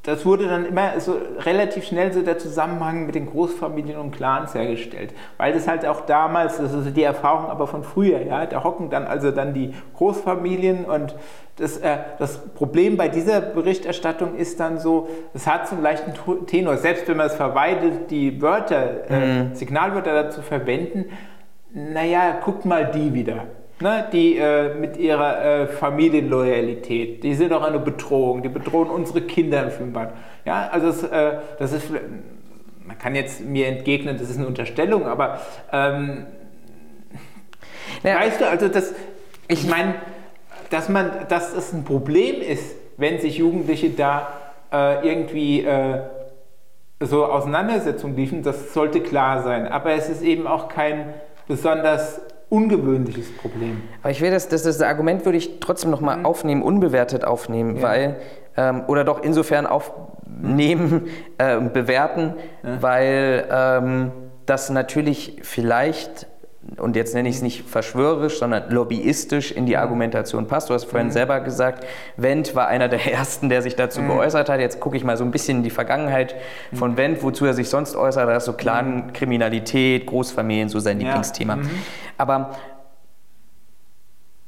das 0.08 0.26
wurde 0.26 0.48
dann 0.48 0.66
immer 0.66 0.98
so 1.02 1.18
relativ 1.40 1.84
schnell 1.84 2.14
so 2.14 2.22
der 2.22 2.38
Zusammenhang 2.38 3.08
mit 3.08 3.16
den 3.16 3.26
Großfamilien 3.26 4.00
und 4.00 4.12
Clans 4.12 4.54
hergestellt, 4.54 5.14
weil 5.36 5.52
das 5.52 5.68
halt 5.68 5.86
auch 5.86 6.00
damals, 6.06 6.60
das 6.60 6.72
ist 6.72 6.96
die 6.96 7.04
Erfahrung 7.04 7.50
aber 7.50 7.68
von 7.68 7.84
früher, 7.84 8.22
ja, 8.22 8.46
da 8.46 8.64
hocken 8.64 8.90
dann 8.90 9.04
also 9.04 9.32
dann 9.32 9.54
die 9.54 9.74
Großfamilien 9.98 10.86
und 10.86 11.14
das, 11.58 11.80
äh, 11.80 11.98
das 12.20 12.38
Problem 12.38 12.96
bei 12.96 13.10
dieser 13.10 13.42
Berichterstattung 13.42 14.38
ist 14.38 14.62
dann 14.62 14.80
so, 14.80 15.10
es 15.34 15.46
hat 15.46 15.68
so 15.68 15.76
einen 15.76 15.84
leichten 15.84 16.14
Tenor, 16.46 16.78
selbst 16.78 17.06
wenn 17.10 17.18
man 17.18 17.28
es 17.28 17.36
verweidet, 17.36 18.10
die 18.10 18.42
Wörter, 18.42 19.10
äh, 19.10 19.44
mhm. 19.44 19.56
Signalwörter 19.56 20.14
dazu 20.14 20.42
verwenden, 20.42 21.08
naja, 21.74 22.40
guckt 22.42 22.64
mal 22.64 22.90
die 22.92 23.14
wieder. 23.14 23.44
Ne, 23.80 24.08
die 24.12 24.38
äh, 24.38 24.74
mit 24.74 24.98
ihrer 24.98 25.44
äh, 25.44 25.68
Familienloyalität, 25.68 27.24
die 27.24 27.36
sind 27.36 27.52
doch 27.52 27.62
eine 27.62 27.78
Bedrohung, 27.78 28.42
die 28.42 28.50
bedrohen 28.50 28.90
unsere 28.90 29.22
Kinder 29.22 29.64
im 29.64 29.70
Schwimmbad. 29.70 30.14
Ja, 30.46 30.70
also 30.72 30.88
das, 30.88 31.04
äh, 31.04 31.38
das 31.60 31.74
ist, 31.74 31.92
man 31.92 32.98
kann 32.98 33.14
jetzt 33.14 33.46
mir 33.46 33.68
entgegnen, 33.68 34.18
das 34.18 34.32
ist 34.32 34.38
eine 34.38 34.48
Unterstellung, 34.48 35.06
aber 35.06 35.42
ähm, 35.72 36.26
naja, 38.02 38.20
weißt 38.20 38.42
du, 38.42 38.50
also 38.50 38.68
das, 38.68 38.96
ich 39.48 39.68
meine, 39.68 39.94
dass 40.72 40.90
man, 40.90 41.12
dass 41.30 41.54
es 41.54 41.72
ein 41.72 41.84
Problem 41.84 42.42
ist, 42.42 42.76
wenn 42.98 43.20
sich 43.20 43.38
Jugendliche 43.38 43.92
da 43.92 44.30
äh, 44.74 45.08
irgendwie 45.08 45.64
äh, 45.64 46.00
so 47.00 47.26
Auseinandersetzungen 47.26 48.16
liefen, 48.16 48.42
das 48.42 48.74
sollte 48.74 49.02
klar 49.02 49.44
sein. 49.44 49.68
Aber 49.68 49.92
es 49.92 50.10
ist 50.10 50.24
eben 50.24 50.48
auch 50.48 50.68
kein 50.68 51.14
besonders 51.48 52.22
ungewöhnliches 52.50 53.32
Problem. 53.38 53.82
Aber 54.02 54.12
ich 54.12 54.22
will 54.22 54.32
das, 54.32 54.48
das, 54.48 54.64
das 54.64 54.82
Argument 54.82 55.26
würde 55.26 55.38
ich 55.38 55.60
trotzdem 55.60 55.92
noch 55.92 56.02
mal 56.02 56.18
mhm. 56.18 56.26
aufnehmen, 56.26 56.62
unbewertet 56.62 57.26
aufnehmen, 57.26 57.78
ja. 57.78 57.82
weil 57.82 58.16
ähm, 58.56 58.84
oder 58.88 59.04
doch 59.04 59.22
insofern 59.22 59.68
aufnehmen, 59.68 61.08
äh, 61.38 61.60
bewerten, 61.60 62.34
ja. 62.64 62.82
weil 62.82 63.48
ähm, 63.52 64.12
das 64.46 64.70
natürlich 64.70 65.40
vielleicht 65.44 66.28
und 66.76 66.96
jetzt 66.96 67.14
nenne 67.14 67.30
ich 67.30 67.38
es 67.38 67.42
nicht 67.42 67.68
verschwörerisch, 67.68 68.40
sondern 68.40 68.70
lobbyistisch 68.70 69.52
in 69.52 69.66
die 69.66 69.74
mhm. 69.74 69.80
Argumentation 69.80 70.48
passt. 70.48 70.70
Du 70.70 70.74
hast 70.74 70.86
vorhin 70.86 71.08
mhm. 71.08 71.12
selber 71.14 71.40
gesagt, 71.40 71.86
Wendt 72.18 72.56
war 72.56 72.68
einer 72.68 72.90
der 72.90 73.06
Ersten, 73.12 73.50
der 73.50 73.62
sich 73.62 73.76
dazu 73.76 74.02
mhm. 74.02 74.10
geäußert 74.10 74.50
hat. 74.50 74.60
Jetzt 74.60 74.80
gucke 74.80 74.98
ich 74.98 75.04
mal 75.04 75.18
so 75.18 75.24
ein 75.24 75.32
bisschen 75.32 75.60
in 75.60 75.64
die 75.64 75.70
Vergangenheit 75.70 76.36
von 76.74 76.92
mhm. 76.92 76.98
Wendt, 76.98 77.24
wozu 77.24 77.46
er 77.46 77.54
sich 77.54 77.70
sonst 77.70 77.96
äußert. 77.96 78.28
Das 78.28 78.44
ist 78.44 78.46
so 78.46 78.54
Clan-Kriminalität, 78.54 80.04
mhm. 80.04 80.10
Großfamilien, 80.10 80.70
so 80.70 80.80
sein 80.80 81.00
Lieblingsthema. 81.00 81.56
Mhm. 81.58 81.70
Aber 82.18 82.52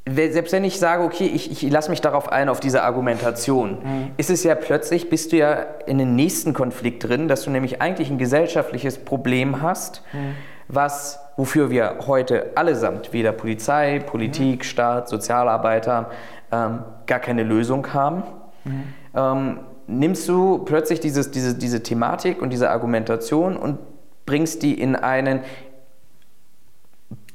selbst 0.08 0.54
wenn 0.54 0.64
ich 0.64 0.80
sage, 0.80 1.04
okay, 1.04 1.26
ich, 1.26 1.52
ich 1.52 1.70
lasse 1.70 1.90
mich 1.90 2.02
darauf 2.02 2.32
ein, 2.32 2.50
auf 2.50 2.60
diese 2.60 2.84
Argumentation, 2.84 3.72
mhm. 3.72 4.12
ist 4.18 4.30
es 4.30 4.44
ja 4.44 4.56
plötzlich, 4.56 5.10
bist 5.10 5.32
du 5.32 5.38
ja 5.38 5.66
in 5.86 5.98
den 5.98 6.16
nächsten 6.16 6.54
Konflikt 6.54 7.08
drin, 7.08 7.28
dass 7.28 7.44
du 7.44 7.52
nämlich 7.52 7.82
eigentlich 7.82 8.10
ein 8.10 8.17
gesellschaftliches 8.17 8.98
Problem 9.00 9.62
hast, 9.62 10.04
mhm. 10.13 10.36
Was 10.70 11.20
wofür 11.40 11.70
wir 11.70 11.96
heute 12.06 12.52
allesamt, 12.56 13.13
weder 13.13 13.32
Polizei, 13.32 14.00
Politik, 14.00 14.60
mhm. 14.60 14.63
Staat, 14.63 15.08
Sozialarbeiter, 15.08 16.10
ähm, 16.52 16.80
gar 17.08 17.20
keine 17.20 17.44
Lösung 17.44 17.94
haben. 17.94 18.24
Mhm. 18.65 18.84
Ähm, 19.15 19.60
nimmst 19.88 20.28
du 20.28 20.60
plötzlich 20.60 21.00
dieses, 21.00 21.32
diese, 21.32 21.56
diese 21.56 21.82
Thematik 21.82 22.42
und 22.42 22.50
diese 22.52 22.70
Argumentation 22.70 23.56
und 23.56 23.80
bringst 24.26 24.62
die 24.63 24.80
in 24.80 24.98
einen 24.98 25.40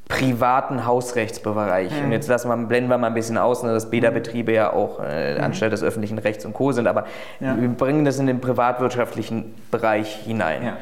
privaten 0.07 0.85
Hausrechtsbereich. 0.85 1.91
Mhm. 1.99 2.05
Und 2.05 2.13
jetzt 2.13 2.29
lassen 2.29 2.49
wir, 2.49 2.57
blenden 2.59 2.91
wir 2.91 2.99
mal 2.99 3.07
ein 3.07 3.15
bisschen 3.15 3.39
aus, 3.39 3.63
ne, 3.63 3.73
dass 3.73 3.89
Bäderbetriebe 3.89 4.53
ja 4.53 4.71
auch 4.71 5.01
äh, 5.03 5.39
mhm. 5.39 5.45
anstelle 5.45 5.71
des 5.71 5.83
öffentlichen 5.83 6.19
Rechts 6.19 6.45
und 6.45 6.53
Co. 6.53 6.73
sind, 6.73 6.87
aber 6.87 7.07
ja. 7.41 7.59
wir 7.59 7.69
bringen 7.71 8.05
das 8.05 8.19
in 8.19 8.27
den 8.27 8.43
privatwirtschaftlichen 8.43 9.55
Bereich 9.71 10.15
hinein. 10.17 10.77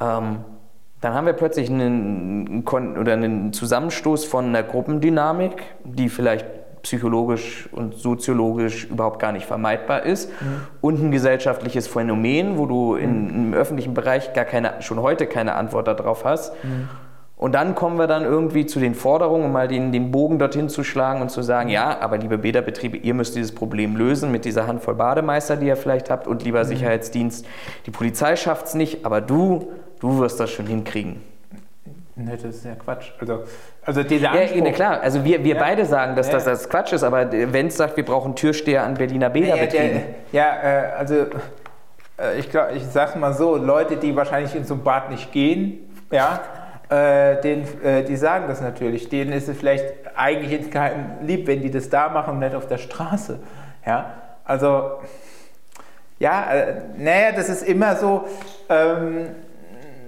Ja. 0.00 0.18
Ähm, 0.18 0.38
dann 1.06 1.14
haben 1.14 1.26
wir 1.26 1.34
plötzlich 1.34 1.70
einen, 1.70 2.64
oder 2.66 3.12
einen 3.12 3.52
Zusammenstoß 3.52 4.24
von 4.24 4.46
einer 4.46 4.64
Gruppendynamik, 4.64 5.62
die 5.84 6.08
vielleicht 6.08 6.46
psychologisch 6.82 7.68
und 7.70 7.94
soziologisch 7.94 8.86
überhaupt 8.86 9.20
gar 9.20 9.30
nicht 9.30 9.46
vermeidbar 9.46 10.02
ist 10.02 10.30
mhm. 10.30 10.62
und 10.80 11.00
ein 11.00 11.12
gesellschaftliches 11.12 11.86
Phänomen, 11.86 12.58
wo 12.58 12.66
du 12.66 12.96
in, 12.96 13.22
mhm. 13.22 13.52
im 13.52 13.54
öffentlichen 13.54 13.94
Bereich 13.94 14.32
gar 14.32 14.44
keine, 14.44 14.82
schon 14.82 15.00
heute 15.00 15.28
keine 15.28 15.54
Antwort 15.54 15.86
darauf 15.86 16.24
hast. 16.24 16.52
Mhm. 16.64 16.88
Und 17.36 17.54
dann 17.54 17.76
kommen 17.76 17.98
wir 17.98 18.08
dann 18.08 18.24
irgendwie 18.24 18.66
zu 18.66 18.80
den 18.80 18.96
Forderungen, 18.96 19.44
um 19.44 19.52
mal 19.52 19.68
den, 19.68 19.92
den 19.92 20.10
Bogen 20.10 20.40
dorthin 20.40 20.68
zu 20.68 20.82
schlagen 20.82 21.20
und 21.20 21.30
zu 21.30 21.42
sagen, 21.42 21.68
ja, 21.68 22.00
aber 22.00 22.18
liebe 22.18 22.38
Bäderbetriebe, 22.38 22.96
ihr 22.96 23.14
müsst 23.14 23.36
dieses 23.36 23.54
Problem 23.54 23.94
lösen 23.94 24.32
mit 24.32 24.44
dieser 24.44 24.66
Handvoll 24.66 24.96
Bademeister, 24.96 25.54
die 25.56 25.66
ihr 25.66 25.76
vielleicht 25.76 26.10
habt 26.10 26.26
und 26.26 26.42
lieber 26.42 26.64
mhm. 26.64 26.68
Sicherheitsdienst. 26.68 27.46
Die 27.86 27.92
Polizei 27.92 28.34
schafft 28.34 28.66
es 28.66 28.74
nicht, 28.74 29.06
aber 29.06 29.20
du, 29.20 29.68
du 30.00 30.18
wirst 30.18 30.38
das 30.40 30.50
schon 30.50 30.66
hinkriegen. 30.66 31.22
Ne, 32.18 32.32
das 32.32 32.56
ist 32.56 32.64
ja 32.64 32.74
Quatsch. 32.74 33.10
Also, 33.20 33.44
also 33.84 34.02
dieser 34.02 34.30
Anspruch, 34.30 34.56
ja, 34.56 34.62
ne, 34.62 34.72
klar. 34.72 35.00
Also 35.00 35.22
wir, 35.22 35.44
wir 35.44 35.54
ja. 35.54 35.60
beide 35.60 35.84
sagen, 35.84 36.16
dass 36.16 36.28
ja. 36.28 36.32
das, 36.34 36.44
das 36.44 36.68
Quatsch 36.68 36.94
ist, 36.94 37.02
aber 37.02 37.30
wenn 37.30 37.66
es 37.66 37.76
sagt, 37.76 37.96
wir 37.98 38.06
brauchen 38.06 38.34
Türsteher 38.34 38.84
an 38.84 38.94
Berliner 38.94 39.28
Bäderbetrieben. 39.28 40.02
Ja, 40.32 40.40
ja, 40.40 40.62
äh, 40.62 40.92
also 40.92 41.14
äh, 42.18 42.38
ich, 42.38 42.50
glaub, 42.50 42.70
ich 42.74 42.86
sage 42.86 43.18
mal 43.18 43.34
so, 43.34 43.56
Leute, 43.56 43.98
die 43.98 44.16
wahrscheinlich 44.16 44.54
in 44.54 44.64
so 44.64 44.74
ein 44.74 44.82
Bad 44.82 45.10
nicht 45.10 45.30
gehen, 45.30 45.78
ja, 46.10 46.40
äh, 46.88 47.40
den, 47.42 47.64
äh, 47.82 48.04
die 48.04 48.16
sagen 48.16 48.46
das 48.48 48.62
natürlich. 48.62 49.10
Denen 49.10 49.32
ist 49.32 49.48
es 49.48 49.58
vielleicht 49.58 49.84
eigentlich 50.14 50.58
insgeheim 50.58 51.18
lieb, 51.20 51.46
wenn 51.46 51.60
die 51.60 51.70
das 51.70 51.90
da 51.90 52.08
machen 52.08 52.34
und 52.34 52.38
nicht 52.38 52.54
auf 52.54 52.66
der 52.66 52.78
Straße. 52.78 53.40
Ja, 53.84 54.14
also, 54.44 54.92
ja, 56.18 56.50
äh, 56.50 56.74
naja, 56.96 57.32
das 57.32 57.50
ist 57.50 57.62
immer 57.62 57.96
so, 57.96 58.24
ähm, 58.70 59.28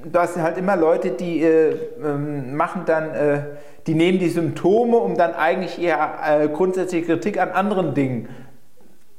du 0.04 0.18
hast 0.18 0.36
halt 0.36 0.58
immer 0.58 0.76
Leute, 0.76 1.10
die 1.10 1.42
äh, 1.42 1.76
ähm, 2.02 2.56
machen 2.56 2.82
dann, 2.86 3.14
äh, 3.14 3.40
die 3.86 3.94
nehmen 3.94 4.18
die 4.18 4.28
Symptome, 4.28 4.96
um 4.96 5.16
dann 5.16 5.34
eigentlich 5.34 5.80
eher 5.80 6.18
äh, 6.26 6.48
grundsätzliche 6.48 7.06
Kritik 7.06 7.40
an 7.40 7.50
anderen 7.50 7.94
Dingen 7.94 8.28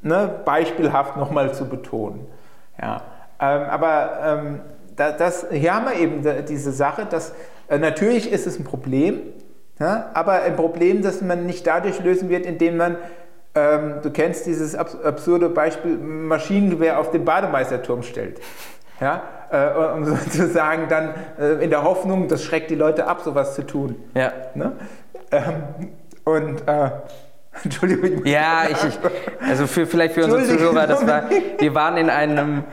ne, 0.01 0.41
beispielhaft 0.45 1.17
nochmal 1.17 1.53
zu 1.53 1.67
betonen. 1.67 2.25
Ja, 2.82 3.01
ähm, 3.39 3.61
aber 3.69 4.19
ähm, 4.23 4.59
das, 4.95 5.47
hier 5.51 5.73
haben 5.73 5.86
wir 5.86 5.95
eben 5.95 6.45
diese 6.45 6.71
Sache, 6.71 7.05
dass 7.05 7.34
äh, 7.69 7.77
natürlich 7.77 8.32
ist 8.32 8.47
es 8.47 8.59
ein 8.59 8.65
Problem, 8.65 9.21
ja, 9.80 10.09
aber 10.13 10.41
ein 10.41 10.55
Problem, 10.57 11.01
das 11.01 11.21
man 11.21 11.45
nicht 11.45 11.65
dadurch 11.65 12.03
lösen 12.03 12.30
wird, 12.30 12.45
indem 12.45 12.75
man, 12.77 12.97
ähm, 13.55 13.95
du 14.01 14.11
kennst 14.11 14.45
dieses 14.45 14.75
absurde 14.75 15.47
Beispiel, 15.49 15.97
Maschinengewehr 15.97 16.99
auf 16.99 17.11
den 17.11 17.23
Bademeisterturm 17.23 18.03
stellt. 18.03 18.41
Ja, 18.99 19.23
äh, 19.51 19.93
um 19.95 20.05
sozusagen 20.17 20.87
dann 20.89 21.13
äh, 21.39 21.63
in 21.63 21.69
der 21.69 21.83
Hoffnung, 21.83 22.27
das 22.27 22.43
schreckt 22.43 22.69
die 22.69 22.75
Leute 22.75 23.07
ab, 23.07 23.21
sowas 23.21 23.55
zu 23.55 23.65
tun. 23.65 23.95
Ja. 24.13 24.31
Ne? 24.55 24.73
Ähm, 25.31 25.89
und 26.23 26.67
äh, 26.67 26.91
Entschuldigung. 27.63 28.25
Ich 28.25 28.31
ja, 28.31 28.63
ich, 28.69 28.83
ich, 28.83 28.99
also 29.47 29.67
für, 29.67 29.85
vielleicht 29.85 30.13
für 30.13 30.25
unsere 30.25 30.45
Zuhörer, 30.45 30.87
das 30.87 31.05
war, 31.05 31.23
wir 31.57 31.75
waren 31.75 31.97
in 31.97 32.09
einem 32.09 32.63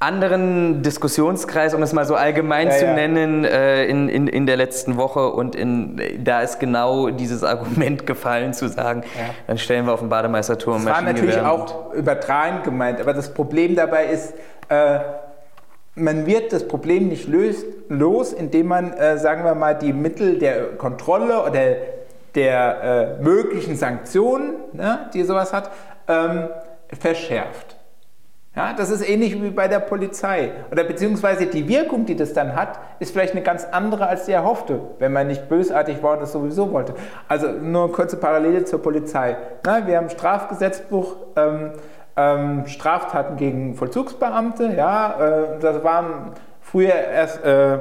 anderen 0.00 0.82
Diskussionskreis, 0.82 1.74
um 1.74 1.82
es 1.82 1.92
mal 1.92 2.04
so 2.04 2.14
allgemein 2.14 2.68
ja, 2.68 2.74
zu 2.74 2.84
ja. 2.84 2.94
nennen, 2.94 3.44
äh, 3.44 3.84
in, 3.86 4.08
in, 4.08 4.28
in 4.28 4.46
der 4.46 4.56
letzten 4.56 4.96
Woche. 4.96 5.30
Und 5.30 5.56
in, 5.56 6.00
da 6.22 6.42
ist 6.42 6.60
genau 6.60 7.10
dieses 7.10 7.42
Argument 7.42 8.06
gefallen, 8.06 8.54
zu 8.54 8.68
sagen, 8.68 9.02
ja. 9.18 9.34
dann 9.48 9.58
stellen 9.58 9.86
wir 9.86 9.92
auf 9.92 10.00
den 10.00 10.08
Bademeisterturm. 10.08 10.84
Das 10.84 10.94
war 10.94 11.02
natürlich 11.02 11.40
auch 11.40 11.92
übertragen 11.94 12.62
gemeint, 12.62 13.00
aber 13.00 13.12
das 13.12 13.34
Problem 13.34 13.74
dabei 13.74 14.06
ist, 14.06 14.34
äh, 14.68 15.00
man 15.98 16.26
wird 16.26 16.52
das 16.52 16.66
Problem 16.66 17.08
nicht 17.08 17.28
löst, 17.28 17.66
los, 17.88 18.32
indem 18.32 18.68
man, 18.68 18.92
äh, 18.92 19.18
sagen 19.18 19.44
wir 19.44 19.54
mal, 19.54 19.74
die 19.74 19.92
Mittel 19.92 20.38
der 20.38 20.76
Kontrolle 20.76 21.42
oder 21.42 21.76
der 22.34 23.18
äh, 23.18 23.22
möglichen 23.22 23.76
Sanktionen, 23.76 24.54
ne, 24.72 25.10
die 25.14 25.22
sowas 25.24 25.52
hat, 25.52 25.70
ähm, 26.06 26.48
verschärft. 26.98 27.78
Ja, 28.58 28.72
das 28.72 28.90
ist 28.90 29.08
ähnlich 29.08 29.40
wie 29.40 29.50
bei 29.50 29.68
der 29.68 29.78
Polizei. 29.78 30.50
Oder 30.72 30.82
beziehungsweise 30.82 31.46
die 31.46 31.68
Wirkung, 31.68 32.06
die 32.06 32.16
das 32.16 32.32
dann 32.32 32.56
hat, 32.56 32.80
ist 32.98 33.12
vielleicht 33.12 33.34
eine 33.34 33.42
ganz 33.42 33.64
andere, 33.64 34.08
als 34.08 34.24
die 34.24 34.32
erhoffte, 34.32 34.80
wenn 34.98 35.12
man 35.12 35.28
nicht 35.28 35.48
bösartig 35.48 36.02
war 36.02 36.14
und 36.14 36.22
das 36.22 36.32
sowieso 36.32 36.72
wollte. 36.72 36.94
Also 37.28 37.52
nur 37.52 37.84
eine 37.84 37.92
kurze 37.92 38.16
Parallele 38.16 38.64
zur 38.64 38.82
Polizei. 38.82 39.36
Na, 39.64 39.86
wir 39.86 39.96
haben 39.96 40.10
Strafgesetzbuch, 40.10 41.16
ähm, 41.36 41.70
ähm, 42.18 42.66
Straftaten 42.66 43.36
gegen 43.36 43.74
Vollzugsbeamte. 43.74 44.74
Ja, 44.76 45.54
äh, 45.54 45.60
das 45.60 45.84
waren 45.84 46.32
früher 46.60 46.92
erst 46.92 47.44
äh, 47.44 47.78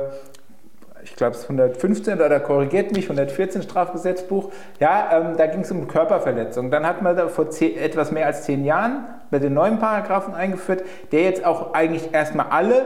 ich 1.04 1.16
glaube 1.16 1.36
es 1.36 1.44
ist 1.44 1.50
115 1.50 2.22
oder 2.22 2.40
korrigiert 2.42 2.92
mich, 2.92 3.06
114 3.06 3.62
Strafgesetzbuch, 3.62 4.52
ja, 4.80 5.10
ähm, 5.14 5.38
da 5.38 5.48
ging 5.48 5.62
es 5.62 5.72
um 5.72 5.88
Körperverletzung. 5.88 6.70
Dann 6.70 6.86
hat 6.86 7.02
man 7.02 7.16
da 7.16 7.30
vor 7.30 7.50
zehn, 7.50 7.78
etwas 7.78 8.12
mehr 8.12 8.26
als 8.26 8.44
zehn 8.44 8.66
Jahren 8.66 9.06
bei 9.32 9.40
den 9.40 9.54
neuen 9.54 9.80
Paragraphen 9.80 10.34
eingeführt, 10.34 10.84
der 11.14 11.24
jetzt 11.24 11.46
auch 11.46 11.74
eigentlich 11.74 12.14
erstmal 12.14 12.48
alle 12.50 12.84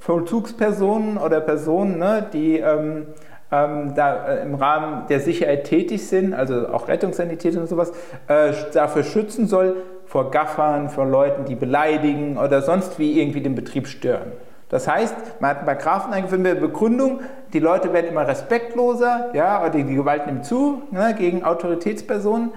Vollzugspersonen 0.00 1.16
oder 1.16 1.40
Personen, 1.40 1.98
ne, 1.98 2.26
die 2.32 2.58
ähm, 2.58 3.06
ähm, 3.52 3.94
da 3.94 4.26
äh, 4.26 4.42
im 4.42 4.54
Rahmen 4.56 5.06
der 5.08 5.20
Sicherheit 5.20 5.64
tätig 5.64 6.08
sind, 6.08 6.34
also 6.34 6.68
auch 6.68 6.88
Rettungssanitäter 6.88 7.60
und 7.60 7.68
sowas, 7.68 7.92
äh, 8.26 8.52
dafür 8.72 9.04
schützen 9.04 9.46
soll 9.46 9.76
vor 10.10 10.32
Gaffern, 10.32 10.88
vor 10.90 11.06
Leuten, 11.06 11.44
die 11.44 11.54
beleidigen 11.54 12.36
oder 12.36 12.62
sonst 12.62 12.98
wie 12.98 13.20
irgendwie 13.20 13.42
den 13.42 13.54
Betrieb 13.54 13.86
stören. 13.86 14.32
Das 14.68 14.88
heißt, 14.88 15.14
man 15.38 15.50
hat 15.50 15.64
bei 15.64 15.76
Grafen 15.76 16.12
eingeführt 16.12 16.40
mit 16.40 16.52
der 16.52 16.60
Begründung, 16.60 17.20
die 17.52 17.60
Leute 17.60 17.92
werden 17.92 18.08
immer 18.08 18.26
respektloser, 18.26 19.30
ja, 19.34 19.60
oder 19.60 19.70
die 19.70 19.94
Gewalt 19.94 20.26
nimmt 20.26 20.44
zu 20.44 20.82
ne, 20.90 21.14
gegen 21.16 21.44
Autoritätspersonen, 21.44 22.50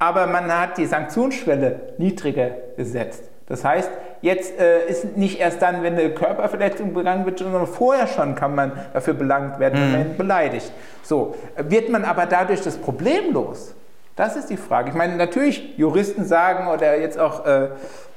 aber 0.00 0.26
man 0.26 0.50
hat 0.52 0.76
die 0.76 0.86
Sanktionsschwelle 0.86 1.94
niedriger 1.98 2.50
gesetzt. 2.76 3.30
Das 3.46 3.64
heißt, 3.64 3.90
jetzt 4.20 4.58
äh, 4.58 4.88
ist 4.88 5.16
nicht 5.16 5.38
erst 5.38 5.62
dann, 5.62 5.84
wenn 5.84 5.94
eine 5.94 6.10
Körperverletzung 6.10 6.94
begangen 6.94 7.24
wird, 7.26 7.38
sondern 7.38 7.68
vorher 7.68 8.08
schon 8.08 8.34
kann 8.34 8.56
man 8.56 8.72
dafür 8.92 9.14
belangt 9.14 9.60
werden, 9.60 9.80
wenn 9.80 9.92
man 9.92 10.00
ihn 10.00 10.12
mhm. 10.14 10.16
beleidigt. 10.16 10.72
So, 11.04 11.36
wird 11.56 11.90
man 11.90 12.04
aber 12.04 12.26
dadurch 12.26 12.60
das 12.60 12.76
Problem 12.76 13.32
los? 13.32 13.76
Das 14.18 14.34
ist 14.34 14.50
die 14.50 14.56
Frage. 14.56 14.88
Ich 14.88 14.96
meine, 14.96 15.14
natürlich, 15.14 15.78
Juristen 15.78 16.24
sagen 16.24 16.66
oder 16.66 16.98
jetzt 17.00 17.20
auch 17.20 17.46
äh, 17.46 17.68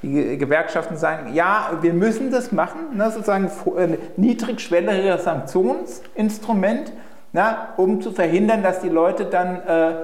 die 0.02 0.36
Gewerkschaften 0.36 0.96
sagen, 0.96 1.32
ja, 1.32 1.78
wir 1.80 1.92
müssen 1.92 2.32
das 2.32 2.50
machen, 2.50 2.96
ne, 2.96 3.08
sozusagen 3.12 3.48
ein 3.78 3.98
niedrigschwelligeres 4.16 5.22
Sanktionsinstrument, 5.22 6.92
na, 7.32 7.68
um 7.76 8.00
zu 8.00 8.10
verhindern, 8.10 8.64
dass 8.64 8.80
die 8.80 8.88
Leute 8.88 9.26
dann 9.26 9.62
äh, 9.64 9.94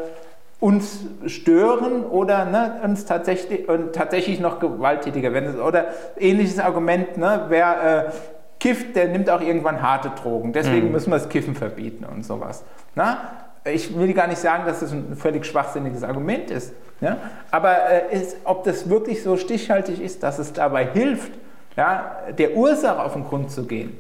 uns 0.61 1.01
stören 1.27 2.05
oder 2.05 2.45
ne, 2.45 2.81
uns 2.85 3.05
tatsächlich, 3.05 3.69
und 3.69 3.93
tatsächlich 3.93 4.39
noch 4.39 4.61
gewalttätiger 4.61 5.33
werden. 5.33 5.61
Oder 5.61 5.87
ähnliches 6.17 6.61
Argument, 6.61 7.17
ne, 7.17 7.47
wer 7.49 8.07
äh, 8.07 8.13
kifft, 8.61 8.95
der 8.95 9.09
nimmt 9.09 9.29
auch 9.31 9.41
irgendwann 9.41 9.83
harte 9.83 10.11
Drogen. 10.11 10.53
Deswegen 10.53 10.87
mhm. 10.87 10.93
müssen 10.93 11.11
wir 11.11 11.19
das 11.19 11.29
Kiffen 11.29 11.57
verbieten 11.57 12.05
und 12.05 12.25
sowas. 12.25 12.63
Na? 12.95 13.48
Ich 13.73 13.97
will 13.97 14.13
gar 14.13 14.27
nicht 14.27 14.39
sagen, 14.39 14.65
dass 14.67 14.81
das 14.81 14.93
ein 14.93 15.17
völlig 15.17 15.47
schwachsinniges 15.47 16.03
Argument 16.03 16.51
ist. 16.51 16.73
Ja? 17.01 17.19
Aber 17.51 17.77
äh, 17.91 18.17
ist, 18.17 18.37
ob 18.45 18.65
das 18.65 18.89
wirklich 18.89 19.23
so 19.23 19.37
stichhaltig 19.37 20.01
ist, 20.01 20.23
dass 20.23 20.39
es 20.39 20.53
dabei 20.53 20.87
hilft, 20.87 21.33
ja, 21.77 22.17
der 22.37 22.57
Ursache 22.57 23.03
auf 23.03 23.13
den 23.13 23.25
Grund 23.25 23.51
zu 23.51 23.65
gehen. 23.67 23.99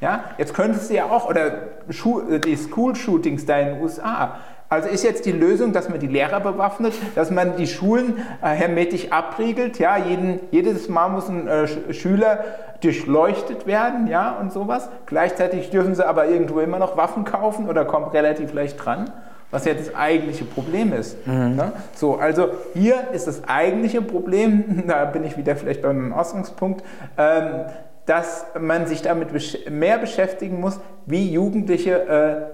Ja? 0.00 0.24
Jetzt 0.38 0.54
könntest 0.54 0.90
du 0.90 0.94
ja 0.94 1.04
auch, 1.06 1.28
oder 1.28 1.50
die 1.88 2.56
School-Shootings 2.56 3.46
da 3.46 3.58
in 3.58 3.74
den 3.74 3.82
USA, 3.82 4.38
also 4.68 4.88
ist 4.88 5.04
jetzt 5.04 5.26
die 5.26 5.32
Lösung, 5.32 5.72
dass 5.72 5.88
man 5.88 6.00
die 6.00 6.06
Lehrer 6.06 6.40
bewaffnet, 6.40 6.94
dass 7.14 7.30
man 7.30 7.56
die 7.56 7.66
Schulen 7.66 8.18
äh, 8.42 8.48
hermetisch 8.48 9.12
abriegelt, 9.12 9.78
ja, 9.78 9.96
jeden, 9.96 10.40
jedes 10.50 10.88
Mal 10.88 11.08
muss 11.08 11.28
ein 11.28 11.46
äh, 11.46 11.92
Schüler 11.92 12.44
durchleuchtet 12.80 13.66
werden, 13.66 14.06
ja, 14.06 14.36
und 14.40 14.52
sowas. 14.52 14.88
Gleichzeitig 15.06 15.70
dürfen 15.70 15.94
sie 15.94 16.06
aber 16.06 16.26
irgendwo 16.26 16.60
immer 16.60 16.78
noch 16.78 16.96
Waffen 16.96 17.24
kaufen 17.24 17.68
oder 17.68 17.84
kommen 17.84 18.06
relativ 18.06 18.52
leicht 18.52 18.82
dran, 18.84 19.10
was 19.50 19.64
ja 19.64 19.74
das 19.74 19.94
eigentliche 19.94 20.44
Problem 20.44 20.92
ist. 20.92 21.26
Mhm. 21.26 21.56
Ne? 21.56 21.72
So, 21.94 22.16
also 22.16 22.48
hier 22.74 22.96
ist 23.12 23.26
das 23.26 23.44
eigentliche 23.46 24.02
Problem, 24.02 24.84
da 24.88 25.04
bin 25.04 25.24
ich 25.24 25.36
wieder 25.36 25.56
vielleicht 25.56 25.82
beim 25.82 26.12
Ausgangspunkt, 26.12 26.84
ähm, 27.16 27.66
dass 28.06 28.46
man 28.58 28.86
sich 28.86 29.02
damit 29.02 29.28
mehr 29.70 29.98
beschäftigen 29.98 30.60
muss, 30.60 30.78
wie 31.06 31.30
Jugendliche 31.30 32.53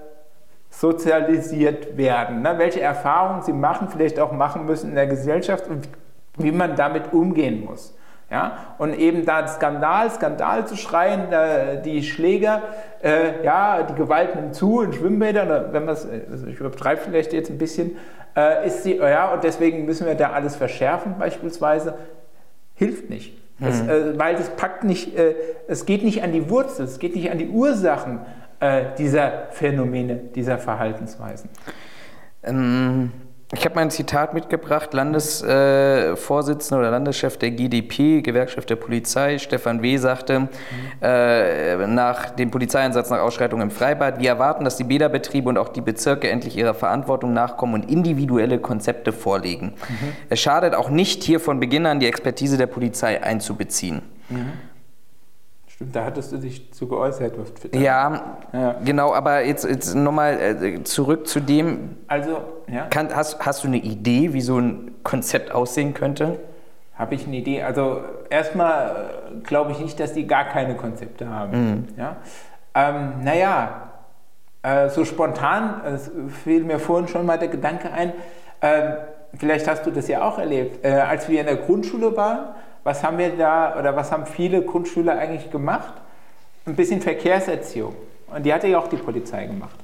sozialisiert 0.71 1.97
werden, 1.97 2.41
ne? 2.41 2.55
welche 2.57 2.81
Erfahrungen 2.81 3.43
sie 3.43 3.53
machen, 3.53 3.89
vielleicht 3.89 4.19
auch 4.19 4.31
machen 4.31 4.65
müssen 4.65 4.89
in 4.89 4.95
der 4.95 5.07
Gesellschaft 5.07 5.67
und 5.67 5.87
wie 6.37 6.51
man 6.51 6.75
damit 6.75 7.13
umgehen 7.13 7.63
muss. 7.65 7.95
Ja? 8.31 8.75
Und 8.77 8.97
eben 8.97 9.25
da 9.25 9.45
Skandal, 9.47 10.09
Skandal 10.09 10.65
zu 10.65 10.77
schreien, 10.77 11.31
äh, 11.31 11.81
die 11.81 12.01
Schläger, 12.01 12.61
äh, 13.03 13.43
ja, 13.43 13.83
die 13.83 13.93
Gewalt 13.93 14.35
nimmt 14.35 14.55
zu 14.55 14.81
in 14.81 14.93
Schwimmbädern, 14.93 15.73
wenn 15.73 15.85
man 15.85 15.93
es, 15.93 16.07
also 16.31 16.47
ich 16.47 16.59
übertreibe 16.59 17.01
vielleicht 17.01 17.33
jetzt 17.33 17.49
ein 17.49 17.57
bisschen, 17.57 17.97
äh, 18.35 18.65
ist 18.65 18.83
sie, 18.83 18.95
ja, 18.95 19.33
und 19.33 19.43
deswegen 19.43 19.85
müssen 19.85 20.07
wir 20.07 20.15
da 20.15 20.31
alles 20.31 20.55
verschärfen 20.55 21.15
beispielsweise, 21.19 21.95
hilft 22.75 23.09
nicht. 23.09 23.37
Mhm. 23.59 23.67
Es, 23.67 23.81
äh, 23.81 24.17
weil 24.17 24.35
das 24.35 24.49
packt 24.51 24.85
nicht, 24.85 25.17
äh, 25.17 25.35
es 25.67 25.85
geht 25.85 26.03
nicht 26.03 26.23
an 26.23 26.31
die 26.31 26.49
Wurzel, 26.49 26.85
es 26.85 26.97
geht 26.97 27.13
nicht 27.13 27.29
an 27.29 27.37
die 27.37 27.49
Ursachen 27.49 28.21
äh, 28.61 28.95
dieser 28.97 29.47
Phänomene, 29.51 30.15
dieser 30.15 30.57
Verhaltensweisen. 30.57 31.49
Ähm, 32.43 33.11
ich 33.53 33.65
habe 33.65 33.75
mal 33.75 33.81
ein 33.81 33.91
Zitat 33.91 34.33
mitgebracht. 34.33 34.93
Landesvorsitzender 34.93 36.77
äh, 36.77 36.79
oder 36.79 36.91
Landeschef 36.91 37.37
der 37.37 37.51
GDP, 37.51 38.21
Gewerkschaft 38.21 38.69
der 38.69 38.77
Polizei, 38.77 39.39
Stefan 39.39 39.81
W., 39.81 39.97
sagte 39.97 40.39
mhm. 40.39 40.49
äh, 41.01 41.85
nach 41.87 42.29
dem 42.29 42.49
Polizeieinsatz 42.49 43.09
nach 43.09 43.19
Ausschreitung 43.19 43.59
im 43.59 43.71
Freibad, 43.71 44.19
wir 44.19 44.29
erwarten, 44.29 44.63
dass 44.63 44.77
die 44.77 44.85
Bäderbetriebe 44.85 45.49
und 45.49 45.57
auch 45.57 45.69
die 45.69 45.81
Bezirke 45.81 46.29
endlich 46.29 46.55
ihrer 46.55 46.73
Verantwortung 46.73 47.33
nachkommen 47.33 47.73
und 47.73 47.91
individuelle 47.91 48.59
Konzepte 48.59 49.11
vorlegen. 49.11 49.73
Mhm. 49.89 50.13
Es 50.29 50.39
schadet 50.39 50.73
auch 50.73 50.89
nicht, 50.89 51.23
hier 51.23 51.41
von 51.41 51.59
Beginn 51.59 51.85
an 51.85 51.99
die 51.99 52.07
Expertise 52.07 52.57
der 52.57 52.67
Polizei 52.67 53.21
einzubeziehen. 53.21 54.01
Mhm. 54.29 54.53
Stimmt, 55.81 55.95
da 55.95 56.05
hattest 56.05 56.31
du 56.31 56.37
dich 56.37 56.71
zu 56.73 56.87
geäußert. 56.87 57.33
Ja, 57.73 58.37
ja, 58.53 58.75
genau, 58.85 59.15
aber 59.15 59.43
jetzt, 59.43 59.65
jetzt 59.65 59.95
nochmal 59.95 60.39
äh, 60.39 60.83
zurück 60.83 61.25
zu 61.27 61.39
dem. 61.39 61.97
Also, 62.07 62.37
ja. 62.71 62.85
Kann, 62.85 63.15
hast, 63.15 63.43
hast 63.43 63.63
du 63.63 63.67
eine 63.67 63.77
Idee, 63.77 64.31
wie 64.33 64.41
so 64.41 64.59
ein 64.59 64.91
Konzept 65.01 65.51
aussehen 65.51 65.95
könnte? 65.95 66.39
Habe 66.93 67.15
ich 67.15 67.25
eine 67.25 67.35
Idee? 67.35 67.63
Also, 67.63 68.01
erstmal 68.29 68.89
äh, 68.89 69.39
glaube 69.41 69.71
ich 69.71 69.79
nicht, 69.79 69.99
dass 69.99 70.13
die 70.13 70.27
gar 70.27 70.45
keine 70.45 70.75
Konzepte 70.75 71.27
haben. 71.27 71.51
Mhm. 71.51 71.87
Ja? 71.97 72.17
Ähm, 72.75 73.23
naja, 73.23 73.89
äh, 74.61 74.87
so 74.89 75.03
spontan, 75.03 75.81
es 75.83 76.11
fiel 76.43 76.63
mir 76.63 76.77
vorhin 76.77 77.07
schon 77.07 77.25
mal 77.25 77.39
der 77.39 77.47
Gedanke 77.47 77.91
ein, 77.91 78.13
äh, 78.61 78.97
vielleicht 79.35 79.67
hast 79.67 79.83
du 79.87 79.89
das 79.89 80.07
ja 80.07 80.21
auch 80.21 80.37
erlebt, 80.37 80.85
äh, 80.85 80.91
als 80.91 81.27
wir 81.27 81.39
in 81.39 81.47
der 81.47 81.55
Grundschule 81.55 82.15
waren 82.15 82.49
was 82.83 83.03
haben 83.03 83.17
wir 83.17 83.35
da 83.37 83.77
oder 83.77 83.95
was 83.95 84.11
haben 84.11 84.25
viele 84.25 84.61
Grundschüler 84.63 85.17
eigentlich 85.17 85.51
gemacht? 85.51 85.93
Ein 86.65 86.75
bisschen 86.75 87.01
Verkehrserziehung. 87.01 87.95
Und 88.33 88.45
die 88.45 88.53
hatte 88.53 88.67
ja 88.67 88.79
auch 88.79 88.87
die 88.87 88.97
Polizei 88.97 89.45
gemacht. 89.45 89.75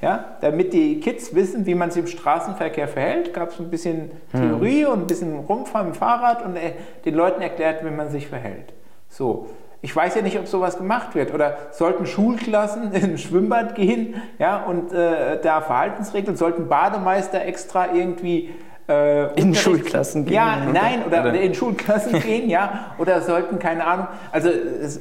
Ja, 0.00 0.36
damit 0.42 0.72
die 0.74 1.00
Kids 1.00 1.34
wissen, 1.34 1.64
wie 1.64 1.74
man 1.74 1.90
sich 1.90 2.02
im 2.02 2.08
Straßenverkehr 2.08 2.88
verhält, 2.88 3.32
gab 3.32 3.50
es 3.50 3.58
ein 3.58 3.70
bisschen 3.70 4.10
Theorie 4.32 4.84
hm. 4.84 4.92
und 4.92 5.00
ein 5.00 5.06
bisschen 5.06 5.38
Rumfahren 5.38 5.86
mit 5.86 5.94
dem 5.94 5.98
Fahrrad 5.98 6.44
und 6.44 6.56
äh, 6.56 6.72
den 7.04 7.14
Leuten 7.14 7.40
erklärt, 7.40 7.84
wie 7.84 7.90
man 7.90 8.10
sich 8.10 8.28
verhält. 8.28 8.74
So. 9.08 9.48
Ich 9.80 9.94
weiß 9.94 10.14
ja 10.14 10.22
nicht, 10.22 10.38
ob 10.38 10.46
sowas 10.46 10.78
gemacht 10.78 11.14
wird. 11.14 11.32
Oder 11.32 11.58
sollten 11.70 12.06
Schulklassen 12.06 12.92
in 12.92 13.02
ein 13.12 13.18
Schwimmbad 13.18 13.74
gehen 13.74 14.20
ja, 14.38 14.64
und 14.64 14.92
äh, 14.92 15.40
da 15.40 15.60
Verhaltensregeln, 15.60 16.36
sollten 16.36 16.68
Bademeister 16.68 17.42
extra 17.44 17.94
irgendwie 17.94 18.50
äh, 18.88 19.40
in 19.40 19.54
Schulklassen 19.54 20.24
gehen? 20.24 20.34
Ja, 20.34 20.56
nein, 20.72 21.04
oder, 21.06 21.22
oder, 21.22 21.40
in 21.40 21.54
Schulklassen 21.54 22.20
gehen, 22.20 22.50
ja, 22.50 22.94
oder 22.98 23.22
sollten, 23.22 23.58
keine 23.58 23.86
Ahnung, 23.86 24.08
also 24.32 24.50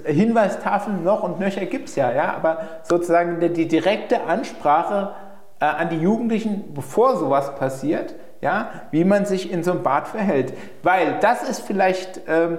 Hinweistafeln 0.06 1.04
noch 1.04 1.24
und 1.24 1.40
nöcher 1.40 1.66
gibt 1.66 1.90
es 1.90 1.96
ja, 1.96 2.12
ja, 2.12 2.34
aber 2.34 2.60
sozusagen 2.84 3.40
die, 3.40 3.50
die 3.50 3.68
direkte 3.68 4.24
Ansprache 4.24 5.12
äh, 5.60 5.66
an 5.66 5.90
die 5.90 5.98
Jugendlichen, 5.98 6.74
bevor 6.74 7.18
sowas 7.18 7.56
passiert, 7.56 8.16
ja, 8.42 8.70
wie 8.92 9.06
man 9.06 9.26
sich 9.26 9.52
in 9.52 9.64
so 9.64 9.72
einem 9.72 9.84
Bad 9.84 10.08
verhält. 10.08 10.54
Weil 10.84 11.20
das 11.22 11.48
ist 11.48 11.62
vielleicht 11.62 12.22
ähm, 12.28 12.58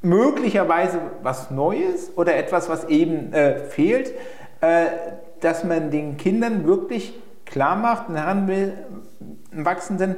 möglicherweise 0.00 0.98
was 1.22 1.50
Neues 1.50 2.16
oder 2.16 2.36
etwas, 2.36 2.68
was 2.68 2.84
eben 2.86 3.32
äh, 3.32 3.58
fehlt, 3.58 4.12
äh, 4.60 4.86
dass 5.40 5.64
man 5.64 5.90
den 5.90 6.16
Kindern 6.16 6.66
wirklich 6.66 7.12
klar 7.44 7.76
macht, 7.76 8.08
einen 8.08 8.72
Heranwachsenden, 9.50 10.16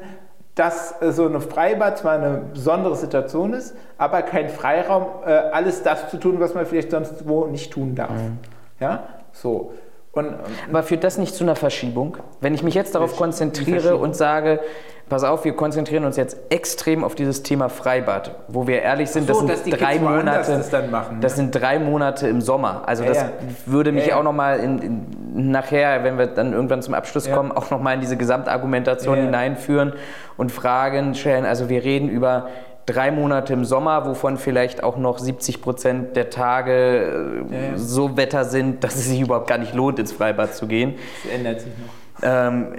dass 0.55 1.01
äh, 1.01 1.13
so 1.13 1.27
eine 1.27 1.41
Freibad 1.41 1.99
zwar 1.99 2.13
eine 2.15 2.43
besondere 2.53 2.97
Situation 2.97 3.55
ist, 3.55 3.75
aber 3.97 4.23
kein 4.23 4.49
Freiraum, 4.49 5.07
äh, 5.25 5.31
alles 5.31 5.83
das 5.83 6.11
zu 6.11 6.19
tun, 6.19 6.41
was 6.41 6.55
man 6.55 6.67
vielleicht 6.67 6.91
sonst 6.91 7.29
wo 7.29 7.47
nicht 7.47 7.73
tun 7.73 7.95
darf. 7.95 8.11
Mhm. 8.11 8.39
Ja, 8.81 9.05
so. 9.33 9.73
Und, 10.13 10.35
aber 10.69 10.83
führt 10.83 11.05
das 11.05 11.19
nicht 11.19 11.35
zu 11.35 11.45
einer 11.45 11.55
Verschiebung? 11.55 12.17
Wenn 12.41 12.55
ich 12.55 12.63
mich 12.63 12.75
jetzt 12.75 12.95
darauf 12.95 13.17
konzentriere 13.17 13.97
und 13.97 14.17
sage, 14.17 14.61
pass 15.09 15.25
auf, 15.25 15.45
wir 15.45 15.55
konzentrieren 15.55 16.05
uns 16.05 16.17
jetzt 16.17 16.37
extrem 16.51 17.05
auf 17.05 17.15
dieses 17.15 17.43
Thema 17.43 17.69
Freibad, 17.69 18.35
wo 18.49 18.67
wir 18.67 18.83
ehrlich 18.83 19.11
sind, 19.11 19.27
so, 19.27 19.47
das 19.47 19.65
sind 19.65 19.81
drei 19.81 19.99
Monate, 19.99 20.53
das, 20.53 20.91
machen, 20.91 21.21
das 21.21 21.33
ne? 21.33 21.37
sind 21.37 21.51
drei 21.53 21.79
Monate 21.79 22.29
im 22.29 22.41
Sommer. 22.41 22.83
Also 22.87 23.05
ja, 23.05 23.09
das 23.09 23.19
ja. 23.19 23.31
würde 23.67 23.93
mich 23.93 24.13
auch 24.13 24.23
nochmal 24.23 24.61
in, 24.61 24.79
in, 24.79 25.51
nachher, 25.51 26.05
wenn 26.05 26.19
wir 26.19 26.27
dann 26.27 26.53
irgendwann 26.53 26.83
zum 26.83 26.95
Abschluss 26.95 27.31
kommen, 27.31 27.53
auch 27.53 27.71
nochmal 27.71 27.95
in 27.95 28.01
diese 28.01 28.17
Gesamtargumentation 28.17 29.17
hineinführen 29.19 29.95
und 30.37 30.53
Fragen 30.53 31.15
stellen. 31.15 31.45
Also 31.45 31.69
wir 31.69 31.85
reden 31.85 32.09
über 32.09 32.49
drei 32.89 33.11
Monate 33.11 33.53
im 33.53 33.65
Sommer, 33.65 34.07
wovon 34.07 34.37
vielleicht 34.39 34.83
auch 34.83 34.97
noch 34.97 35.19
70 35.19 35.61
Prozent 35.61 36.17
der 36.17 36.31
Tage 36.31 37.47
äh, 37.51 37.77
so 37.77 38.17
Wetter 38.17 38.45
sind, 38.45 38.83
dass 38.83 38.97
es 38.97 39.07
sich 39.07 39.21
überhaupt 39.21 39.47
gar 39.47 39.59
nicht 39.59 39.75
lohnt, 39.75 39.99
ins 39.99 40.13
Freibad 40.13 40.55
zu 40.55 40.67
gehen. 40.67 40.95
Das 41.25 41.33
ändert 41.33 41.61
sich 41.61 41.73
noch. 41.79 41.93
Ähm, 42.21 42.73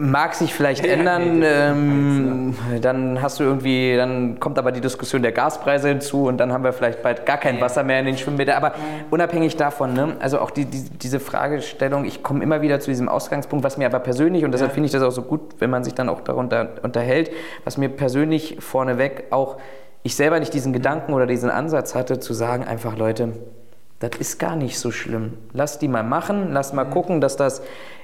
mag 0.00 0.34
sich 0.34 0.54
vielleicht 0.54 0.86
ändern, 0.86 1.42
ähm, 1.44 2.56
dann 2.80 3.20
hast 3.20 3.38
du 3.38 3.44
irgendwie, 3.44 3.94
dann 3.94 4.40
kommt 4.40 4.58
aber 4.58 4.72
die 4.72 4.80
Diskussion 4.80 5.20
der 5.20 5.32
Gaspreise 5.32 5.88
hinzu 5.88 6.24
und 6.24 6.38
dann 6.38 6.50
haben 6.50 6.64
wir 6.64 6.72
vielleicht 6.72 7.02
bald 7.02 7.26
gar 7.26 7.36
kein 7.36 7.60
Wasser 7.60 7.82
mehr 7.82 8.00
in 8.00 8.06
den 8.06 8.16
Schwimmbädern. 8.16 8.56
Aber 8.56 8.72
unabhängig 9.10 9.56
davon, 9.56 9.92
ne, 9.92 10.16
also 10.20 10.40
auch 10.40 10.50
die, 10.50 10.64
die, 10.64 10.88
diese 10.88 11.20
Fragestellung, 11.20 12.06
ich 12.06 12.22
komme 12.22 12.42
immer 12.42 12.62
wieder 12.62 12.80
zu 12.80 12.90
diesem 12.90 13.10
Ausgangspunkt, 13.10 13.64
was 13.64 13.76
mir 13.76 13.84
aber 13.84 13.98
persönlich, 13.98 14.44
und 14.46 14.52
deshalb 14.52 14.72
finde 14.72 14.86
ich 14.86 14.92
das 14.92 15.02
auch 15.02 15.10
so 15.10 15.22
gut, 15.22 15.42
wenn 15.58 15.68
man 15.68 15.84
sich 15.84 15.94
dann 15.94 16.08
auch 16.08 16.22
darunter 16.22 16.70
unterhält, 16.82 17.30
was 17.64 17.76
mir 17.76 17.90
persönlich 17.90 18.56
vorneweg 18.60 19.24
auch, 19.30 19.58
ich 20.04 20.16
selber 20.16 20.40
nicht 20.40 20.54
diesen 20.54 20.72
Gedanken 20.72 21.12
oder 21.12 21.26
diesen 21.26 21.50
Ansatz 21.50 21.94
hatte, 21.94 22.18
zu 22.18 22.32
sagen, 22.32 22.64
einfach 22.64 22.96
Leute, 22.96 23.32
das 23.98 24.10
ist 24.18 24.38
gar 24.38 24.56
nicht 24.56 24.78
so 24.78 24.90
schlimm. 24.90 25.34
Lass 25.52 25.78
die 25.78 25.88
mal 25.88 26.02
machen, 26.02 26.52
lass 26.52 26.72
mal 26.72 26.84
gucken, 26.84 27.20
dass 27.20 27.36
das 27.36 27.62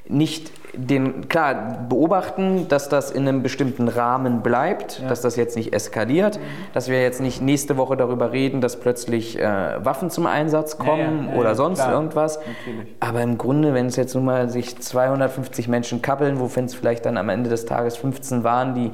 nicht 0.09 0.51
den, 0.75 1.29
klar, 1.29 1.87
beobachten, 1.89 2.67
dass 2.69 2.89
das 2.89 3.11
in 3.11 3.29
einem 3.29 3.43
bestimmten 3.43 3.89
Rahmen 3.89 4.43
bleibt, 4.43 5.01
ja. 5.01 5.09
dass 5.09 5.21
das 5.21 5.37
jetzt 5.37 5.57
nicht 5.57 5.73
eskaliert, 5.73 6.39
mhm. 6.39 6.43
dass 6.73 6.89
wir 6.89 7.03
jetzt 7.03 7.21
nicht 7.21 7.43
nächste 7.43 7.77
Woche 7.77 7.97
darüber 7.97 8.33
reden, 8.33 8.61
dass 8.61 8.81
plötzlich 8.81 9.39
äh, 9.39 9.85
Waffen 9.85 10.11
zum 10.11 10.27
Einsatz 10.27 10.79
kommen 10.79 11.27
ja, 11.27 11.33
ja, 11.35 11.39
oder 11.39 11.55
sonst 11.55 11.81
klar. 11.81 11.93
irgendwas. 11.93 12.39
Natürlich. 12.39 12.95
Aber 13.01 13.23
im 13.23 13.39
Grunde, 13.39 13.75
wenn 13.75 13.87
es 13.87 13.97
jetzt 13.97 14.15
nun 14.15 14.25
mal 14.25 14.49
sich 14.49 14.79
250 14.79 15.69
Menschen 15.69 16.03
kappeln, 16.03 16.41
wovon 16.41 16.65
es 16.65 16.75
vielleicht 16.75 17.05
dann 17.05 17.17
am 17.17 17.29
Ende 17.29 17.51
des 17.51 17.67
Tages 17.67 17.97
15 17.97 18.45
waren, 18.45 18.75
die 18.75 18.91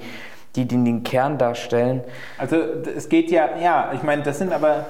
die, 0.56 0.64
die 0.66 0.82
den 0.82 1.04
Kern 1.04 1.38
darstellen. 1.38 2.02
Also 2.38 2.56
es 2.56 3.08
geht 3.08 3.30
ja, 3.30 3.50
ja, 3.62 3.92
ich 3.94 4.02
meine, 4.02 4.22
das 4.22 4.38
sind 4.38 4.52
aber 4.52 4.86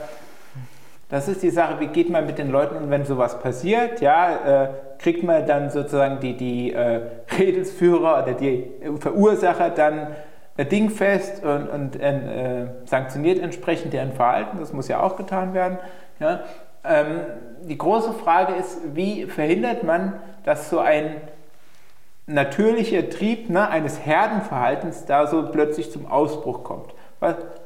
das 1.11 1.27
ist 1.27 1.43
die 1.43 1.51
Sache, 1.51 1.81
wie 1.81 1.87
geht 1.87 2.11
man 2.11 2.27
mit 2.27 2.39
den 2.39 2.51
Leuten 2.51 2.77
um, 2.77 2.91
wenn 2.91 3.05
sowas 3.05 3.39
passiert? 3.41 4.01
Ja, 4.01 4.65
äh, 4.65 4.69
kriegt 4.99 5.23
man 5.23 5.47
dann 5.47 5.71
sozusagen 5.71 6.21
die, 6.21 6.37
die 6.37 6.73
äh, 6.73 7.01
Redelsführer 7.39 8.23
oder 8.23 8.35
die 8.35 8.71
Verursacher 8.99 9.71
dann 9.71 10.09
äh, 10.57 10.65
dingfest 10.65 11.45
und, 11.45 11.69
und 11.69 12.01
äh, 12.01 12.67
sanktioniert 12.85 13.39
entsprechend 13.39 13.93
deren 13.93 14.13
Verhalten? 14.13 14.59
Das 14.59 14.73
muss 14.73 14.89
ja 14.89 15.01
auch 15.01 15.17
getan 15.17 15.55
werden. 15.55 15.79
Ja? 16.21 16.41
Ähm, 16.85 17.21
die 17.63 17.79
große 17.79 18.13
Frage 18.13 18.55
ist, 18.55 18.79
wie 18.95 19.27
verhindert 19.27 19.83
man, 19.85 20.15
dass 20.45 20.71
so 20.71 20.79
ein 20.79 21.17
natürlicher 22.27 23.09
Trieb 23.09 23.51
ne, 23.51 23.69
eines 23.69 24.05
Herdenverhaltens 24.05 25.07
da 25.07 25.27
so 25.27 25.51
plötzlich 25.51 25.91
zum 25.91 26.07
Ausbruch 26.07 26.65
kommt? 26.65 26.93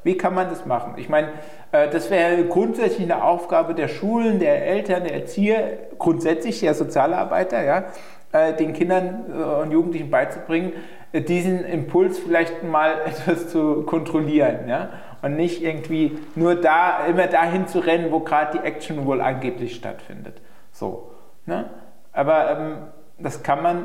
Wie 0.03 0.17
kann 0.17 0.35
man 0.35 0.49
das 0.49 0.65
machen? 0.65 0.95
Ich 0.97 1.09
meine, 1.09 1.29
äh, 1.73 1.89
das 1.89 2.11
wäre 2.11 2.45
grundsätzlich 2.45 3.03
eine 3.03 3.23
Aufgabe 3.23 3.75
der 3.75 3.89
Schulen, 3.89 4.39
der 4.39 4.67
Eltern, 4.67 5.05
der 5.05 5.15
Erzieher, 5.15 5.79
grundsätzlich 5.99 6.61
der 6.61 6.75
Sozialarbeiter, 6.75 7.63
ja, 7.63 7.85
äh, 8.33 8.55
den 8.55 8.73
Kindern 8.73 9.25
äh, 9.31 9.63
und 9.63 9.71
Jugendlichen 9.71 10.11
beizubringen, 10.11 10.73
diesen 11.13 11.65
Impuls 11.65 12.19
vielleicht 12.19 12.63
mal 12.63 12.95
etwas 13.07 13.49
zu 13.49 13.83
kontrollieren. 13.83 14.69
Ja? 14.69 14.91
Und 15.21 15.37
nicht 15.37 15.63
irgendwie 15.63 16.19
nur 16.35 16.55
da, 16.55 17.05
immer 17.07 17.27
dahin 17.27 17.67
zu 17.69 17.81
rennen, 17.81 18.11
wo 18.11 18.21
gerade 18.21 18.59
die 18.59 18.65
Action 18.65 19.05
wohl 19.07 19.21
angeblich 19.21 19.75
stattfindet. 19.75 20.41
So. 20.73 21.11
Ne? 21.45 21.71
Aber 22.13 22.51
ähm, 22.51 22.77
das 23.19 23.43
kann 23.43 23.63
man 23.63 23.85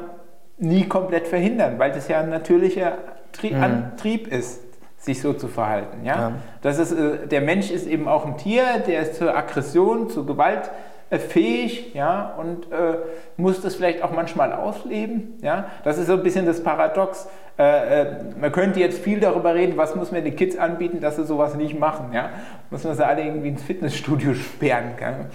nie 0.58 0.88
komplett 0.88 1.28
verhindern, 1.28 1.78
weil 1.78 1.92
das 1.92 2.08
ja 2.08 2.22
ein 2.22 2.30
natürlicher 2.30 2.98
Tri 3.34 3.52
mhm. 3.52 3.64
Antrieb 3.64 4.28
ist 4.28 4.67
sich 4.98 5.22
so 5.22 5.34
zu 5.34 5.48
verhalten. 5.48 6.04
Ja? 6.04 6.16
ja. 6.16 6.32
Das 6.62 6.80
ist, 6.80 6.92
äh, 6.92 7.28
der 7.28 7.42
Mensch 7.42 7.72
ist 7.72 7.88
eben 7.88 8.08
auch 8.08 8.26
ein 8.26 8.38
Tier, 8.38 8.80
der 8.86 9.02
ist 9.02 9.16
zur 9.16 9.36
Aggression, 9.36 10.10
zur 10.10 10.26
Gewalt 10.26 10.70
äh, 11.10 11.20
fähig, 11.20 11.94
ja, 11.94 12.36
und 12.38 12.72
äh, 12.72 12.98
muss 13.38 13.62
das 13.62 13.76
vielleicht 13.76 14.04
auch 14.04 14.12
manchmal 14.12 14.52
ausleben, 14.52 15.38
ja. 15.42 15.66
Das 15.84 15.98
ist 15.98 16.08
so 16.08 16.14
ein 16.14 16.24
bisschen 16.24 16.46
das 16.46 16.62
Paradox. 16.62 17.30
Äh, 17.58 18.02
äh, 18.02 18.08
man 18.40 18.52
könnte 18.52 18.80
jetzt 18.80 19.00
viel 19.00 19.20
darüber 19.20 19.56
reden, 19.56 19.78
was 19.78 19.96
muss 19.96 20.12
man 20.12 20.24
den 20.24 20.36
Kids 20.36 20.58
anbieten, 20.58 21.00
dass 21.00 21.16
sie 21.16 21.26
sowas 21.26 21.56
nicht 21.56 21.80
machen, 21.80 22.12
ja. 22.12 22.30
Muss 22.70 22.84
man 22.84 22.96
sie 22.96 23.06
alle 23.06 23.24
irgendwie 23.24 23.50
ins 23.50 23.64
Fitnessstudio 23.64 24.34
sperren, 24.34 24.96
gell? 24.98 25.28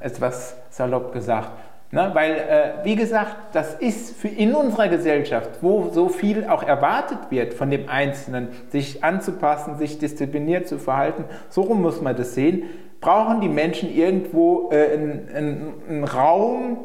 etwas 0.00 0.58
salopp 0.68 1.12
gesagt. 1.14 1.50
Ne? 1.94 2.10
Weil, 2.12 2.32
äh, 2.32 2.84
wie 2.84 2.96
gesagt, 2.96 3.36
das 3.54 3.74
ist 3.76 4.16
für 4.16 4.26
in 4.26 4.52
unserer 4.52 4.88
Gesellschaft, 4.88 5.50
wo 5.62 5.90
so 5.90 6.08
viel 6.08 6.44
auch 6.44 6.64
erwartet 6.64 7.18
wird 7.30 7.54
von 7.54 7.70
dem 7.70 7.88
Einzelnen, 7.88 8.48
sich 8.68 9.04
anzupassen, 9.04 9.78
sich 9.78 9.98
diszipliniert 9.98 10.66
zu 10.66 10.78
verhalten, 10.78 11.24
so 11.48 11.62
rum 11.62 11.82
muss 11.82 12.02
man 12.02 12.16
das 12.16 12.34
sehen, 12.34 12.64
brauchen 13.00 13.40
die 13.40 13.48
Menschen 13.48 13.94
irgendwo 13.94 14.70
äh, 14.72 14.92
einen, 14.92 15.74
einen, 15.88 16.04
Raum, 16.04 16.78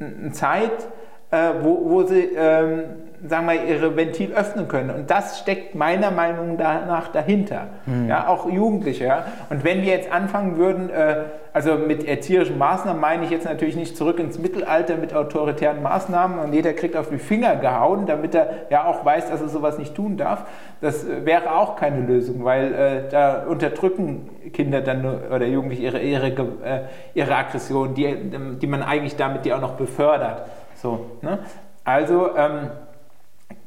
eine 0.00 0.32
Zeit, 0.32 0.88
äh, 1.30 1.50
wo, 1.60 1.90
wo 1.90 2.02
sie 2.04 2.30
ähm, 2.34 2.84
sagen 3.28 3.46
wir, 3.46 3.64
ihre 3.64 3.96
Ventil 3.96 4.32
öffnen 4.32 4.68
können. 4.68 4.90
Und 4.90 5.10
das 5.10 5.38
steckt 5.38 5.74
meiner 5.74 6.10
Meinung 6.10 6.56
nach 6.56 7.08
dahinter. 7.08 7.68
Mhm. 7.86 8.08
Ja, 8.08 8.28
auch 8.28 8.48
Jugendliche. 8.48 9.04
Ja. 9.04 9.24
Und 9.50 9.64
wenn 9.64 9.82
wir 9.82 9.88
jetzt 9.88 10.10
anfangen 10.12 10.56
würden, 10.56 10.90
äh, 10.90 11.24
also 11.52 11.76
mit 11.76 12.06
erzieherischen 12.06 12.58
Maßnahmen 12.58 13.00
meine 13.00 13.24
ich 13.24 13.30
jetzt 13.30 13.46
natürlich 13.46 13.76
nicht 13.76 13.96
zurück 13.96 14.18
ins 14.18 14.38
Mittelalter 14.38 14.96
mit 14.96 15.14
autoritären 15.14 15.82
Maßnahmen 15.82 16.38
und 16.38 16.52
jeder 16.52 16.74
kriegt 16.74 16.96
auf 16.96 17.08
die 17.08 17.18
Finger 17.18 17.56
gehauen, 17.56 18.04
damit 18.04 18.34
er 18.34 18.48
ja 18.68 18.84
auch 18.84 19.04
weiß, 19.04 19.30
dass 19.30 19.40
er 19.40 19.48
sowas 19.48 19.78
nicht 19.78 19.94
tun 19.94 20.16
darf. 20.18 20.44
Das 20.80 21.04
äh, 21.04 21.24
wäre 21.24 21.56
auch 21.56 21.76
keine 21.76 22.00
Lösung, 22.00 22.44
weil 22.44 22.74
äh, 22.74 23.10
da 23.10 23.44
unterdrücken 23.48 24.28
Kinder 24.52 24.82
dann 24.82 25.02
nur, 25.02 25.20
oder 25.34 25.46
Jugendliche 25.46 25.82
ihre, 25.82 26.00
ihre, 26.00 26.26
äh, 26.26 26.80
ihre 27.14 27.34
Aggression, 27.34 27.94
die, 27.94 28.14
die 28.60 28.66
man 28.66 28.82
eigentlich 28.82 29.16
damit 29.16 29.46
ja 29.46 29.56
auch 29.56 29.60
noch 29.62 29.74
befördert. 29.74 30.42
So, 30.74 31.06
ne? 31.22 31.38
Also 31.84 32.36
ähm, 32.36 32.70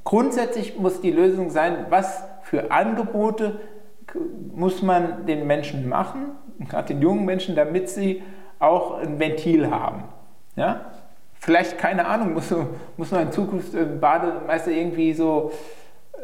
Grundsätzlich 0.09 0.75
muss 0.75 1.01
die 1.01 1.11
Lösung 1.11 1.51
sein, 1.51 1.85
was 1.91 2.23
für 2.41 2.71
Angebote 2.71 3.59
muss 4.55 4.81
man 4.81 5.27
den 5.27 5.45
Menschen 5.45 5.87
machen, 5.87 6.31
gerade 6.67 6.87
den 6.87 6.99
jungen 7.03 7.25
Menschen, 7.25 7.55
damit 7.55 7.89
sie 7.89 8.23
auch 8.57 8.97
ein 8.97 9.19
Ventil 9.19 9.69
haben. 9.69 10.05
Ja? 10.55 10.81
Vielleicht, 11.35 11.77
keine 11.77 12.07
Ahnung, 12.07 12.33
muss, 12.33 12.51
muss 12.97 13.11
man 13.11 13.27
in 13.27 13.31
Zukunft 13.31 13.75
im 13.75 13.99
Bademeister 13.99 14.71
irgendwie 14.71 15.13
so 15.13 15.51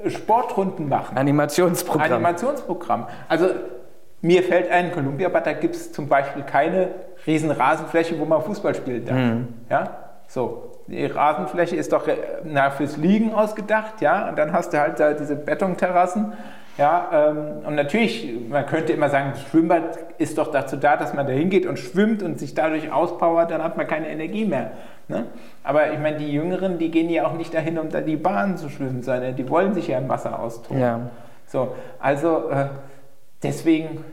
Sportrunden 0.07 0.89
machen. 0.89 1.15
Animationsprogramm. 1.15 2.11
Animationsprogramm. 2.11 3.05
Also 3.29 3.49
mir 4.19 4.41
fällt 4.41 4.71
ein, 4.71 4.87
in 4.87 4.93
Kolumbiabad, 4.93 5.45
da 5.45 5.53
gibt 5.53 5.75
es 5.75 5.91
zum 5.91 6.07
Beispiel 6.07 6.41
keine 6.41 6.89
riesen 7.27 7.51
Rasenfläche, 7.51 8.19
wo 8.19 8.25
man 8.25 8.41
Fußball 8.41 8.73
spielen 8.73 9.05
darf. 9.05 9.15
Mhm. 9.15 9.47
Ja? 9.69 9.89
So, 10.27 10.74
die 10.87 11.05
Rasenfläche 11.05 11.75
ist 11.75 11.93
doch 11.93 12.07
äh, 12.07 12.15
na, 12.43 12.69
fürs 12.71 12.97
Liegen 12.97 13.33
ausgedacht, 13.33 14.01
ja, 14.01 14.29
und 14.29 14.37
dann 14.37 14.53
hast 14.53 14.73
du 14.73 14.79
halt 14.79 14.99
da 14.99 15.13
diese 15.13 15.35
Betonterrassen, 15.35 16.33
ja, 16.77 17.09
ähm, 17.29 17.65
und 17.65 17.75
natürlich, 17.75 18.29
man 18.49 18.65
könnte 18.65 18.91
immer 18.91 19.09
sagen, 19.09 19.31
das 19.31 19.43
Schwimmbad 19.43 19.97
ist 20.17 20.37
doch 20.37 20.51
dazu 20.51 20.75
da, 20.75 20.97
dass 20.97 21.13
man 21.13 21.25
da 21.25 21.31
hingeht 21.31 21.65
und 21.65 21.79
schwimmt 21.79 22.21
und 22.21 22.37
sich 22.37 22.53
dadurch 22.53 22.91
auspowert, 22.91 23.49
dann 23.51 23.63
hat 23.63 23.77
man 23.77 23.87
keine 23.87 24.09
Energie 24.09 24.43
mehr. 24.43 24.71
Ne? 25.07 25.25
Aber 25.63 25.93
ich 25.93 25.99
meine, 25.99 26.17
die 26.17 26.31
Jüngeren, 26.31 26.77
die 26.77 26.91
gehen 26.91 27.09
ja 27.09 27.27
auch 27.27 27.33
nicht 27.33 27.53
dahin, 27.53 27.79
um 27.79 27.89
da 27.89 28.01
die 28.01 28.17
Bahn 28.17 28.57
zu 28.57 28.69
schwimmen, 28.69 29.03
sondern 29.03 29.37
die 29.37 29.49
wollen 29.49 29.73
sich 29.73 29.87
ja 29.87 29.99
im 29.99 30.09
Wasser 30.09 30.37
austoben. 30.37 30.81
Ja. 30.81 30.99
So, 31.47 31.75
also 31.99 32.49
äh, 32.49 32.65
deswegen 33.41 34.03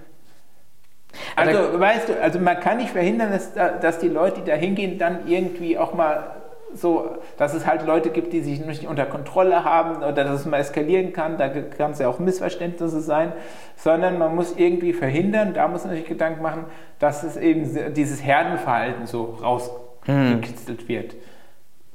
also, 1.36 1.78
weißt 1.78 2.08
du, 2.08 2.22
also 2.22 2.38
man 2.38 2.58
kann 2.60 2.78
nicht 2.78 2.90
verhindern, 2.90 3.32
dass, 3.32 3.52
dass 3.54 3.98
die 3.98 4.08
Leute, 4.08 4.40
die 4.40 4.50
da 4.50 4.56
hingehen, 4.56 4.98
dann 4.98 5.26
irgendwie 5.26 5.76
auch 5.76 5.92
mal 5.92 6.41
so, 6.74 7.16
dass 7.36 7.54
es 7.54 7.66
halt 7.66 7.86
Leute 7.86 8.10
gibt, 8.10 8.32
die 8.32 8.40
sich 8.40 8.64
nicht 8.64 8.86
unter 8.86 9.06
Kontrolle 9.06 9.64
haben 9.64 9.96
oder 9.96 10.24
dass 10.24 10.40
es 10.40 10.46
mal 10.46 10.58
eskalieren 10.58 11.12
kann, 11.12 11.38
da 11.38 11.48
kann 11.48 11.92
es 11.92 11.98
ja 11.98 12.08
auch 12.08 12.18
Missverständnisse 12.18 13.00
sein, 13.00 13.32
sondern 13.76 14.18
man 14.18 14.34
muss 14.34 14.54
irgendwie 14.56 14.92
verhindern, 14.92 15.54
da 15.54 15.68
muss 15.68 15.84
man 15.84 15.94
sich 15.94 16.06
Gedanken 16.06 16.42
machen, 16.42 16.64
dass 16.98 17.22
es 17.22 17.36
eben 17.36 17.94
dieses 17.94 18.24
Herdenverhalten 18.24 19.06
so 19.06 19.38
rausgekitzelt 19.42 20.82
hm. 20.82 20.88
wird. 20.88 21.14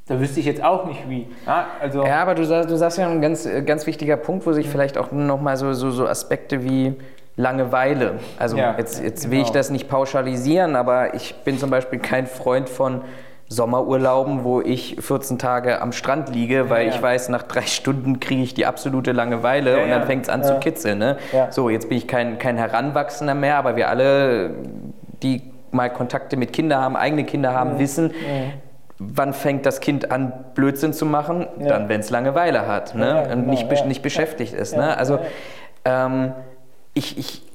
Da 0.08 0.20
wüsste 0.20 0.40
ich 0.40 0.46
jetzt 0.46 0.64
auch 0.64 0.86
nicht 0.86 1.10
wie. 1.10 1.28
Ja, 1.46 1.68
also 1.82 2.06
ja 2.06 2.22
aber 2.22 2.34
du 2.34 2.46
sagst, 2.46 2.70
du 2.70 2.78
sagst 2.78 2.98
ja 2.98 3.10
ein 3.10 3.22
ganz, 3.22 3.48
ganz 3.66 3.86
wichtiger 3.88 4.16
Punkt, 4.16 4.46
wo 4.46 4.54
sich 4.54 4.70
vielleicht 4.70 4.98
auch 4.98 5.12
nochmal 5.12 5.58
so, 5.58 5.74
so, 5.74 5.92
so 5.92 6.08
Aspekte 6.08 6.64
wie 6.64 6.96
Langeweile. 7.36 8.20
Also 8.40 8.58
ja, 8.58 8.76
jetzt, 8.78 9.04
jetzt 9.04 9.26
will 9.26 9.38
genau. 9.38 9.48
ich 9.48 9.52
das 9.52 9.70
nicht 9.70 9.88
pauschalisieren, 9.88 10.76
aber 10.76 11.14
ich 11.14 11.36
bin 11.44 11.60
zum 11.60 11.70
Beispiel 11.70 12.00
kein 12.00 12.26
Freund 12.26 12.68
von 12.68 13.02
Sommerurlauben, 13.50 14.44
wo 14.44 14.62
ich 14.62 14.98
14 15.00 15.40
Tage 15.40 15.82
am 15.82 15.94
Strand 15.94 16.34
liege, 16.34 16.70
weil 16.70 16.88
ja, 16.88 16.94
ich 16.94 17.02
weiß, 17.02 17.30
nach 17.30 17.44
drei 17.44 17.62
Stunden 17.62 18.20
kriege 18.20 18.42
ich 18.42 18.54
die 18.54 18.66
absolute 18.66 19.14
Langeweile 19.14 19.78
ja, 19.78 19.84
und 19.84 19.90
dann 19.90 20.06
fängt 20.06 20.24
es 20.24 20.30
an 20.30 20.44
zu 20.44 20.60
kitzeln. 20.60 21.00
Ne? 21.00 21.18
So, 21.50 21.70
jetzt 21.70 21.88
bin 21.88 21.98
ich 21.98 22.08
kein, 22.08 22.40
kein 22.40 22.58
Heranwachsender 22.58 23.36
mehr, 23.36 23.56
aber 23.56 23.76
wir 23.78 23.88
alle, 23.90 24.52
die 25.24 25.42
mal 25.72 25.90
Kontakte 25.90 26.36
mit 26.36 26.52
Kindern 26.52 26.82
haben, 26.82 26.96
eigene 26.98 27.24
Kinder 27.24 27.54
haben, 27.54 27.76
mhm. 27.76 27.80
wissen, 27.80 28.12
wann 29.00 29.34
fängt 29.34 29.66
das 29.66 29.80
Kind 29.80 30.12
an, 30.12 30.34
Blödsinn 30.54 30.92
zu 30.92 31.06
machen? 31.06 31.48
Dann, 31.60 31.88
wenn 31.88 32.02
es 32.02 32.10
Langeweile 32.10 32.68
hat 32.68 32.96
ne? 32.96 33.24
und 33.24 33.30
genau, 33.30 33.52
nicht, 33.52 33.86
nicht 33.86 34.02
beschäftigt 34.02 34.54
ist. 34.54 34.76
Ne? 34.76 34.98
Also 34.98 35.20
ähm, 35.86 36.34
ich, 36.94 37.18
ich 37.18 37.47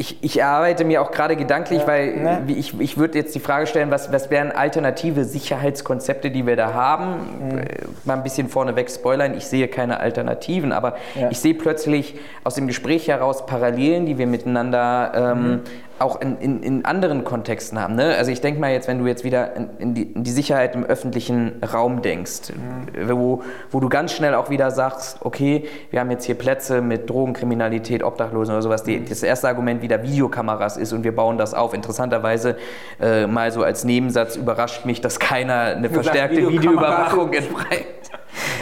ich, 0.00 0.16
ich 0.22 0.44
arbeite 0.44 0.84
mir 0.84 1.02
auch 1.02 1.10
gerade 1.10 1.34
gedanklich, 1.34 1.80
ja, 1.80 1.86
weil 1.88 2.16
ne? 2.16 2.44
ich, 2.46 2.78
ich 2.78 2.98
würde 2.98 3.18
jetzt 3.18 3.34
die 3.34 3.40
Frage 3.40 3.66
stellen, 3.66 3.90
was, 3.90 4.12
was 4.12 4.30
wären 4.30 4.52
alternative 4.52 5.24
Sicherheitskonzepte, 5.24 6.30
die 6.30 6.46
wir 6.46 6.54
da 6.54 6.72
haben? 6.72 7.16
Mhm. 7.40 7.58
Äh, 7.58 7.64
mal 8.04 8.14
ein 8.14 8.22
bisschen 8.22 8.48
vorneweg 8.48 8.88
spoilern, 8.92 9.36
ich 9.36 9.46
sehe 9.46 9.66
keine 9.66 9.98
Alternativen, 9.98 10.70
aber 10.70 10.94
ja. 11.16 11.30
ich 11.30 11.40
sehe 11.40 11.54
plötzlich 11.54 12.14
aus 12.44 12.54
dem 12.54 12.68
Gespräch 12.68 13.08
heraus 13.08 13.44
Parallelen, 13.44 14.06
die 14.06 14.18
wir 14.18 14.28
miteinander 14.28 15.12
ähm, 15.16 15.50
mhm 15.50 15.60
auch 15.98 16.20
in, 16.20 16.38
in, 16.38 16.62
in, 16.62 16.84
anderen 16.84 17.24
Kontexten 17.24 17.80
haben. 17.80 17.96
Ne? 17.96 18.14
Also 18.16 18.30
ich 18.30 18.40
denke 18.40 18.60
mal 18.60 18.70
jetzt, 18.70 18.86
wenn 18.88 18.98
du 18.98 19.06
jetzt 19.06 19.24
wieder 19.24 19.54
in, 19.56 19.68
in, 19.78 19.94
die, 19.94 20.02
in, 20.02 20.22
die, 20.22 20.30
Sicherheit 20.30 20.74
im 20.74 20.84
öffentlichen 20.84 21.60
Raum 21.72 22.02
denkst, 22.02 22.52
mhm. 22.54 23.08
wo, 23.10 23.42
wo 23.70 23.80
du 23.80 23.88
ganz 23.88 24.12
schnell 24.12 24.34
auch 24.34 24.50
wieder 24.50 24.70
sagst, 24.70 25.18
okay, 25.22 25.64
wir 25.90 26.00
haben 26.00 26.10
jetzt 26.10 26.24
hier 26.24 26.36
Plätze 26.36 26.80
mit 26.80 27.10
Drogenkriminalität, 27.10 28.04
Obdachlosen 28.04 28.54
oder 28.54 28.62
sowas. 28.62 28.84
Die, 28.84 28.98
mhm. 28.98 29.08
das 29.08 29.22
erste 29.22 29.48
Argument 29.48 29.82
wieder 29.88 30.02
Videokameras 30.02 30.76
ist 30.76 30.92
und 30.92 31.02
wir 31.02 31.14
bauen 31.14 31.38
das 31.38 31.54
auf. 31.54 31.72
Interessanterweise 31.72 32.56
äh, 33.00 33.26
mal 33.26 33.50
so 33.50 33.62
als 33.62 33.84
Nebensatz 33.84 34.36
überrascht 34.36 34.84
mich, 34.84 35.00
dass 35.00 35.18
keiner 35.18 35.76
eine 35.76 35.88
verstärkte 35.88 36.48
Videoüberwachung 36.48 37.32
in 37.32 37.44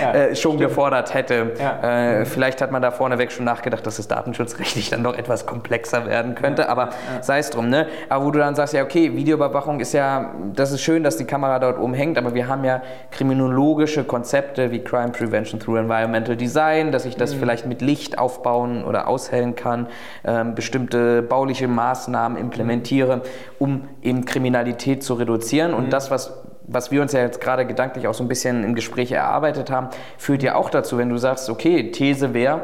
ja, 0.01 0.13
äh, 0.13 0.37
schon 0.37 0.53
stimmt. 0.53 0.69
gefordert 0.69 1.15
hätte. 1.15 1.53
Ja. 1.59 2.21
Äh, 2.21 2.25
vielleicht 2.25 2.61
hat 2.63 2.71
man 2.71 2.83
da 2.83 2.91
vorneweg 2.91 3.33
schon 3.33 3.45
nachgedacht, 3.45 3.87
dass 3.87 3.99
es 3.99 4.09
datenschutzrechtlich 4.09 4.91
dann 4.91 5.03
noch 5.03 5.17
etwas 5.17 5.47
komplexer 5.47 6.07
werden 6.07 6.35
könnte, 6.35 6.69
aber 6.69 6.91
sei 7.21 7.39
es 7.39 7.51
drum. 7.51 7.69
Ne? 7.69 7.87
Aber 8.09 8.25
wo 8.25 8.31
du 8.31 8.39
dann 8.39 8.55
sagst, 8.55 8.75
ja 8.75 8.83
okay, 8.83 9.15
Videoüberwachung 9.15 9.81
ist 9.81 9.93
ja, 9.93 10.33
das 10.55 10.73
ist 10.73 10.83
schön, 10.83 11.03
dass 11.03 11.17
die 11.17 11.25
Kamera 11.25 11.59
dort 11.59 11.79
oben 11.79 11.95
hängt, 11.95 12.19
aber 12.19 12.35
wir 12.35 12.49
haben 12.49 12.65
ja 12.65 12.83
kriminologische 13.11 14.05
Konzepte 14.05 14.71
wie 14.71 14.81
Crime 14.81 15.11
Prevention 15.11 15.61
through 15.61 15.79
Environmental 15.79 16.37
Design, 16.37 16.93
dass 16.93 17.05
ich 17.05 17.17
das 17.17 17.35
mhm. 17.35 17.41
vielleicht 17.41 17.67
mit 17.67 17.83
Licht 17.83 18.19
aufbauen 18.19 18.85
oder 18.85 19.09
aushellen 19.09 19.57
kann, 19.57 19.89
ähm, 20.25 20.55
bestimmte 20.55 21.23
bauliche 21.23 21.69
Maßnahmen 21.69 22.39
implementiere, 22.39 23.23
um 23.59 23.89
eben 24.03 24.25
Kriminalität 24.25 25.03
zu 25.03 25.15
reduzieren. 25.15 25.75
Und 25.75 25.87
mhm. 25.87 25.91
das, 25.91 26.11
was 26.11 26.46
was 26.67 26.91
wir 26.91 27.03
uns 27.03 27.13
ja 27.13 27.21
jetzt 27.21 27.41
gerade 27.41 27.67
gedanklich 27.67 28.09
auch 28.09 28.15
so 28.15 28.25
ein 28.25 28.29
bisschen 28.29 28.65
im 28.65 28.75
Gespräch 28.75 29.13
erarbeitet 29.13 29.71
haben, 29.71 29.89
führt 30.19 30.43
ja 30.43 30.55
auch 30.55 30.71
dazu, 30.71 30.99
wenn 30.99 31.09
du 31.09 31.17
sagst, 31.17 31.49
okay, 31.49 31.91
These 31.91 32.35
wäre, 32.35 32.63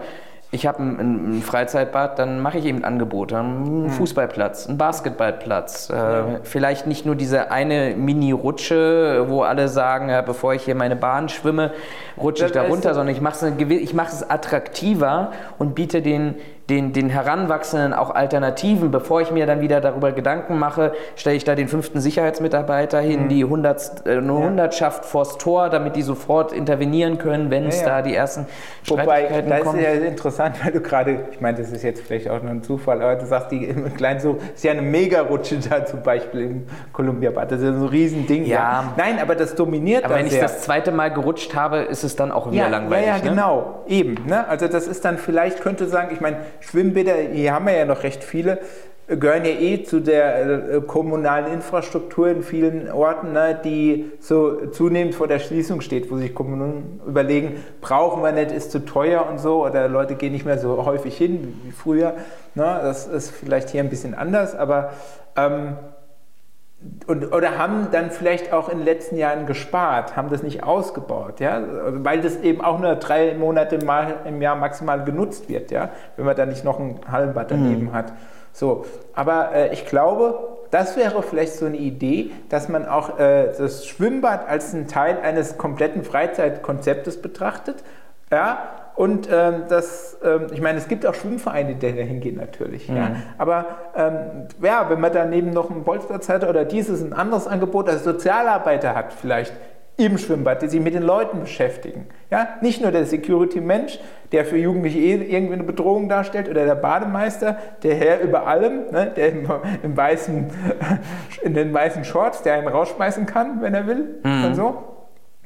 ich 0.55 0.67
habe 0.67 0.83
ein, 0.83 1.39
ein, 1.39 1.43
Freizeitbad, 1.43 2.19
dann 2.19 2.41
mache 2.41 2.59
ich 2.59 2.67
eben 2.67 2.85
Angebote. 2.85 3.39
Einen 3.39 3.85
hm. 3.87 3.91
Fußballplatz, 3.91 4.69
einen 4.69 4.77
Basketballplatz. 4.77 5.89
Äh, 5.89 5.95
ja. 5.95 6.27
Vielleicht 6.43 6.87
nicht 6.87 7.07
nur 7.07 7.17
diese 7.17 7.51
eine 7.51 7.95
Mini-Rutsche, 7.97 9.25
wo 9.29 9.43
alle 9.43 9.69
sagen, 9.69 10.11
ja, 10.11 10.21
bevor 10.21 10.53
ich 10.53 10.63
hier 10.63 10.75
meine 10.75 10.95
Bahn 10.95 11.31
schwimme, 11.31 11.73
rutsche 12.19 12.45
ich 12.45 12.53
da 12.53 12.65
runter, 12.65 12.93
sondern 12.93 13.15
ich 13.15 13.23
mache 13.23 13.47
es, 13.47 13.93
mach 13.95 14.09
es 14.09 14.29
attraktiver 14.29 15.33
und 15.59 15.75
biete 15.75 16.03
den 16.03 16.35
den, 16.71 16.93
den 16.93 17.09
Heranwachsenden 17.09 17.93
auch 17.93 18.11
Alternativen. 18.11 18.91
Bevor 18.91 19.21
ich 19.21 19.31
mir 19.31 19.47
dann 19.47 19.61
wieder 19.61 19.81
darüber 19.81 20.13
Gedanken 20.13 20.59
mache, 20.59 20.93
stelle 21.17 21.37
ich 21.37 21.45
da 21.45 21.55
den 21.55 21.69
fünften 21.69 22.01
Sicherheitsmitarbeiter 22.01 23.01
hin, 23.01 23.25
mhm. 23.25 23.29
die 23.29 23.45
Hundert, 23.45 24.07
äh, 24.07 24.19
eine 24.19 24.27
ja. 24.27 24.33
Hundertschaft 24.33 25.05
vors 25.05 25.39
Tor, 25.39 25.71
damit 25.71 25.97
die 25.97 26.03
sofort 26.03 26.53
intervenieren 26.53 27.19
können, 27.19 27.51
wenn 27.51 27.67
es 27.67 27.81
ja, 27.81 27.89
ja. 27.89 27.97
da 27.97 28.03
die 28.03 28.15
ersten 28.15 28.47
Wobei, 28.87 29.03
Streitigkeiten 29.03 29.65
kommen. 29.65 29.83
Das 29.83 29.95
ist 29.95 30.03
ja 30.03 30.09
interessant, 30.09 30.65
weil 30.65 30.73
du 30.73 30.81
gerade, 30.81 31.25
ich 31.33 31.41
meine, 31.41 31.59
das 31.59 31.71
ist 31.73 31.83
jetzt 31.83 32.03
vielleicht 32.03 32.29
auch 32.29 32.41
nur 32.43 32.51
ein 32.51 32.63
Zufall, 32.63 33.03
aber 33.03 33.17
du 33.17 33.27
sagst, 33.27 33.51
die 33.51 33.65
im 33.65 33.93
Kleinen 33.95 34.21
so, 34.21 34.39
ist 34.55 34.65
ja 34.65 34.73
eine 34.73 34.83
Mega-Rutsche 34.83 35.59
da 35.59 35.85
zum 35.85 36.03
Beispiel 36.03 36.41
im 36.43 36.67
Columbia-Bad. 36.93 37.53
Das 37.53 37.61
ist 37.61 37.67
ja 37.67 37.73
so 37.73 37.87
ein 37.87 37.89
Riesending. 37.89 38.45
Ja. 38.47 38.95
Nein, 38.97 39.19
aber 39.21 39.35
das 39.35 39.55
dominiert 39.55 40.05
Aber 40.05 40.17
wenn 40.17 40.27
ich 40.27 40.39
das 40.39 40.63
zweite 40.63 40.93
Mal 40.93 41.13
gerutscht 41.13 41.55
habe, 41.55 41.79
ist 41.79 42.05
es 42.05 42.17
dann 42.17 42.31
auch 42.31 42.51
wieder 42.51 42.69
langweilig. 42.69 43.07
Ja, 43.07 43.17
ja, 43.17 43.23
ne? 43.23 43.31
genau. 43.31 43.83
Eben. 43.87 44.17
Ne? 44.27 44.47
Also 44.49 44.69
das 44.69 44.87
ist 44.87 45.05
dann 45.05 45.19
vielleicht, 45.19 45.61
könnte 45.61 45.87
sagen, 45.87 46.11
ich 46.13 46.21
meine, 46.21 46.39
Schwimmbäder, 46.63 47.15
hier 47.33 47.53
haben 47.53 47.67
wir 47.67 47.75
ja 47.75 47.85
noch 47.85 48.03
recht 48.03 48.25
viele. 48.25 48.59
gehören 49.07 49.45
ja 49.45 49.51
eh 49.51 49.83
zu 49.83 50.01
der 50.01 50.75
äh, 50.75 50.81
kommunalen 50.81 51.53
Infrastruktur 51.53 52.29
in 52.29 52.43
vielen 52.43 52.91
Orten, 52.91 53.33
ne, 53.33 53.59
die 53.63 54.13
so 54.21 54.67
zunehmend 54.67 55.15
vor 55.15 55.29
der 55.29 55.39
Schließung 55.39 55.81
steht, 55.81 56.11
wo 56.11 56.17
sich 56.17 56.35
Kommunen 56.35 57.01
überlegen, 57.07 57.57
brauchen 57.81 58.23
wir 58.23 58.33
nicht, 58.33 58.53
ist 58.53 58.71
zu 58.71 58.85
teuer 58.85 59.27
und 59.29 59.39
so, 59.39 59.65
oder 59.65 59.89
Leute 59.89 60.15
gehen 60.15 60.33
nicht 60.33 60.47
mehr 60.47 60.59
so 60.59 60.85
häufig 60.85 61.17
hin 61.17 61.61
wie 61.65 61.73
früher. 61.73 62.15
Ne, 62.55 62.81
das 62.83 63.07
ist 63.07 63.31
vielleicht 63.31 63.71
hier 63.71 63.83
ein 63.83 63.91
bisschen 63.91 64.15
anders, 64.15 64.55
aber 64.55 64.93
ähm, 65.37 65.77
und, 67.07 67.33
oder 67.33 67.59
haben 67.59 67.89
dann 67.93 68.11
vielleicht 68.11 68.53
auch 68.53 68.69
in 68.69 68.79
den 68.79 68.85
letzten 68.85 69.17
Jahren 69.17 69.47
gespart, 69.47 70.17
haben 70.17 70.31
das 70.31 70.43
nicht 70.43 70.63
ausgebaut, 70.63 71.41
ja, 71.41 71.61
weil 71.87 72.21
das 72.21 72.37
eben 72.39 72.61
auch 72.61 72.79
nur 72.79 72.95
drei 72.97 73.35
Monate 73.35 73.85
mal 73.85 74.21
im 74.25 74.41
Jahr 74.41 74.57
maximal 74.57 75.05
genutzt 75.05 75.49
wird, 75.49 75.71
ja, 75.71 75.91
wenn 76.17 76.25
man 76.25 76.37
da 76.37 76.47
nicht 76.47 76.65
noch 76.65 76.79
ein 76.79 77.01
Hallenbad 77.11 77.51
daneben 77.51 77.87
mhm. 77.87 77.93
hat. 77.93 78.13
So, 78.53 78.85
aber 79.15 79.53
äh, 79.55 79.73
ich 79.73 79.87
glaube, 79.87 80.59
das 80.71 80.97
wäre 80.97 81.23
vielleicht 81.23 81.55
so 81.55 81.67
eine 81.67 81.77
Idee, 81.77 82.31
dass 82.49 82.69
man 82.69 82.87
auch 82.87 83.19
äh, 83.19 83.53
das 83.57 83.87
Schwimmbad 83.87 84.49
als 84.49 84.75
einen 84.75 84.89
Teil 84.89 85.19
eines 85.23 85.59
kompletten 85.59 86.05
Freizeitkonzeptes 86.05 87.21
betrachtet. 87.21 87.85
Ja, 88.31 88.82
und 88.95 89.29
ähm, 89.33 89.63
das, 89.69 90.19
ähm, 90.23 90.49
ich 90.53 90.61
meine, 90.61 90.79
es 90.79 90.89
gibt 90.89 91.07
auch 91.07 91.15
Schwimmvereine, 91.15 91.75
die 91.75 91.95
da 91.95 92.03
hingehen 92.03 92.37
natürlich. 92.37 92.89
Mhm. 92.89 92.97
Ja. 92.97 93.11
Aber 93.39 93.67
ähm, 93.97 94.49
ja, 94.63 94.91
wenn 94.91 95.01
man 95.01 95.13
daneben 95.13 95.51
noch 95.51 95.71
einen 95.71 95.85
Bolzplatz 95.85 96.29
hat 96.29 96.47
oder 96.47 96.65
dieses 96.65 97.03
ein 97.03 97.13
anderes 97.13 97.47
Angebot 97.47 97.89
als 97.89 98.05
Sozialarbeiter 98.05 98.95
hat, 98.95 99.13
vielleicht 99.13 99.53
im 99.97 100.19
Schwimmbad, 100.19 100.63
die 100.63 100.69
sich 100.69 100.81
mit 100.81 100.95
den 100.95 101.03
Leuten 101.03 101.41
beschäftigen. 101.41 102.07
Ja? 102.31 102.49
Nicht 102.61 102.81
nur 102.81 102.91
der 102.91 103.05
Security-Mensch, 103.05 103.99
der 104.33 104.45
für 104.45 104.57
Jugendliche 104.57 104.99
eh 104.99 105.15
irgendwie 105.15 105.55
eine 105.55 105.65
Bedrohung 105.65 106.09
darstellt, 106.09 106.49
oder 106.49 106.65
der 106.65 106.75
Bademeister, 106.75 107.57
der 107.83 107.95
Herr 107.95 108.21
über 108.21 108.47
allem, 108.47 108.91
ne? 108.91 109.13
der 109.15 109.33
im, 109.33 109.49
im, 109.83 109.97
weißen, 109.97 110.51
in 111.43 111.55
den 111.55 111.73
weißen 111.73 112.05
Shorts, 112.05 112.43
der 112.43 112.55
einen 112.55 112.69
rausschmeißen 112.69 113.27
kann, 113.27 113.61
wenn 113.61 113.75
er 113.75 113.87
will 113.87 114.21
mhm. 114.23 114.45
und 114.45 114.55
so. 114.55 114.92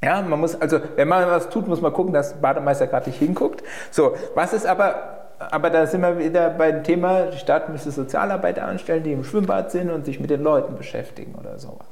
Ja, 0.03 0.21
man 0.23 0.41
muss, 0.41 0.61
also, 0.61 0.79
wenn 0.97 1.09
man 1.09 1.27
was 1.29 1.49
tut, 1.49 1.67
muss 1.69 1.81
man 1.81 1.93
gucken, 1.93 2.13
dass 2.13 2.35
der 2.35 2.41
Bademeister 2.41 2.87
gerade 2.87 3.09
nicht 3.09 3.19
hinguckt. 3.19 3.63
So, 3.91 4.15
was 4.35 4.53
ist 4.53 4.67
aber, 4.67 5.27
aber 5.39 5.71
da 5.71 5.87
sind 5.87 6.03
wir 6.03 6.19
wieder 6.19 6.51
beim 6.51 6.85
Thema, 6.85 7.27
die 7.27 7.39
Stadt 7.39 7.69
müsste 7.69 7.91
Sozialarbeiter 7.91 8.65
anstellen, 8.67 9.03
die 9.03 9.13
im 9.13 9.25
Schwimmbad 9.25 9.71
sind 9.71 9.91
und 9.91 10.05
sich 10.05 10.21
mit 10.21 10.31
den 10.31 10.43
Leuten 10.43 10.77
beschäftigen 10.77 11.35
oder 11.35 11.59
sowas. 11.59 11.87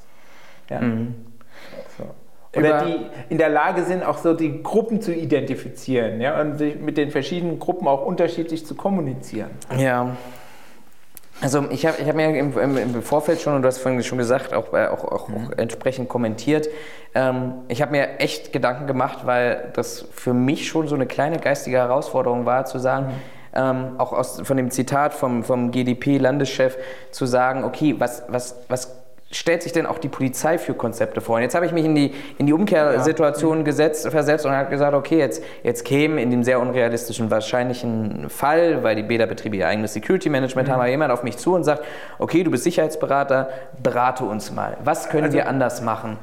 Ja. 0.68 0.80
Mhm. 0.80 1.14
So. 1.96 2.05
Oder 2.59 2.84
die 2.84 3.07
in 3.30 3.38
der 3.38 3.48
Lage 3.48 3.82
sind, 3.82 4.05
auch 4.05 4.18
so 4.18 4.34
die 4.34 4.62
Gruppen 4.62 5.00
zu 5.00 5.12
identifizieren 5.12 6.20
ja, 6.20 6.40
und 6.40 6.57
sich 6.57 6.78
mit 6.78 6.96
den 6.96 7.11
verschiedenen 7.11 7.59
Gruppen 7.59 7.88
auch 7.88 8.07
unterschiedlich 8.07 8.64
zu 8.64 8.74
kommunizieren. 8.76 9.50
Ja. 9.76 10.16
Also 11.45 11.66
ich 11.68 11.84
habe 11.84 11.99
ich 12.01 12.09
hab 12.09 12.16
mir 12.16 12.34
im, 12.38 12.57
im, 12.57 13.03
Vorfeld 13.03 13.38
schon, 13.38 13.55
und 13.55 13.61
du 13.61 13.68
hast 13.68 13.76
vorhin 13.76 14.03
schon 14.03 14.16
gesagt, 14.16 14.55
auch, 14.55 14.72
äh, 14.72 14.86
auch, 14.86 15.05
auch, 15.05 15.28
mhm. 15.28 15.51
entsprechend 15.59 16.09
kommentiert, 16.09 16.70
ähm, 17.14 17.53
ich 17.68 17.82
habe 17.82 17.92
mir 17.92 18.18
echt 18.18 18.51
Gedanken 18.51 18.86
gemacht, 18.86 19.26
weil 19.26 19.70
das 19.74 20.07
für 20.11 20.32
mich 20.32 20.66
schon 20.66 20.88
so 20.88 20.95
eine 20.95 21.05
kleine 21.05 21.38
geistige 21.38 21.76
Herausforderung 21.76 22.47
war, 22.47 22.64
zu 22.64 22.78
sagen, 22.78 23.09
mhm. 23.09 23.12
ähm, 23.57 23.86
auch 23.99 24.14
aus, 24.14 24.40
von 24.42 24.57
dem 24.57 24.70
Zitat 24.70 25.12
vom, 25.12 25.45
vom 25.45 25.70
GDP-Landeschef, 25.70 26.78
zu 27.11 27.26
sagen, 27.26 27.62
okay, 27.64 27.95
was, 27.99 28.22
was, 28.28 28.57
was 28.70 29.03
stellt 29.30 29.62
sich 29.62 29.72
denn 29.72 29.86
auch 29.86 29.98
die 29.98 30.08
Polizei 30.08 30.58
für 30.58 30.74
Konzepte 30.74 31.20
vor? 31.20 31.36
Und 31.36 31.42
jetzt 31.42 31.54
habe 31.54 31.66
ich 31.66 31.72
mich 31.72 31.84
in 31.84 31.94
die, 31.94 32.14
in 32.38 32.46
die 32.46 32.52
Umkehrsituation 32.52 33.58
ja. 33.58 33.64
gesetzt, 33.64 34.08
versetzt 34.08 34.46
und 34.46 34.52
habe 34.52 34.70
gesagt, 34.70 34.94
okay, 34.94 35.18
jetzt, 35.18 35.42
jetzt 35.62 35.84
käme 35.84 36.22
in 36.22 36.30
dem 36.30 36.44
sehr 36.44 36.60
unrealistischen 36.60 37.30
wahrscheinlichen 37.30 38.28
Fall, 38.30 38.82
weil 38.82 38.96
die 38.96 39.02
Bäderbetriebe 39.02 39.56
ihr 39.56 39.68
eigenes 39.68 39.92
Security 39.92 40.28
Management 40.28 40.68
mhm. 40.68 40.72
haben, 40.72 40.86
jemand 40.86 41.12
auf 41.12 41.22
mich 41.22 41.36
zu 41.36 41.54
und 41.54 41.64
sagt, 41.64 41.84
okay, 42.18 42.44
du 42.44 42.50
bist 42.50 42.64
Sicherheitsberater, 42.64 43.48
berate 43.82 44.24
uns 44.24 44.52
mal. 44.52 44.76
Was 44.84 45.08
können 45.08 45.24
also, 45.24 45.36
wir 45.36 45.48
anders 45.48 45.82
machen? 45.82 46.18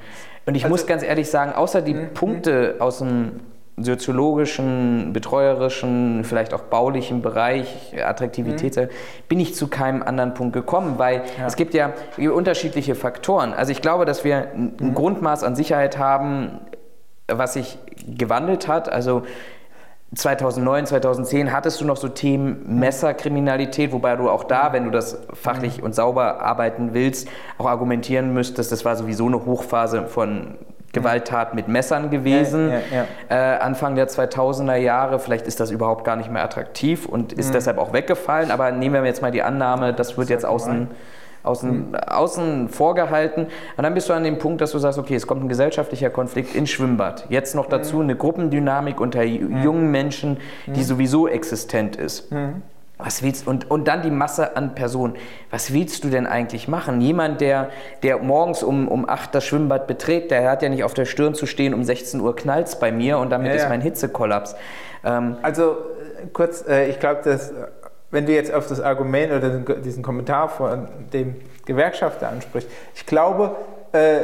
Und 0.46 0.56
ich 0.56 0.64
also, 0.64 0.74
muss 0.74 0.88
ganz 0.88 1.04
ehrlich 1.04 1.30
sagen, 1.30 1.54
außer 1.54 1.82
die 1.82 1.94
mhm. 1.94 2.14
Punkte 2.14 2.76
aus 2.80 3.00
dem 3.00 3.42
soziologischen, 3.84 5.14
betreuerischen, 5.14 6.24
vielleicht 6.24 6.54
auch 6.54 6.62
baulichen 6.62 7.22
Bereich, 7.22 7.94
Attraktivität, 8.04 8.76
mhm. 8.76 8.90
bin 9.28 9.40
ich 9.40 9.56
zu 9.56 9.68
keinem 9.68 10.04
anderen 10.04 10.34
Punkt 10.34 10.54
gekommen, 10.54 10.96
weil 10.98 11.24
ja. 11.38 11.48
es 11.48 11.56
gibt 11.56 11.74
ja 11.74 11.94
unterschiedliche 12.18 12.96
Faktoren. 12.96 13.54
Also 13.54 13.72
ich 13.72 13.82
glaube, 13.82 14.06
dass 14.06 14.24
wir 14.24 14.52
ein 14.54 14.74
mhm. 14.80 14.94
Grundmaß 14.94 15.44
an 15.44 15.56
Sicherheit 15.56 15.98
haben, 15.98 16.60
was 17.28 17.54
sich 17.54 17.78
gewandelt 18.08 18.68
hat. 18.68 18.92
Also 18.92 19.24
2009, 20.14 20.88
2010 20.88 21.54
hattest 21.54 21.80
du 21.80 21.86
noch 21.86 21.96
so 21.96 22.10
Themen 22.10 22.80
Messerkriminalität, 22.80 23.94
wobei 23.94 24.18
du 24.18 24.30
auch 24.30 24.44
da, 24.44 24.74
wenn 24.74 24.84
du 24.84 24.92
das 24.92 25.18
fachlich 25.34 25.78
mhm. 25.78 25.86
und 25.86 25.96
sauber 25.96 26.42
arbeiten 26.42 26.94
willst, 26.94 27.30
auch 27.58 27.66
argumentieren 27.66 28.34
müsstest, 28.34 28.72
das 28.72 28.84
war 28.84 28.96
sowieso 28.98 29.28
eine 29.28 29.46
Hochphase 29.46 30.08
von 30.08 30.58
Gewalttaten 30.94 31.56
mit 31.56 31.68
Messern 31.68 32.10
gewesen. 32.10 32.70
Ja, 32.70 32.76
ja, 32.76 33.06
ja. 33.30 33.56
Äh, 33.56 33.60
Anfang 33.60 33.96
der 33.96 34.08
2000er 34.10 34.76
Jahre, 34.76 35.20
vielleicht 35.20 35.48
ist 35.48 35.60
das 35.60 35.72
überhaupt 35.72 36.04
gar 36.04 36.16
nicht 36.16 36.32
mehr 36.32 36.44
attraktiv 36.44 37.06
und 37.06 37.34
ist 37.34 37.50
mhm. 37.50 37.54
deshalb 37.54 37.78
auch 37.78 37.94
weggefallen, 37.94 38.52
aber 38.52 38.72
nehmen 38.72 38.96
wir 38.96 39.06
jetzt 39.06 39.22
mal 39.22 39.32
die 39.32 39.44
Annahme, 39.44 39.94
das 39.94 40.18
wird 40.18 40.30
jetzt 40.30 40.46
außen, 40.46 40.90
außen, 41.44 41.90
mhm. 41.92 41.96
außen 41.96 42.70
vorgehalten. 42.70 43.48
Und 43.78 43.84
dann 43.84 43.94
bist 43.94 44.10
du 44.10 44.14
an 44.14 44.24
dem 44.24 44.38
Punkt, 44.38 44.62
dass 44.62 44.72
du 44.72 44.80
sagst, 44.80 45.00
okay, 45.00 45.16
es 45.16 45.28
kommt 45.28 45.44
ein 45.44 45.50
gesellschaftlicher 45.50 46.10
Konflikt 46.10 46.56
in 46.56 46.68
Schwimmbad. 46.68 47.26
Jetzt 47.30 47.56
noch 47.56 47.68
dazu 47.68 47.98
mhm. 47.98 48.04
eine 48.04 48.16
Gruppendynamik 48.16 49.00
unter 49.00 49.24
mhm. 49.24 49.64
jungen 49.64 49.92
Menschen, 49.92 50.38
die 50.68 50.82
mhm. 50.82 50.84
sowieso 50.84 51.28
existent 51.28 51.96
ist. 51.96 52.32
Mhm. 52.32 52.62
Was 53.04 53.24
willst, 53.24 53.48
und, 53.48 53.70
und 53.70 53.88
dann 53.88 54.02
die 54.02 54.12
Masse 54.12 54.56
an 54.56 54.76
Personen. 54.76 55.16
Was 55.50 55.74
willst 55.74 56.04
du 56.04 56.10
denn 56.10 56.28
eigentlich 56.28 56.68
machen? 56.68 57.02
Jemand, 57.02 57.42
der, 57.42 57.70
der 58.04 58.18
morgens 58.20 58.64
um, 58.64 58.88
um 58.88 59.08
8 59.08 59.34
das 59.36 59.46
Schwimmbad 59.46 59.88
betritt, 59.88 60.32
der 60.32 60.50
hat 60.50 60.62
ja 60.62 60.70
nicht 60.70 60.84
auf 60.84 60.94
der 60.94 61.06
Stirn 61.06 61.34
zu 61.36 61.46
stehen, 61.46 61.74
um 61.74 61.84
16 61.84 62.22
Uhr 62.22 62.36
knallt 62.36 62.80
bei 62.80 62.92
mir 62.92 63.18
und 63.18 63.30
damit 63.30 63.48
ja, 63.48 63.56
ist 63.56 63.70
mein 63.70 63.82
Hitzekollaps. 63.82 64.56
Ähm, 65.04 65.38
also 65.42 65.78
kurz, 66.34 66.68
äh, 66.68 66.90
ich 66.90 67.00
glaube, 67.00 67.22
dass 67.24 67.54
wenn 68.12 68.26
du 68.26 68.34
jetzt 68.34 68.54
auf 68.54 68.68
das 68.68 68.82
Argument 68.82 69.32
oder 69.32 69.76
diesen 69.78 70.04
Kommentar 70.04 70.50
von 70.50 70.88
dem 71.14 71.36
Gewerkschafter 71.66 72.30
ansprichst, 72.30 72.70
ich 72.94 73.06
glaube, 73.06 73.56
äh, 73.94 74.20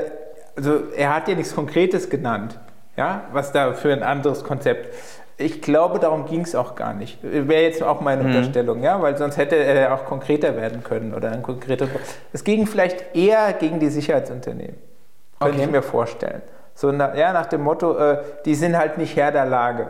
also 0.55 0.84
er 0.95 1.15
hat 1.15 1.28
ja 1.28 1.36
nichts 1.36 1.55
Konkretes 1.55 2.09
genannt, 2.09 2.59
ja, 2.97 3.25
was 3.32 3.51
da 3.51 3.73
für 3.73 3.93
ein 3.93 4.03
anderes 4.03 4.43
Konzept. 4.43 4.93
Ich 5.40 5.62
glaube, 5.62 6.00
darum 6.00 6.26
ging 6.26 6.42
es 6.42 6.56
auch 6.56 6.74
gar 6.74 6.96
nicht. 6.96 7.20
Wäre 7.22 7.62
jetzt 7.62 7.84
auch 7.84 8.02
meine 8.02 8.24
mhm. 8.24 8.30
Unterstellung, 8.30 8.82
ja, 8.82 9.00
weil 9.02 9.16
sonst 9.18 9.38
hätte 9.38 9.56
er 9.56 9.94
auch 9.94 10.06
konkreter 10.06 10.56
werden 10.56 10.84
können 10.84 11.14
oder 11.14 11.32
ein 11.32 11.44
konkreter. 11.44 11.88
Es 12.34 12.44
ging 12.44 12.66
vielleicht 12.66 13.16
eher 13.16 13.54
gegen 13.54 13.80
die 13.80 13.90
Sicherheitsunternehmen. 13.90 14.76
Könnte 15.40 15.56
okay. 15.56 15.66
ich 15.66 15.72
mir 15.72 15.84
vorstellen. 15.84 16.42
So, 16.74 16.92
na, 16.92 17.16
ja, 17.16 17.34
nach 17.34 17.46
dem 17.46 17.62
Motto, 17.62 17.98
äh, 17.98 18.18
die 18.46 18.56
sind 18.56 18.76
halt 18.78 18.98
nicht 18.98 19.16
Herr 19.16 19.32
der 19.32 19.46
Lage. 19.46 19.88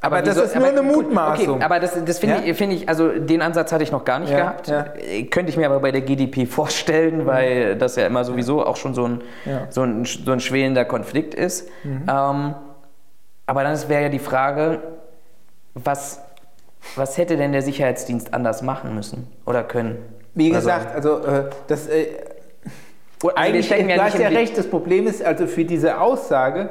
Aber, 0.00 0.16
aber 0.16 0.22
das 0.22 0.36
ist 0.36 0.54
nur 0.54 0.68
aber, 0.68 0.78
eine 0.78 0.82
Mutmaßung. 0.82 1.54
Okay, 1.56 1.64
aber 1.64 1.80
das, 1.80 2.02
das 2.04 2.18
finde 2.18 2.36
ja? 2.36 2.42
ich, 2.44 2.56
find 2.56 2.72
ich, 2.72 2.88
also 2.88 3.08
den 3.08 3.42
Ansatz 3.42 3.72
hatte 3.72 3.82
ich 3.82 3.90
noch 3.90 4.04
gar 4.04 4.20
nicht 4.20 4.30
ja, 4.30 4.38
gehabt. 4.38 4.68
Ja. 4.68 4.84
Könnte 5.30 5.50
ich 5.50 5.56
mir 5.56 5.66
aber 5.66 5.80
bei 5.80 5.90
der 5.90 6.02
GDP 6.02 6.46
vorstellen, 6.46 7.22
mhm. 7.22 7.26
weil 7.26 7.76
das 7.76 7.96
ja 7.96 8.06
immer 8.06 8.24
sowieso 8.24 8.64
auch 8.64 8.76
schon 8.76 8.94
so 8.94 9.06
ein, 9.06 9.22
so 9.70 9.82
ein, 9.82 10.04
so 10.04 10.32
ein 10.32 10.40
schwelender 10.40 10.84
Konflikt 10.84 11.34
ist. 11.34 11.68
Mhm. 11.82 12.04
Ähm, 12.08 12.54
aber 13.46 13.64
dann 13.64 13.88
wäre 13.88 14.04
ja 14.04 14.08
die 14.08 14.18
Frage, 14.18 14.80
was, 15.74 16.20
was 16.96 17.18
hätte 17.18 17.36
denn 17.36 17.52
der 17.52 17.62
Sicherheitsdienst 17.62 18.32
anders 18.32 18.62
machen 18.62 18.94
müssen 18.94 19.26
oder 19.44 19.64
können? 19.64 19.98
Wie 20.34 20.50
gesagt, 20.50 20.94
also, 20.94 21.16
also 21.16 21.28
äh, 21.28 21.50
das. 21.68 21.88
Äh, 21.88 22.06
also 23.22 23.36
eigentlich, 23.36 23.68
du 23.68 23.76
ja 23.76 24.04
hast 24.04 24.18
ja 24.18 24.28
recht, 24.28 24.58
das 24.58 24.68
Problem 24.68 25.06
ist 25.06 25.24
also 25.24 25.46
für 25.46 25.64
diese 25.64 25.98
Aussage 25.98 26.70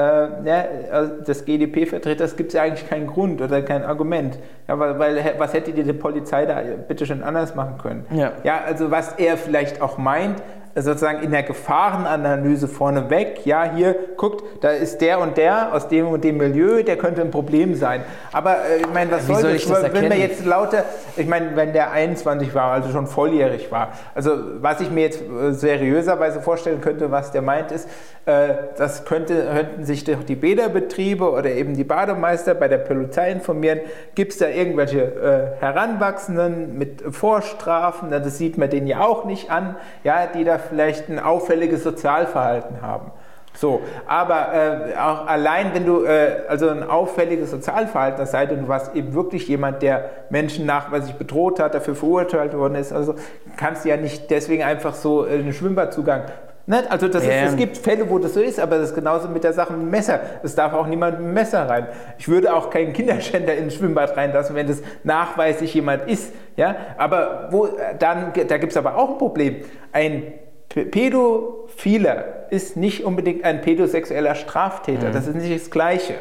äh, 0.00 0.02
ja, 0.44 0.64
also 0.92 1.22
des 1.22 1.44
GDP-Vertreters 1.44 2.36
gibt 2.36 2.48
es 2.48 2.54
ja 2.54 2.62
eigentlich 2.62 2.88
keinen 2.88 3.06
Grund 3.06 3.40
oder 3.42 3.62
kein 3.62 3.82
Argument. 3.84 4.38
Ja, 4.68 4.78
weil, 4.78 4.98
weil, 4.98 5.34
was 5.38 5.52
hätte 5.52 5.72
die 5.72 5.92
Polizei 5.92 6.46
da 6.46 6.62
bitte 6.86 7.06
schon 7.06 7.22
anders 7.22 7.54
machen 7.54 7.78
können? 7.78 8.06
Ja. 8.12 8.32
ja, 8.44 8.60
also 8.64 8.90
was 8.90 9.14
er 9.14 9.36
vielleicht 9.36 9.82
auch 9.82 9.98
meint, 9.98 10.42
sozusagen 10.76 11.22
in 11.22 11.32
der 11.32 11.42
Gefahrenanalyse 11.42 12.68
vorneweg, 12.68 13.44
ja, 13.44 13.64
hier, 13.74 13.96
guckt, 14.20 14.44
da 14.62 14.68
ist 14.68 15.00
der 15.00 15.18
und 15.18 15.38
der 15.38 15.74
aus 15.74 15.88
dem 15.88 16.06
und 16.08 16.22
dem 16.22 16.36
Milieu, 16.36 16.82
der 16.82 16.98
könnte 16.98 17.22
ein 17.22 17.30
Problem 17.30 17.74
sein. 17.74 18.04
Aber 18.32 18.66
äh, 18.66 18.80
ich 18.80 18.92
meine, 18.92 19.12
was 19.12 19.26
soll, 19.26 19.40
soll 19.40 19.52
das? 19.54 19.64
das 19.64 19.94
wenn 19.94 20.08
man 20.10 20.18
jetzt 20.18 20.44
lauter, 20.44 20.84
ich 21.16 21.26
meine, 21.26 21.56
wenn 21.56 21.72
der 21.72 21.90
21 21.90 22.54
war, 22.54 22.72
also 22.72 22.90
schon 22.90 23.06
volljährig 23.06 23.72
war, 23.72 23.92
also 24.14 24.32
was 24.60 24.82
ich 24.82 24.90
mir 24.90 25.04
jetzt 25.04 25.22
äh, 25.22 25.52
seriöserweise 25.52 26.42
vorstellen 26.42 26.82
könnte, 26.82 27.10
was 27.10 27.32
der 27.32 27.40
meint, 27.40 27.72
ist, 27.72 27.88
äh, 28.26 28.48
das 28.76 29.06
könnte, 29.06 29.42
könnten 29.54 29.84
sich 29.86 30.04
doch 30.04 30.22
die 30.22 30.36
Bäderbetriebe 30.36 31.30
oder 31.30 31.48
eben 31.48 31.74
die 31.74 31.84
Bademeister 31.84 32.54
bei 32.54 32.68
der 32.68 32.78
Polizei 32.78 33.32
informieren, 33.32 33.80
gibt 34.14 34.32
es 34.32 34.38
da 34.38 34.48
irgendwelche 34.48 35.00
äh, 35.00 35.60
Heranwachsenden 35.60 36.76
mit 36.76 37.02
Vorstrafen, 37.10 38.10
das 38.10 38.36
sieht 38.36 38.58
man 38.58 38.68
denen 38.68 38.86
ja 38.86 39.00
auch 39.00 39.24
nicht 39.24 39.50
an, 39.50 39.76
ja, 40.04 40.26
die 40.26 40.44
da 40.44 40.58
vielleicht 40.58 41.08
ein 41.08 41.18
auffälliges 41.18 41.82
Sozialverhalten 41.82 42.82
haben. 42.82 43.12
So, 43.54 43.82
aber 44.06 44.54
äh, 44.54 44.96
auch 44.96 45.26
allein, 45.26 45.74
wenn 45.74 45.84
du 45.84 46.04
äh, 46.04 46.44
also 46.48 46.68
ein 46.68 46.82
auffälliges 46.82 47.50
Sozialverhalten 47.50 48.20
hast, 48.20 48.30
sei 48.30 48.46
denn 48.46 48.62
du 48.62 48.68
warst 48.68 48.94
eben 48.94 49.12
wirklich 49.12 49.48
jemand, 49.48 49.82
der 49.82 50.10
Menschen 50.30 50.66
nachweislich 50.66 51.16
bedroht 51.16 51.60
hat, 51.60 51.74
dafür 51.74 51.94
verurteilt 51.94 52.56
worden 52.56 52.76
ist, 52.76 52.92
also 52.92 53.16
kannst 53.56 53.84
du 53.84 53.90
ja 53.90 53.96
nicht 53.96 54.30
deswegen 54.30 54.62
einfach 54.62 54.94
so 54.94 55.26
äh, 55.26 55.34
einen 55.34 55.52
Schwimmbadzugang 55.52 56.24
Ne? 56.70 56.84
Also 56.88 57.08
das 57.08 57.24
ist, 57.24 57.30
es 57.30 57.56
gibt 57.56 57.78
Fälle, 57.78 58.08
wo 58.08 58.20
das 58.20 58.34
so 58.34 58.40
ist, 58.40 58.60
aber 58.60 58.78
das 58.78 58.90
ist 58.90 58.94
genauso 58.94 59.28
mit 59.28 59.42
der 59.42 59.52
Sache 59.52 59.72
mit 59.72 59.82
dem 59.82 59.90
Messer. 59.90 60.20
Es 60.44 60.54
darf 60.54 60.72
auch 60.72 60.86
niemand 60.86 61.18
mit 61.18 61.26
dem 61.26 61.34
Messer 61.34 61.68
rein. 61.68 61.88
Ich 62.16 62.28
würde 62.28 62.54
auch 62.54 62.70
keinen 62.70 62.92
Kinderschänder 62.92 63.56
ins 63.56 63.74
Schwimmbad 63.74 64.16
reinlassen, 64.16 64.54
wenn 64.54 64.68
das 64.68 64.80
nachweislich 65.02 65.74
jemand 65.74 66.08
ist. 66.08 66.32
Ja? 66.56 66.76
Aber 66.96 67.48
wo, 67.50 67.68
dann, 67.98 68.32
da 68.46 68.58
gibt 68.58 68.70
es 68.70 68.76
aber 68.76 68.96
auch 68.96 69.10
ein 69.10 69.18
Problem. 69.18 69.56
Ein 69.90 70.34
Pädophiler 70.70 72.50
ist 72.50 72.76
nicht 72.76 73.04
unbedingt 73.04 73.44
ein 73.44 73.60
pädosexueller 73.60 74.34
Straftäter. 74.36 75.08
Mhm. 75.08 75.12
Das 75.12 75.26
ist 75.26 75.34
nicht 75.34 75.54
das 75.54 75.70
Gleiche. 75.70 76.14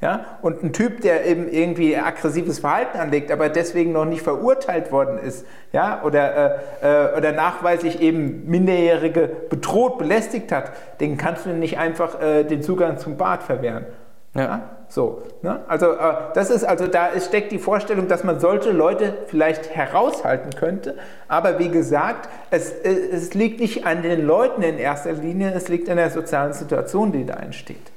Ja? 0.00 0.38
Und 0.42 0.64
ein 0.64 0.72
Typ, 0.72 1.00
der 1.02 1.24
eben 1.26 1.48
irgendwie 1.48 1.96
aggressives 1.96 2.58
Verhalten 2.58 2.98
anlegt, 2.98 3.30
aber 3.30 3.48
deswegen 3.48 3.92
noch 3.92 4.04
nicht 4.04 4.22
verurteilt 4.22 4.90
worden 4.90 5.18
ist, 5.18 5.46
ja? 5.72 6.02
oder, 6.02 6.60
äh, 6.82 7.12
äh, 7.12 7.16
oder 7.16 7.30
nachweislich 7.30 8.02
eben 8.02 8.44
Minderjährige 8.46 9.30
bedroht, 9.48 9.98
belästigt 9.98 10.50
hat, 10.50 10.72
den 11.00 11.16
kannst 11.16 11.46
du 11.46 11.50
nicht 11.50 11.78
einfach 11.78 12.20
äh, 12.20 12.42
den 12.42 12.62
Zugang 12.62 12.98
zum 12.98 13.16
Bad 13.16 13.44
verwehren. 13.44 13.86
Ja. 14.34 14.42
ja? 14.42 14.60
So, 14.92 15.22
ne? 15.40 15.60
Also 15.68 15.92
äh, 15.92 16.14
das 16.34 16.50
ist 16.50 16.64
also 16.64 16.86
da 16.86 17.18
steckt 17.18 17.50
die 17.50 17.58
Vorstellung, 17.58 18.08
dass 18.08 18.24
man 18.24 18.40
solche 18.40 18.72
Leute 18.72 19.16
vielleicht 19.26 19.70
heraushalten 19.70 20.50
könnte. 20.50 20.98
Aber 21.28 21.58
wie 21.58 21.70
gesagt, 21.70 22.28
es, 22.50 22.70
äh, 22.70 22.90
es 23.10 23.32
liegt 23.32 23.58
nicht 23.58 23.86
an 23.86 24.02
den 24.02 24.26
Leuten 24.26 24.60
in 24.60 24.76
erster 24.76 25.12
Linie, 25.12 25.52
es 25.54 25.68
liegt 25.68 25.88
an 25.88 25.96
der 25.96 26.10
sozialen 26.10 26.52
Situation, 26.52 27.10
die 27.10 27.24
da 27.24 27.36
entsteht. 27.36 27.90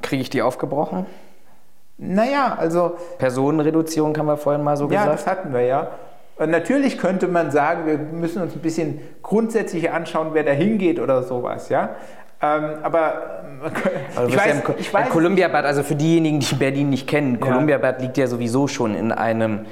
Kriege 0.00 0.22
ich 0.22 0.30
die 0.30 0.40
aufgebrochen? 0.40 1.04
Naja, 1.98 2.56
also. 2.58 2.96
Personenreduzierung 3.18 4.16
haben 4.16 4.24
wir 4.24 4.38
vorhin 4.38 4.64
mal 4.64 4.78
so 4.78 4.88
gesagt. 4.88 5.04
Ja, 5.04 5.12
das 5.12 5.26
hatten 5.26 5.52
wir 5.52 5.60
ja. 5.60 5.90
Und 6.36 6.50
natürlich 6.50 6.96
könnte 6.96 7.28
man 7.28 7.50
sagen, 7.50 7.86
wir 7.86 7.98
müssen 7.98 8.40
uns 8.40 8.54
ein 8.54 8.62
bisschen 8.62 9.02
grundsätzlich 9.22 9.90
anschauen, 9.90 10.30
wer 10.32 10.44
da 10.44 10.52
hingeht 10.52 10.98
oder 10.98 11.22
sowas, 11.22 11.68
ja. 11.68 11.90
Ähm, 12.42 12.70
aber 12.82 13.42
also 14.16 14.28
ich, 14.28 14.36
weiß, 14.36 14.62
ja 14.66 14.74
ich 14.78 14.92
weiß, 14.92 15.08
Columbia 15.08 15.48
Bad, 15.48 15.64
also 15.64 15.82
für 15.82 15.94
diejenigen, 15.94 16.40
die 16.40 16.54
Berlin 16.54 16.90
nicht 16.90 17.06
kennen, 17.06 17.34
ja. 17.34 17.40
Columbia 17.40 17.78
Bad 17.78 18.00
liegt 18.00 18.16
ja 18.16 18.26
sowieso 18.26 18.68
schon 18.68 18.94
in 18.94 19.12
einem 19.12 19.66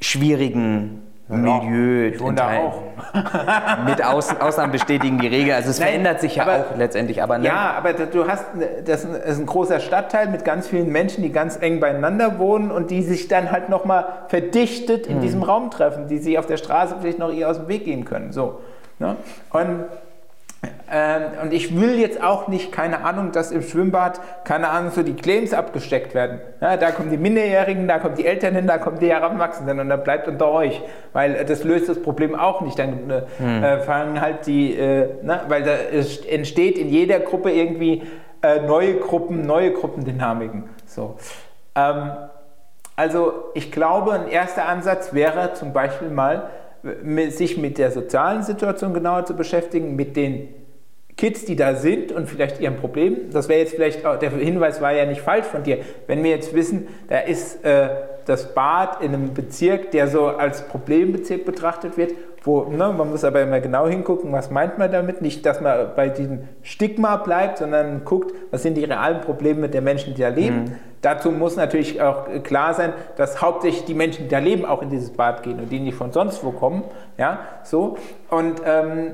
schwierigen 0.00 1.02
Milieu 1.26 2.08
ich 2.08 2.20
wohne 2.20 2.36
da 2.36 2.58
auch. 2.58 2.82
mit 3.86 4.04
Aus, 4.04 4.28
Ausnahmen 4.38 4.72
bestätigen 4.72 5.18
die 5.18 5.26
Regel. 5.26 5.54
Also 5.54 5.70
es 5.70 5.78
Nein, 5.78 5.88
verändert 5.88 6.20
sich 6.20 6.36
ja 6.36 6.42
aber, 6.42 6.56
auch 6.56 6.76
letztendlich. 6.76 7.22
Aber 7.22 7.38
ne? 7.38 7.46
Ja, 7.46 7.74
aber 7.78 7.94
du 7.94 8.26
hast, 8.28 8.44
das 8.84 9.04
ist 9.04 9.38
ein 9.38 9.46
großer 9.46 9.80
Stadtteil 9.80 10.28
mit 10.28 10.44
ganz 10.44 10.68
vielen 10.68 10.92
Menschen, 10.92 11.22
die 11.22 11.32
ganz 11.32 11.56
eng 11.60 11.80
beieinander 11.80 12.38
wohnen 12.38 12.70
und 12.70 12.90
die 12.90 13.02
sich 13.02 13.28
dann 13.28 13.50
halt 13.50 13.70
nochmal 13.70 14.06
verdichtet 14.28 15.06
in 15.06 15.16
hm. 15.16 15.22
diesem 15.22 15.42
Raum 15.42 15.70
treffen, 15.70 16.08
die 16.08 16.18
sich 16.18 16.38
auf 16.38 16.46
der 16.46 16.58
Straße 16.58 16.96
vielleicht 17.00 17.18
noch 17.18 17.32
eher 17.32 17.48
aus 17.48 17.56
dem 17.56 17.68
Weg 17.68 17.86
gehen 17.86 18.04
können. 18.04 18.32
So. 18.32 18.60
Ne? 18.98 19.16
Und 19.50 19.86
ähm, 20.90 21.22
und 21.42 21.52
ich 21.52 21.78
will 21.78 21.98
jetzt 21.98 22.22
auch 22.22 22.48
nicht, 22.48 22.72
keine 22.72 23.04
Ahnung, 23.04 23.32
dass 23.32 23.50
im 23.50 23.62
Schwimmbad, 23.62 24.20
keine 24.44 24.68
Ahnung, 24.68 24.90
so 24.90 25.02
die 25.02 25.14
Claims 25.14 25.52
abgesteckt 25.52 26.14
werden. 26.14 26.40
Ja, 26.60 26.76
da 26.76 26.90
kommen 26.90 27.10
die 27.10 27.16
Minderjährigen, 27.16 27.88
da 27.88 27.98
kommen 27.98 28.14
die 28.16 28.26
Eltern 28.26 28.54
hin, 28.54 28.66
da 28.66 28.78
kommen 28.78 28.98
die 28.98 29.08
Heranwachsenden 29.08 29.80
und 29.80 29.88
dann 29.88 30.02
bleibt 30.02 30.28
unter 30.28 30.50
euch. 30.50 30.80
Weil 31.12 31.44
das 31.44 31.64
löst 31.64 31.88
das 31.88 32.02
Problem 32.02 32.34
auch 32.34 32.60
nicht. 32.60 32.78
Dann 32.78 33.10
äh, 33.10 33.22
hm. 33.38 33.64
äh, 33.64 33.78
fangen 33.80 34.20
halt 34.20 34.46
die, 34.46 34.76
äh, 34.76 35.08
na, 35.22 35.42
weil 35.48 35.62
da 35.62 35.72
entsteht 35.72 36.78
in 36.78 36.88
jeder 36.88 37.20
Gruppe 37.20 37.50
irgendwie 37.50 38.02
äh, 38.42 38.60
neue 38.60 38.96
Gruppen, 38.96 39.46
neue 39.46 39.72
Gruppendynamiken. 39.72 40.68
So. 40.86 41.16
Ähm, 41.74 42.10
also 42.96 43.50
ich 43.54 43.72
glaube, 43.72 44.12
ein 44.12 44.28
erster 44.28 44.68
Ansatz 44.68 45.12
wäre 45.12 45.54
zum 45.54 45.72
Beispiel 45.72 46.10
mal, 46.10 46.50
sich 47.30 47.56
mit 47.56 47.78
der 47.78 47.90
sozialen 47.90 48.42
Situation 48.42 48.92
genauer 48.92 49.24
zu 49.24 49.34
beschäftigen, 49.34 49.96
mit 49.96 50.16
den 50.16 50.48
Kids, 51.16 51.44
die 51.44 51.54
da 51.54 51.76
sind 51.76 52.10
und 52.10 52.28
vielleicht 52.28 52.60
ihren 52.60 52.76
Problemen. 52.76 53.30
Das 53.32 53.48
wäre 53.48 53.60
jetzt 53.60 53.74
vielleicht, 53.74 54.04
auch, 54.04 54.18
der 54.18 54.30
Hinweis 54.30 54.80
war 54.80 54.92
ja 54.92 55.06
nicht 55.06 55.20
falsch 55.20 55.46
von 55.46 55.62
dir. 55.62 55.78
Wenn 56.08 56.24
wir 56.24 56.30
jetzt 56.30 56.54
wissen, 56.54 56.88
da 57.08 57.20
ist 57.20 57.64
äh, 57.64 57.88
das 58.26 58.52
Bad 58.52 59.00
in 59.00 59.14
einem 59.14 59.32
Bezirk, 59.32 59.92
der 59.92 60.08
so 60.08 60.26
als 60.26 60.66
Problembezirk 60.66 61.44
betrachtet 61.44 61.96
wird, 61.96 62.14
wo, 62.42 62.64
ne, 62.64 62.92
man 62.92 63.10
muss 63.10 63.22
aber 63.24 63.42
immer 63.42 63.60
genau 63.60 63.86
hingucken, 63.86 64.32
was 64.32 64.50
meint 64.50 64.76
man 64.76 64.90
damit. 64.90 65.22
Nicht, 65.22 65.46
dass 65.46 65.60
man 65.60 65.94
bei 65.94 66.08
diesem 66.08 66.40
Stigma 66.62 67.16
bleibt, 67.16 67.58
sondern 67.58 68.04
guckt, 68.04 68.34
was 68.50 68.62
sind 68.62 68.76
die 68.76 68.84
realen 68.84 69.20
Probleme 69.20 69.68
der 69.68 69.82
Menschen, 69.82 70.14
die 70.14 70.20
da 70.20 70.28
leben. 70.28 70.64
Mhm. 70.64 70.72
Dazu 71.04 71.30
muss 71.30 71.56
natürlich 71.56 72.00
auch 72.00 72.24
klar 72.42 72.72
sein, 72.72 72.94
dass 73.16 73.42
hauptsächlich 73.42 73.84
die 73.84 73.94
Menschen, 73.94 74.24
die 74.24 74.28
da 74.28 74.38
leben, 74.38 74.64
auch 74.64 74.80
in 74.80 74.88
dieses 74.88 75.10
Bad 75.10 75.42
gehen 75.42 75.58
und 75.58 75.70
die 75.70 75.78
nicht 75.78 75.96
von 75.96 76.12
sonst 76.12 76.42
wo 76.42 76.50
kommen. 76.50 76.82
Ja, 77.18 77.40
so. 77.62 77.98
Und 78.30 78.62
ähm, 78.64 79.10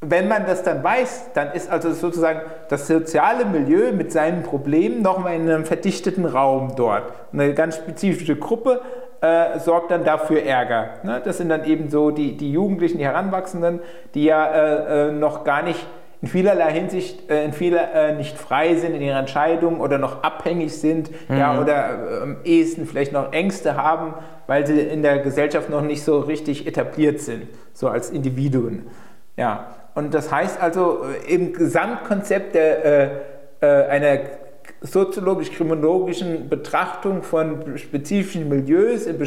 wenn 0.00 0.28
man 0.28 0.44
das 0.46 0.62
dann 0.62 0.84
weiß, 0.84 1.30
dann 1.32 1.52
ist 1.52 1.70
also 1.70 1.92
sozusagen 1.92 2.40
das 2.68 2.86
soziale 2.86 3.46
Milieu 3.46 3.92
mit 3.92 4.12
seinen 4.12 4.42
Problemen 4.42 5.00
nochmal 5.00 5.34
in 5.36 5.48
einem 5.48 5.64
verdichteten 5.64 6.26
Raum 6.26 6.74
dort. 6.76 7.04
Eine 7.32 7.54
ganz 7.54 7.76
spezifische 7.76 8.36
Gruppe 8.36 8.82
äh, 9.22 9.58
sorgt 9.58 9.90
dann 9.90 10.04
dafür 10.04 10.42
Ärger. 10.42 10.90
Ne? 11.04 11.22
Das 11.24 11.38
sind 11.38 11.48
dann 11.48 11.64
eben 11.64 11.88
so 11.88 12.10
die, 12.10 12.36
die 12.36 12.52
Jugendlichen, 12.52 12.98
die 12.98 13.04
Heranwachsenden, 13.04 13.80
die 14.14 14.24
ja 14.24 14.46
äh, 14.46 15.08
äh 15.08 15.12
noch 15.12 15.44
gar 15.44 15.62
nicht 15.62 15.86
in 16.24 16.30
vielerlei 16.30 16.72
Hinsicht 16.72 17.28
äh, 17.28 17.44
in 17.44 17.52
vieler, 17.52 17.92
äh, 17.92 18.14
nicht 18.16 18.38
frei 18.38 18.76
sind 18.76 18.94
in 18.94 19.02
ihren 19.02 19.18
Entscheidungen 19.18 19.78
oder 19.78 19.98
noch 19.98 20.22
abhängig 20.22 20.72
sind 20.72 21.10
mhm. 21.28 21.36
ja, 21.36 21.60
oder 21.60 21.74
äh, 21.74 22.22
am 22.22 22.36
ehesten 22.44 22.86
vielleicht 22.86 23.12
noch 23.12 23.34
Ängste 23.34 23.76
haben, 23.76 24.14
weil 24.46 24.66
sie 24.66 24.80
in 24.80 25.02
der 25.02 25.18
Gesellschaft 25.18 25.68
noch 25.68 25.82
nicht 25.82 26.02
so 26.02 26.20
richtig 26.20 26.66
etabliert 26.66 27.20
sind, 27.20 27.48
so 27.74 27.88
als 27.88 28.08
Individuen. 28.08 28.86
Ja, 29.36 29.74
und 29.94 30.14
das 30.14 30.32
heißt 30.32 30.62
also, 30.62 31.04
äh, 31.28 31.34
im 31.34 31.52
Gesamtkonzept 31.52 32.54
der, 32.54 32.84
äh, 32.84 33.10
äh, 33.60 33.66
einer 33.66 34.20
soziologisch-kriminologischen 34.80 36.48
Betrachtung 36.48 37.22
von 37.22 37.76
spezifischen 37.76 38.48
Milieus 38.48 39.04
in 39.04 39.22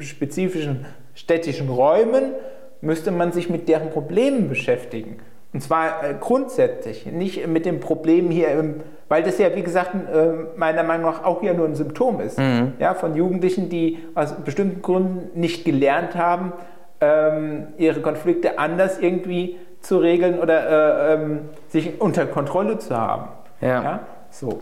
spezifischen 0.00 0.86
städtischen 1.16 1.68
Räumen 1.70 2.34
müsste 2.82 3.10
man 3.10 3.32
sich 3.32 3.50
mit 3.50 3.68
deren 3.68 3.90
Problemen 3.90 4.48
beschäftigen. 4.48 5.16
Und 5.56 5.62
zwar 5.62 6.04
äh, 6.04 6.14
grundsätzlich, 6.20 7.06
nicht 7.06 7.46
mit 7.46 7.64
dem 7.64 7.80
Problem 7.80 8.30
hier, 8.30 8.50
im, 8.50 8.82
weil 9.08 9.22
das 9.22 9.38
ja, 9.38 9.56
wie 9.56 9.62
gesagt, 9.62 9.94
äh, 9.94 10.26
meiner 10.54 10.82
Meinung 10.82 11.10
nach 11.10 11.24
auch 11.24 11.42
ja 11.42 11.54
nur 11.54 11.66
ein 11.66 11.74
Symptom 11.74 12.20
ist. 12.20 12.38
Mhm. 12.38 12.74
Ja, 12.78 12.92
von 12.92 13.16
Jugendlichen, 13.16 13.70
die 13.70 14.04
aus 14.14 14.34
bestimmten 14.34 14.82
Gründen 14.82 15.40
nicht 15.40 15.64
gelernt 15.64 16.14
haben, 16.14 16.52
ähm, 17.00 17.68
ihre 17.78 18.02
Konflikte 18.02 18.58
anders 18.58 18.98
irgendwie 18.98 19.56
zu 19.80 19.96
regeln 19.96 20.40
oder 20.40 21.12
äh, 21.12 21.14
ähm, 21.14 21.40
sich 21.68 22.02
unter 22.02 22.26
Kontrolle 22.26 22.76
zu 22.76 22.94
haben. 22.94 23.28
Ja. 23.62 23.82
ja. 23.82 24.00
So. 24.28 24.60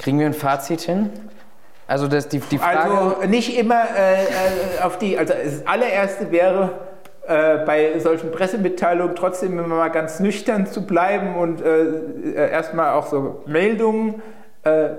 Kriegen 0.00 0.18
wir 0.18 0.26
ein 0.26 0.34
Fazit 0.34 0.80
hin? 0.80 1.10
Also 1.86 2.08
das, 2.08 2.26
die, 2.26 2.40
die 2.40 2.58
Frage... 2.58 2.90
Also 2.90 3.28
nicht 3.28 3.56
immer 3.56 3.84
äh, 3.96 4.24
äh, 4.24 4.82
auf 4.82 4.98
die... 4.98 5.16
Also 5.16 5.32
das 5.32 5.64
allererste 5.64 6.32
wäre, 6.32 6.70
äh, 7.26 7.64
bei 7.64 7.98
solchen 7.98 8.30
Pressemitteilungen 8.30 9.14
trotzdem 9.14 9.58
immer 9.58 9.66
mal 9.66 9.88
ganz 9.88 10.20
nüchtern 10.20 10.66
zu 10.66 10.86
bleiben 10.86 11.36
und 11.36 11.62
äh, 11.62 11.84
äh 11.84 12.50
erstmal 12.50 12.92
auch 12.92 13.06
so 13.06 13.42
Meldungen 13.46 14.22
äh, 14.64 14.90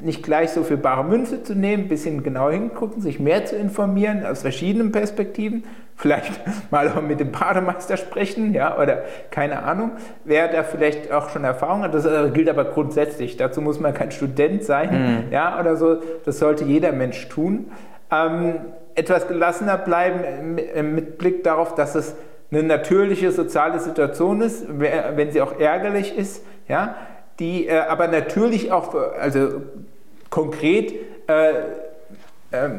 nicht 0.00 0.22
gleich 0.22 0.50
so 0.50 0.62
für 0.62 0.76
bare 0.76 1.04
Münze 1.04 1.42
zu 1.42 1.54
nehmen, 1.54 1.84
ein 1.84 1.88
bisschen 1.88 2.22
genau 2.22 2.50
hingucken, 2.50 3.02
sich 3.02 3.20
mehr 3.20 3.44
zu 3.44 3.56
informieren 3.56 4.24
aus 4.24 4.42
verschiedenen 4.42 4.92
Perspektiven, 4.92 5.64
vielleicht 5.96 6.32
mal 6.70 6.88
auch 6.88 7.02
mit 7.02 7.20
dem 7.20 7.32
Bademeister 7.32 7.96
sprechen, 7.96 8.52
ja, 8.52 8.76
oder 8.78 9.04
keine 9.30 9.62
Ahnung, 9.62 9.92
wer 10.24 10.48
da 10.48 10.64
vielleicht 10.64 11.12
auch 11.12 11.30
schon 11.30 11.44
Erfahrung 11.44 11.82
hat, 11.82 11.94
das 11.94 12.04
äh, 12.04 12.30
gilt 12.32 12.48
aber 12.48 12.64
grundsätzlich, 12.64 13.36
dazu 13.36 13.60
muss 13.60 13.80
man 13.80 13.94
kein 13.94 14.10
Student 14.10 14.64
sein, 14.64 15.26
mhm. 15.26 15.32
ja, 15.32 15.58
oder 15.58 15.76
so, 15.76 15.98
das 16.24 16.38
sollte 16.38 16.64
jeder 16.64 16.92
Mensch 16.92 17.28
tun. 17.28 17.70
Ähm, 18.10 18.56
etwas 18.94 19.28
gelassener 19.28 19.76
bleiben 19.78 20.54
mit 20.94 21.18
Blick 21.18 21.44
darauf, 21.44 21.74
dass 21.74 21.94
es 21.94 22.14
eine 22.50 22.62
natürliche 22.62 23.32
soziale 23.32 23.80
Situation 23.80 24.40
ist, 24.40 24.66
wenn 24.68 25.32
sie 25.32 25.40
auch 25.40 25.58
ärgerlich 25.58 26.16
ist, 26.16 26.44
ja, 26.68 26.94
die 27.38 27.66
äh, 27.66 27.78
aber 27.78 28.08
natürlich 28.08 28.70
auch, 28.70 28.94
also 28.94 29.62
konkret, 30.30 30.94
äh, 31.28 31.50
äh, 32.50 32.70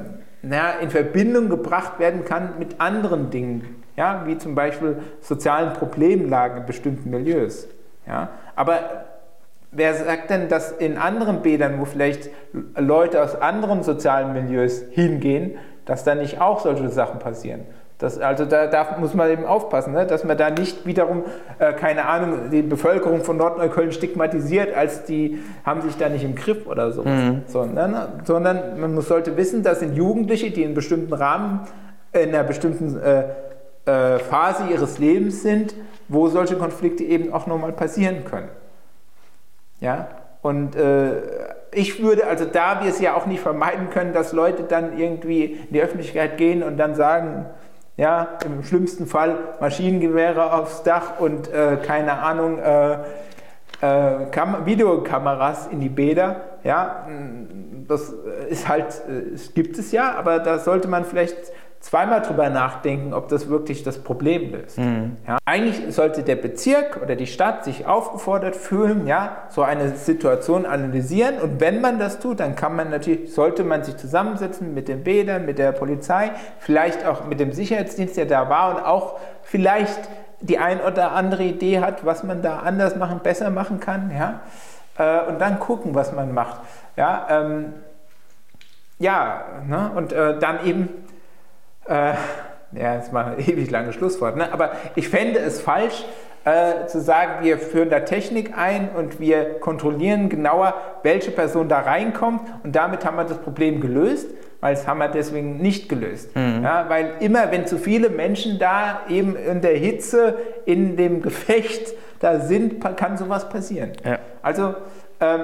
na, 0.42 0.74
in 0.80 0.90
Verbindung 0.90 1.50
gebracht 1.50 2.00
werden 2.00 2.24
kann 2.24 2.60
mit 2.60 2.80
anderen 2.80 3.30
Dingen, 3.32 3.84
ja, 3.98 4.24
wie 4.26 4.38
zum 4.38 4.56
Beispiel 4.56 4.98
sozialen 5.22 5.74
Problemlagen 5.74 6.60
in 6.60 6.66
bestimmten 6.66 7.10
Milieus. 7.10 7.68
Ja. 8.08 8.30
Aber 8.56 9.06
wer 9.72 9.94
sagt 9.96 10.30
denn, 10.30 10.48
dass 10.48 10.72
in 10.72 10.98
anderen 10.98 11.42
Bädern, 11.42 11.80
wo 11.80 11.86
vielleicht 11.86 12.30
Leute 12.78 13.24
aus 13.24 13.36
anderen 13.36 13.84
sozialen 13.84 14.34
Milieus 14.34 14.84
hingehen, 14.92 15.58
dass 15.86 16.04
da 16.04 16.16
nicht 16.16 16.42
auch 16.42 16.60
solche 16.60 16.90
Sachen 16.90 17.20
passieren? 17.20 17.62
Das, 17.98 18.20
also 18.20 18.44
da, 18.44 18.68
da, 18.68 18.98
muss 19.00 19.14
man 19.14 19.32
eben 19.32 19.46
aufpassen, 19.46 19.94
ne? 19.94 20.06
dass 20.06 20.26
man 20.26 20.38
da 20.38 20.50
nicht 20.50 20.86
wiederum, 20.86 21.24
äh, 21.60 21.72
keine 21.72 22.06
Ahnung, 22.06 22.50
die 22.52 22.62
Bevölkerung 22.62 23.24
von 23.24 23.38
Nordneukölln 23.38 23.94
stigmatisiert, 23.94 24.76
als 24.76 25.06
die 25.06 25.40
haben 25.64 25.82
sich 25.82 25.96
da 25.96 26.10
nicht 26.10 26.26
im 26.26 26.36
Griff 26.36 26.68
oder 26.68 26.92
so. 26.92 27.04
Mhm. 27.04 27.44
Sondern, 27.48 28.20
sondern 28.26 28.82
man 28.82 28.94
muss, 28.94 29.08
sollte 29.08 29.38
wissen, 29.38 29.64
das 29.64 29.80
sind 29.80 29.96
Jugendliche, 29.96 30.52
die 30.52 30.64
in 30.64 30.74
bestimmten 30.74 31.14
Rahmen, 31.14 31.62
in 32.12 32.30
einer 32.30 32.44
bestimmten 32.44 33.00
äh, 33.00 33.24
äh, 33.86 34.20
Phase 34.20 34.64
ihres 34.70 35.00
Lebens 35.00 35.42
sind, 35.42 35.74
wo 36.10 36.28
solche 36.28 36.58
Konflikte 36.58 37.04
eben 37.04 37.32
auch 37.32 37.48
nochmal 37.48 37.72
passieren 37.72 38.26
können. 38.26 38.50
Ja, 39.80 40.10
und 40.42 40.76
äh, 40.76 41.22
ich 41.76 42.02
würde, 42.02 42.26
also 42.28 42.46
da 42.46 42.82
wir 42.82 42.90
es 42.90 43.00
ja 43.00 43.16
auch 43.16 43.26
nicht 43.26 43.42
vermeiden 43.42 43.90
können, 43.90 44.14
dass 44.14 44.34
Leute 44.34 44.64
dann 44.64 44.98
irgendwie 44.98 45.44
in 45.46 45.74
die 45.74 45.82
Öffentlichkeit 45.82 46.38
gehen 46.38 46.64
und 46.64 46.78
dann 46.78 46.96
sagen, 46.96 47.46
ja, 47.98 48.38
im 48.46 48.64
schlimmsten 48.64 49.08
Fall 49.08 49.38
Maschinengewehre 49.60 50.54
aufs 50.54 50.84
Dach 50.84 51.20
und 51.20 51.52
äh, 51.52 51.78
keine 51.78 52.20
Ahnung, 52.20 52.60
äh, 52.60 52.94
äh, 53.82 54.66
Videokameras 54.66 55.68
in 55.68 55.80
die 55.80 55.90
Bäder. 55.90 56.42
Ja, 56.64 57.08
das 57.88 58.14
ist 58.50 58.68
halt, 58.68 58.86
es 59.34 59.54
gibt 59.54 59.78
es 59.78 59.92
ja, 59.92 60.16
aber 60.16 60.40
da 60.40 60.58
sollte 60.58 60.88
man 60.88 61.06
vielleicht 61.06 61.38
zweimal 61.86 62.24
drüber 62.24 62.50
nachdenken, 62.50 63.14
ob 63.14 63.28
das 63.28 63.48
wirklich 63.48 63.84
das 63.84 64.00
Problem 64.00 64.52
löst. 64.52 64.80
Mhm. 64.80 65.18
Ja, 65.28 65.38
eigentlich 65.46 65.94
sollte 65.94 66.24
der 66.24 66.36
Bezirk 66.36 67.00
oder 67.00 67.16
die 67.16 67.28
Stadt 67.28 67.64
sich 67.64 67.86
aufgefordert 67.86 68.56
fühlen, 68.56 69.06
ja, 69.06 69.44
so 69.50 69.62
eine 69.62 69.96
Situation 69.96 70.66
analysieren 70.66 71.38
und 71.38 71.62
wenn 71.62 71.82
man 71.82 72.00
das 72.00 72.18
tut, 72.18 72.40
dann 72.40 72.56
kann 72.56 72.76
man 72.76 72.90
natürlich, 72.90 73.32
sollte 73.32 73.64
man 73.64 73.84
sich 73.84 73.98
zusammensetzen 73.98 74.74
mit 74.74 74.88
den 74.88 75.04
Bädern, 75.04 75.46
mit 75.46 75.60
der 75.60 75.74
Polizei, 75.74 76.32
vielleicht 76.58 77.06
auch 77.06 77.26
mit 77.26 77.40
dem 77.40 77.52
Sicherheitsdienst, 77.52 78.18
der 78.18 78.26
da 78.26 78.50
war 78.50 78.76
und 78.76 78.84
auch 78.84 79.20
vielleicht 79.44 80.10
die 80.42 80.58
ein 80.58 80.82
oder 80.82 81.12
andere 81.12 81.44
Idee 81.44 81.82
hat, 81.82 82.04
was 82.04 82.24
man 82.24 82.42
da 82.42 82.62
anders 82.62 82.96
machen, 82.96 83.20
besser 83.22 83.52
machen 83.52 83.80
kann, 83.80 84.10
ja, 84.12 84.40
äh, 84.98 85.30
und 85.30 85.40
dann 85.40 85.60
gucken, 85.60 85.94
was 85.94 86.14
man 86.14 86.34
macht. 86.34 86.62
Ja, 86.98 87.28
ähm, 87.30 87.74
ja 88.98 89.44
ne? 89.68 89.92
und 89.96 90.14
äh, 90.14 90.40
dann 90.40 90.66
eben 90.66 91.05
äh, 91.88 92.14
ja, 92.74 92.96
jetzt 92.96 93.14
mal 93.14 93.36
ein 93.36 93.40
ewig 93.48 93.70
langes 93.72 93.96
Schlusswort, 93.96 94.36
ne? 94.36 94.52
aber 94.52 94.72
ich 94.96 95.10
fände 95.10 95.40
es 95.40 95.62
falsch, 95.62 96.06
äh, 96.46 96.86
zu 96.86 97.02
sagen, 97.02 97.44
wir 97.44 97.58
führen 97.58 97.90
da 97.90 98.02
Technik 98.02 98.56
ein 98.56 98.90
und 98.90 99.20
wir 99.20 99.60
kontrollieren 99.60 100.30
genauer, 100.30 100.76
welche 101.02 101.32
Person 101.32 101.68
da 101.68 101.80
reinkommt 101.80 102.42
und 102.64 102.76
damit 102.76 103.04
haben 103.04 103.18
wir 103.18 103.24
das 103.24 103.40
Problem 103.40 103.82
gelöst, 103.82 104.30
weil 104.60 104.74
es 104.74 104.88
haben 104.88 105.00
wir 105.00 105.08
deswegen 105.08 105.58
nicht 105.58 105.90
gelöst. 105.90 106.36
Mhm. 106.36 106.62
Ja, 106.64 106.86
weil 106.88 107.14
immer, 107.20 107.52
wenn 107.52 107.66
zu 107.66 107.80
viele 107.80 108.10
Menschen 108.10 108.60
da 108.60 109.02
eben 109.10 109.36
in 109.36 109.62
der 109.62 109.76
Hitze, 109.76 110.38
in 110.66 110.98
dem 110.98 111.24
Gefecht 111.24 111.94
da 112.20 112.40
sind, 112.40 112.80
kann 112.96 113.18
sowas 113.18 113.50
passieren. 113.50 113.94
Ja. 114.04 114.20
Also 114.44 114.76
ähm, 115.20 115.42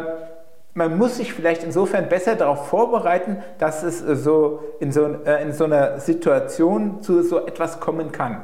man 0.74 0.97
muss 0.97 1.17
sich 1.17 1.34
vielleicht 1.34 1.63
insofern 1.63 2.07
besser 2.07 2.36
darauf 2.36 2.67
vorbereiten, 2.67 3.38
dass 3.57 3.84
es 3.84 4.01
äh, 4.01 4.15
so 4.15 4.61
in 4.80 4.91
so, 4.91 5.05
äh, 5.26 5.41
in 5.43 5.53
so 5.53 5.65
einer 5.65 5.99
Situation 5.99 7.01
zu 7.01 7.24
so 7.24 7.45
etwas 7.45 7.80
kommen 7.80 8.11
kann. 8.11 8.41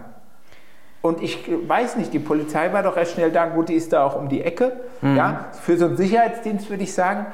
Und 1.01 1.21
ich 1.21 1.49
weiß 1.67 1.95
nicht, 1.95 2.11
die 2.13 2.19
Polizei 2.19 2.73
war 2.73 2.83
doch 2.83 2.95
recht 2.95 3.11
schnell 3.11 3.31
da, 3.31 3.45
gut, 3.45 3.69
die 3.69 3.75
ist 3.75 3.93
da 3.93 4.03
auch 4.03 4.19
um 4.19 4.27
die 4.27 4.43
Ecke. 4.43 4.73
Mhm. 5.01 5.15
Ja, 5.15 5.45
für 5.61 5.77
so 5.77 5.85
einen 5.85 5.95
Sicherheitsdienst 5.95 6.69
würde 6.69 6.83
ich 6.83 6.93
sagen, 6.93 7.27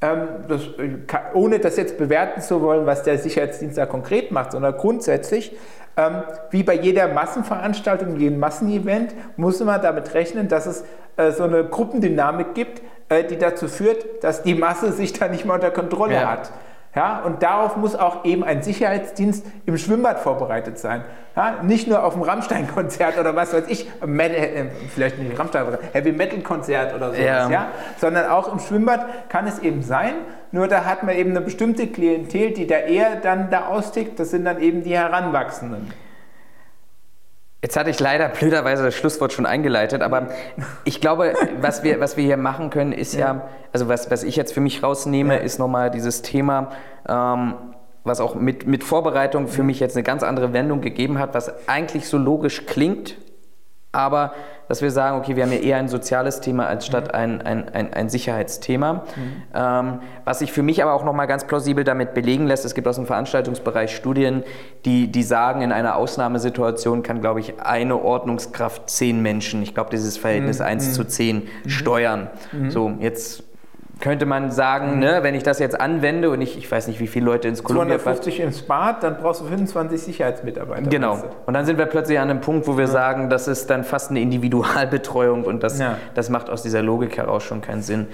ähm, 0.00 0.28
das, 0.48 0.62
äh, 0.78 0.98
ohne 1.32 1.58
das 1.58 1.76
jetzt 1.76 1.96
bewerten 1.96 2.42
zu 2.42 2.60
wollen, 2.60 2.84
was 2.84 3.02
der 3.02 3.18
Sicherheitsdienst 3.18 3.78
da 3.78 3.86
konkret 3.86 4.30
macht, 4.30 4.52
sondern 4.52 4.76
grundsätzlich, 4.76 5.56
ähm, 5.96 6.22
wie 6.50 6.64
bei 6.64 6.74
jeder 6.74 7.08
Massenveranstaltung, 7.08 8.16
jedem 8.18 8.40
Massenevent, 8.40 9.14
muss 9.36 9.60
man 9.60 9.80
damit 9.80 10.12
rechnen, 10.12 10.48
dass 10.48 10.66
es 10.66 10.84
äh, 11.16 11.30
so 11.30 11.44
eine 11.44 11.64
Gruppendynamik 11.64 12.54
gibt, 12.54 12.82
die 13.22 13.38
dazu 13.38 13.68
führt, 13.68 14.22
dass 14.22 14.42
die 14.42 14.54
Masse 14.54 14.92
sich 14.92 15.12
da 15.12 15.28
nicht 15.28 15.44
mehr 15.44 15.54
unter 15.54 15.70
Kontrolle 15.70 16.14
ja. 16.14 16.30
hat. 16.30 16.50
Ja, 16.94 17.22
und 17.24 17.42
darauf 17.42 17.76
muss 17.76 17.96
auch 17.96 18.24
eben 18.24 18.44
ein 18.44 18.62
Sicherheitsdienst 18.62 19.44
im 19.66 19.76
Schwimmbad 19.76 20.20
vorbereitet 20.20 20.78
sein. 20.78 21.04
Ja, 21.34 21.60
nicht 21.62 21.88
nur 21.88 22.04
auf 22.04 22.12
dem 22.12 22.22
Rammstein-Konzert 22.22 23.18
oder 23.18 23.34
was 23.34 23.52
weiß 23.52 23.64
ich, 23.66 23.90
Metal, 24.06 24.36
äh, 24.36 24.66
vielleicht 24.94 25.18
nicht 25.18 25.36
Rammstein, 25.36 25.66
Heavy 25.92 26.12
Metal-Konzert 26.12 26.94
oder 26.94 27.06
sowas, 27.06 27.24
ja. 27.24 27.50
ja. 27.50 27.66
sondern 27.98 28.30
auch 28.30 28.52
im 28.52 28.60
Schwimmbad 28.60 29.28
kann 29.28 29.48
es 29.48 29.58
eben 29.58 29.82
sein. 29.82 30.12
Nur 30.52 30.68
da 30.68 30.84
hat 30.84 31.02
man 31.02 31.16
eben 31.16 31.30
eine 31.30 31.40
bestimmte 31.40 31.88
Klientel, 31.88 32.52
die 32.52 32.68
da 32.68 32.76
eher 32.76 33.16
dann 33.16 33.50
da 33.50 33.66
austickt. 33.66 34.20
Das 34.20 34.30
sind 34.30 34.44
dann 34.44 34.60
eben 34.60 34.84
die 34.84 34.96
Heranwachsenden. 34.96 35.90
Jetzt 37.64 37.78
hatte 37.78 37.88
ich 37.88 37.98
leider 37.98 38.28
blöderweise 38.28 38.82
das 38.82 38.94
Schlusswort 38.94 39.32
schon 39.32 39.46
eingeleitet, 39.46 40.02
aber 40.02 40.28
ich 40.84 41.00
glaube, 41.00 41.32
was 41.62 41.82
wir, 41.82 41.98
was 41.98 42.18
wir 42.18 42.22
hier 42.22 42.36
machen 42.36 42.68
können, 42.68 42.92
ist 42.92 43.14
ja, 43.14 43.20
ja 43.20 43.48
also 43.72 43.88
was, 43.88 44.10
was 44.10 44.22
ich 44.22 44.36
jetzt 44.36 44.52
für 44.52 44.60
mich 44.60 44.82
rausnehme, 44.82 45.36
ja. 45.36 45.40
ist 45.40 45.58
nochmal 45.58 45.90
dieses 45.90 46.20
Thema, 46.20 46.72
ähm, 47.08 47.54
was 48.04 48.20
auch 48.20 48.34
mit, 48.34 48.66
mit 48.66 48.84
Vorbereitung 48.84 49.48
für 49.48 49.62
mich 49.62 49.80
jetzt 49.80 49.96
eine 49.96 50.02
ganz 50.02 50.22
andere 50.22 50.52
Wendung 50.52 50.82
gegeben 50.82 51.18
hat, 51.18 51.32
was 51.32 51.66
eigentlich 51.66 52.06
so 52.06 52.18
logisch 52.18 52.66
klingt, 52.66 53.16
aber 53.94 54.32
dass 54.68 54.80
wir 54.80 54.90
sagen, 54.90 55.18
okay, 55.18 55.36
wir 55.36 55.42
haben 55.42 55.52
ja 55.52 55.58
eher 55.58 55.76
ein 55.76 55.88
soziales 55.88 56.40
Thema 56.40 56.66
als 56.66 56.86
statt 56.86 57.08
mhm. 57.08 57.14
ein, 57.14 57.42
ein, 57.42 57.68
ein, 57.74 57.92
ein 57.92 58.08
Sicherheitsthema. 58.08 58.92
Mhm. 58.94 59.02
Ähm, 59.54 59.98
was 60.24 60.38
sich 60.38 60.52
für 60.52 60.62
mich 60.62 60.82
aber 60.82 60.94
auch 60.94 61.04
nochmal 61.04 61.26
ganz 61.26 61.44
plausibel 61.46 61.84
damit 61.84 62.14
belegen 62.14 62.46
lässt, 62.46 62.64
es 62.64 62.74
gibt 62.74 62.88
aus 62.88 62.96
dem 62.96 63.06
Veranstaltungsbereich 63.06 63.94
Studien, 63.94 64.42
die, 64.84 65.08
die 65.08 65.22
sagen, 65.22 65.60
in 65.60 65.72
einer 65.72 65.96
Ausnahmesituation 65.96 67.02
kann, 67.02 67.20
glaube 67.20 67.40
ich, 67.40 67.60
eine 67.60 68.02
Ordnungskraft 68.02 68.88
zehn 68.88 69.20
Menschen, 69.20 69.62
ich 69.62 69.74
glaube, 69.74 69.90
dieses 69.90 70.16
Verhältnis 70.16 70.60
mhm. 70.60 70.66
1 70.66 70.94
zu 70.94 71.04
10, 71.04 71.36
mhm. 71.36 71.68
steuern. 71.68 72.30
Mhm. 72.52 72.70
So, 72.70 72.92
jetzt 73.00 73.44
könnte 74.00 74.26
man 74.26 74.50
sagen, 74.50 74.94
mhm. 74.94 74.98
ne, 75.00 75.18
wenn 75.22 75.34
ich 75.34 75.42
das 75.42 75.58
jetzt 75.58 75.80
anwende 75.80 76.30
und 76.30 76.40
ich, 76.40 76.58
ich 76.58 76.70
weiß 76.70 76.88
nicht, 76.88 77.00
wie 77.00 77.06
viele 77.06 77.26
Leute 77.26 77.48
ins 77.48 77.62
Columbia... 77.62 77.98
250 77.98 78.40
ins 78.40 78.62
Bad, 78.62 79.02
dann 79.02 79.18
brauchst 79.18 79.40
du 79.40 79.44
25 79.46 80.02
Sicherheitsmitarbeiter. 80.02 80.90
Genau. 80.90 81.22
Und 81.46 81.54
dann 81.54 81.64
sind 81.64 81.78
wir 81.78 81.86
plötzlich 81.86 82.18
an 82.18 82.30
einem 82.30 82.40
Punkt, 82.40 82.66
wo 82.66 82.76
wir 82.76 82.84
ja. 82.84 82.90
sagen, 82.90 83.30
das 83.30 83.48
ist 83.48 83.70
dann 83.70 83.84
fast 83.84 84.10
eine 84.10 84.20
Individualbetreuung 84.20 85.44
und 85.44 85.62
das, 85.62 85.78
ja. 85.78 85.98
das 86.14 86.28
macht 86.30 86.50
aus 86.50 86.62
dieser 86.62 86.82
Logik 86.82 87.16
heraus 87.16 87.44
schon 87.44 87.60
keinen 87.60 87.82
Sinn. 87.82 88.08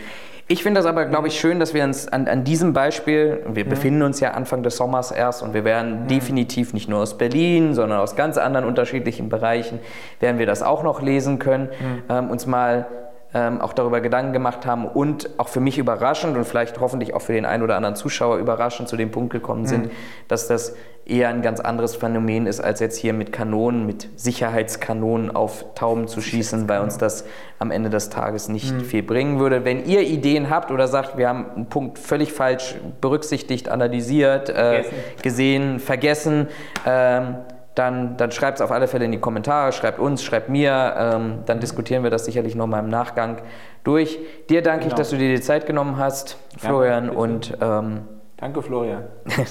Ich 0.53 0.65
finde 0.65 0.81
das 0.81 0.87
aber, 0.87 1.05
glaube 1.05 1.29
ich, 1.29 1.39
schön, 1.39 1.61
dass 1.61 1.75
wir 1.75 1.85
uns 1.85 2.09
an, 2.09 2.27
an 2.27 2.43
diesem 2.43 2.73
Beispiel, 2.73 3.41
wir 3.47 3.63
ja. 3.63 3.69
befinden 3.69 4.03
uns 4.03 4.19
ja 4.19 4.33
Anfang 4.33 4.65
des 4.65 4.77
Sommers 4.77 5.13
erst 5.13 5.45
und 5.45 5.55
wir 5.55 5.65
werden 5.65 6.09
definitiv 6.09 6.75
nicht 6.75 6.89
nur 6.89 6.99
aus 6.99 7.17
Berlin, 7.17 7.73
sondern 7.73 8.01
aus 8.01 8.17
ganz 8.17 8.37
anderen 8.37 8.67
unterschiedlichen 8.67 9.29
Bereichen, 9.29 9.79
werden 10.19 10.41
wir 10.41 10.47
das 10.47 10.65
auch 10.65 10.83
noch 10.83 11.03
lesen 11.03 11.39
können, 11.39 11.69
ähm, 12.09 12.31
uns 12.31 12.49
mal 12.49 12.87
ähm, 13.33 13.61
auch 13.61 13.73
darüber 13.73 14.01
Gedanken 14.01 14.33
gemacht 14.33 14.67
haben 14.67 14.87
und 14.87 15.31
auch 15.39 15.49
für 15.49 15.61
mich 15.61 15.79
überraschend 15.79 16.37
und 16.37 16.45
vielleicht 16.45 16.81
hoffentlich 16.81 17.15
auch 17.15 17.23
für 17.23 17.33
den 17.33 17.45
einen 17.45 17.63
oder 17.63 17.77
anderen 17.77 17.97
Zuschauer 17.97 18.39
überraschend 18.39 18.89
zu 18.89 18.97
dem 18.97 19.11
Punkt 19.11 19.33
gekommen 19.33 19.67
sind, 19.67 19.87
mhm. 19.87 19.91
dass 20.29 20.49
das 20.49 20.75
eher 21.07 21.29
ein 21.29 21.43
ganz 21.43 21.61
anderes 21.61 21.97
Phänomen 21.97 22.47
ist, 22.47 22.61
als 22.61 22.81
jetzt 22.81 22.97
hier 22.97 23.13
mit 23.13 23.33
Kanonen, 23.33 23.87
mit 23.87 24.09
Sicherheitskanonen 24.17 25.35
auf 25.35 25.65
Tauben 25.75 26.09
zu 26.09 26.21
schießen, 26.21 26.69
weil 26.69 26.81
uns 26.81 26.99
das 26.99 27.25
am 27.59 27.71
Ende 27.71 27.91
des 27.91 28.11
Tages 28.11 28.49
nicht 28.49 28.73
mhm. 28.73 28.81
viel 28.81 29.03
bringen 29.03 29.39
würde. 29.39 29.65
Wenn 29.65 29.85
ihr 29.85 30.03
Ideen 30.03 30.51
habt 30.51 30.71
oder 30.71 30.89
sagt, 30.89 31.17
wir 31.17 31.29
haben 31.29 31.47
einen 31.55 31.67
Punkt 31.67 31.99
völlig 31.99 32.33
falsch 32.33 32.77
berücksichtigt, 33.01 33.69
analysiert, 33.69 34.51
äh, 34.51 34.85
gesehen, 35.23 35.81
vergessen, 35.81 36.49
ähm, 36.87 37.37
dann, 37.75 38.17
dann 38.17 38.33
schreibt 38.33 38.59
es 38.59 38.63
auf 38.63 38.71
alle 38.71 38.89
Fälle 38.89 39.05
in 39.05 39.13
die 39.13 39.21
Kommentare, 39.21 39.73
schreibt 39.73 39.99
uns, 39.99 40.23
schreibt 40.23 40.49
mir, 40.49 40.95
ähm, 40.97 41.39
dann 41.47 41.61
diskutieren 41.61 42.03
wir 42.03 42.11
das 42.11 42.25
sicherlich 42.25 42.55
nochmal 42.55 42.83
im 42.83 42.91
Nachgang 42.91 43.39
durch. 43.85 44.19
Dir 44.49 44.63
danke 44.63 44.85
genau. 44.85 44.93
ich, 44.93 44.95
dass 44.95 45.11
du 45.11 45.17
dir 45.17 45.35
die 45.35 45.41
Zeit 45.41 45.67
genommen 45.67 45.97
hast, 45.97 46.37
Florian. 46.59 47.07
Ja, 47.07 47.13
und 47.13 47.57
ähm, 47.61 48.01
Danke, 48.37 48.63
Florian. 48.63 49.05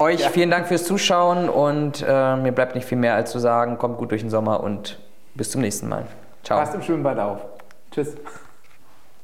euch 0.00 0.20
ja. 0.20 0.28
vielen 0.28 0.50
Dank 0.50 0.66
fürs 0.66 0.84
Zuschauen 0.84 1.48
und 1.48 2.04
äh, 2.06 2.36
mir 2.36 2.52
bleibt 2.52 2.74
nicht 2.74 2.86
viel 2.86 2.98
mehr 2.98 3.14
als 3.14 3.30
zu 3.30 3.38
sagen, 3.38 3.78
kommt 3.78 3.98
gut 3.98 4.10
durch 4.10 4.22
den 4.22 4.30
Sommer 4.30 4.60
und 4.62 4.98
bis 5.34 5.50
zum 5.50 5.60
nächsten 5.60 5.88
Mal. 5.88 6.06
Ciao. 6.42 6.58
Passt 6.58 6.74
im 6.74 6.82
Schwimmbad 6.82 7.18
auf. 7.18 7.38
Tschüss. 7.92 8.16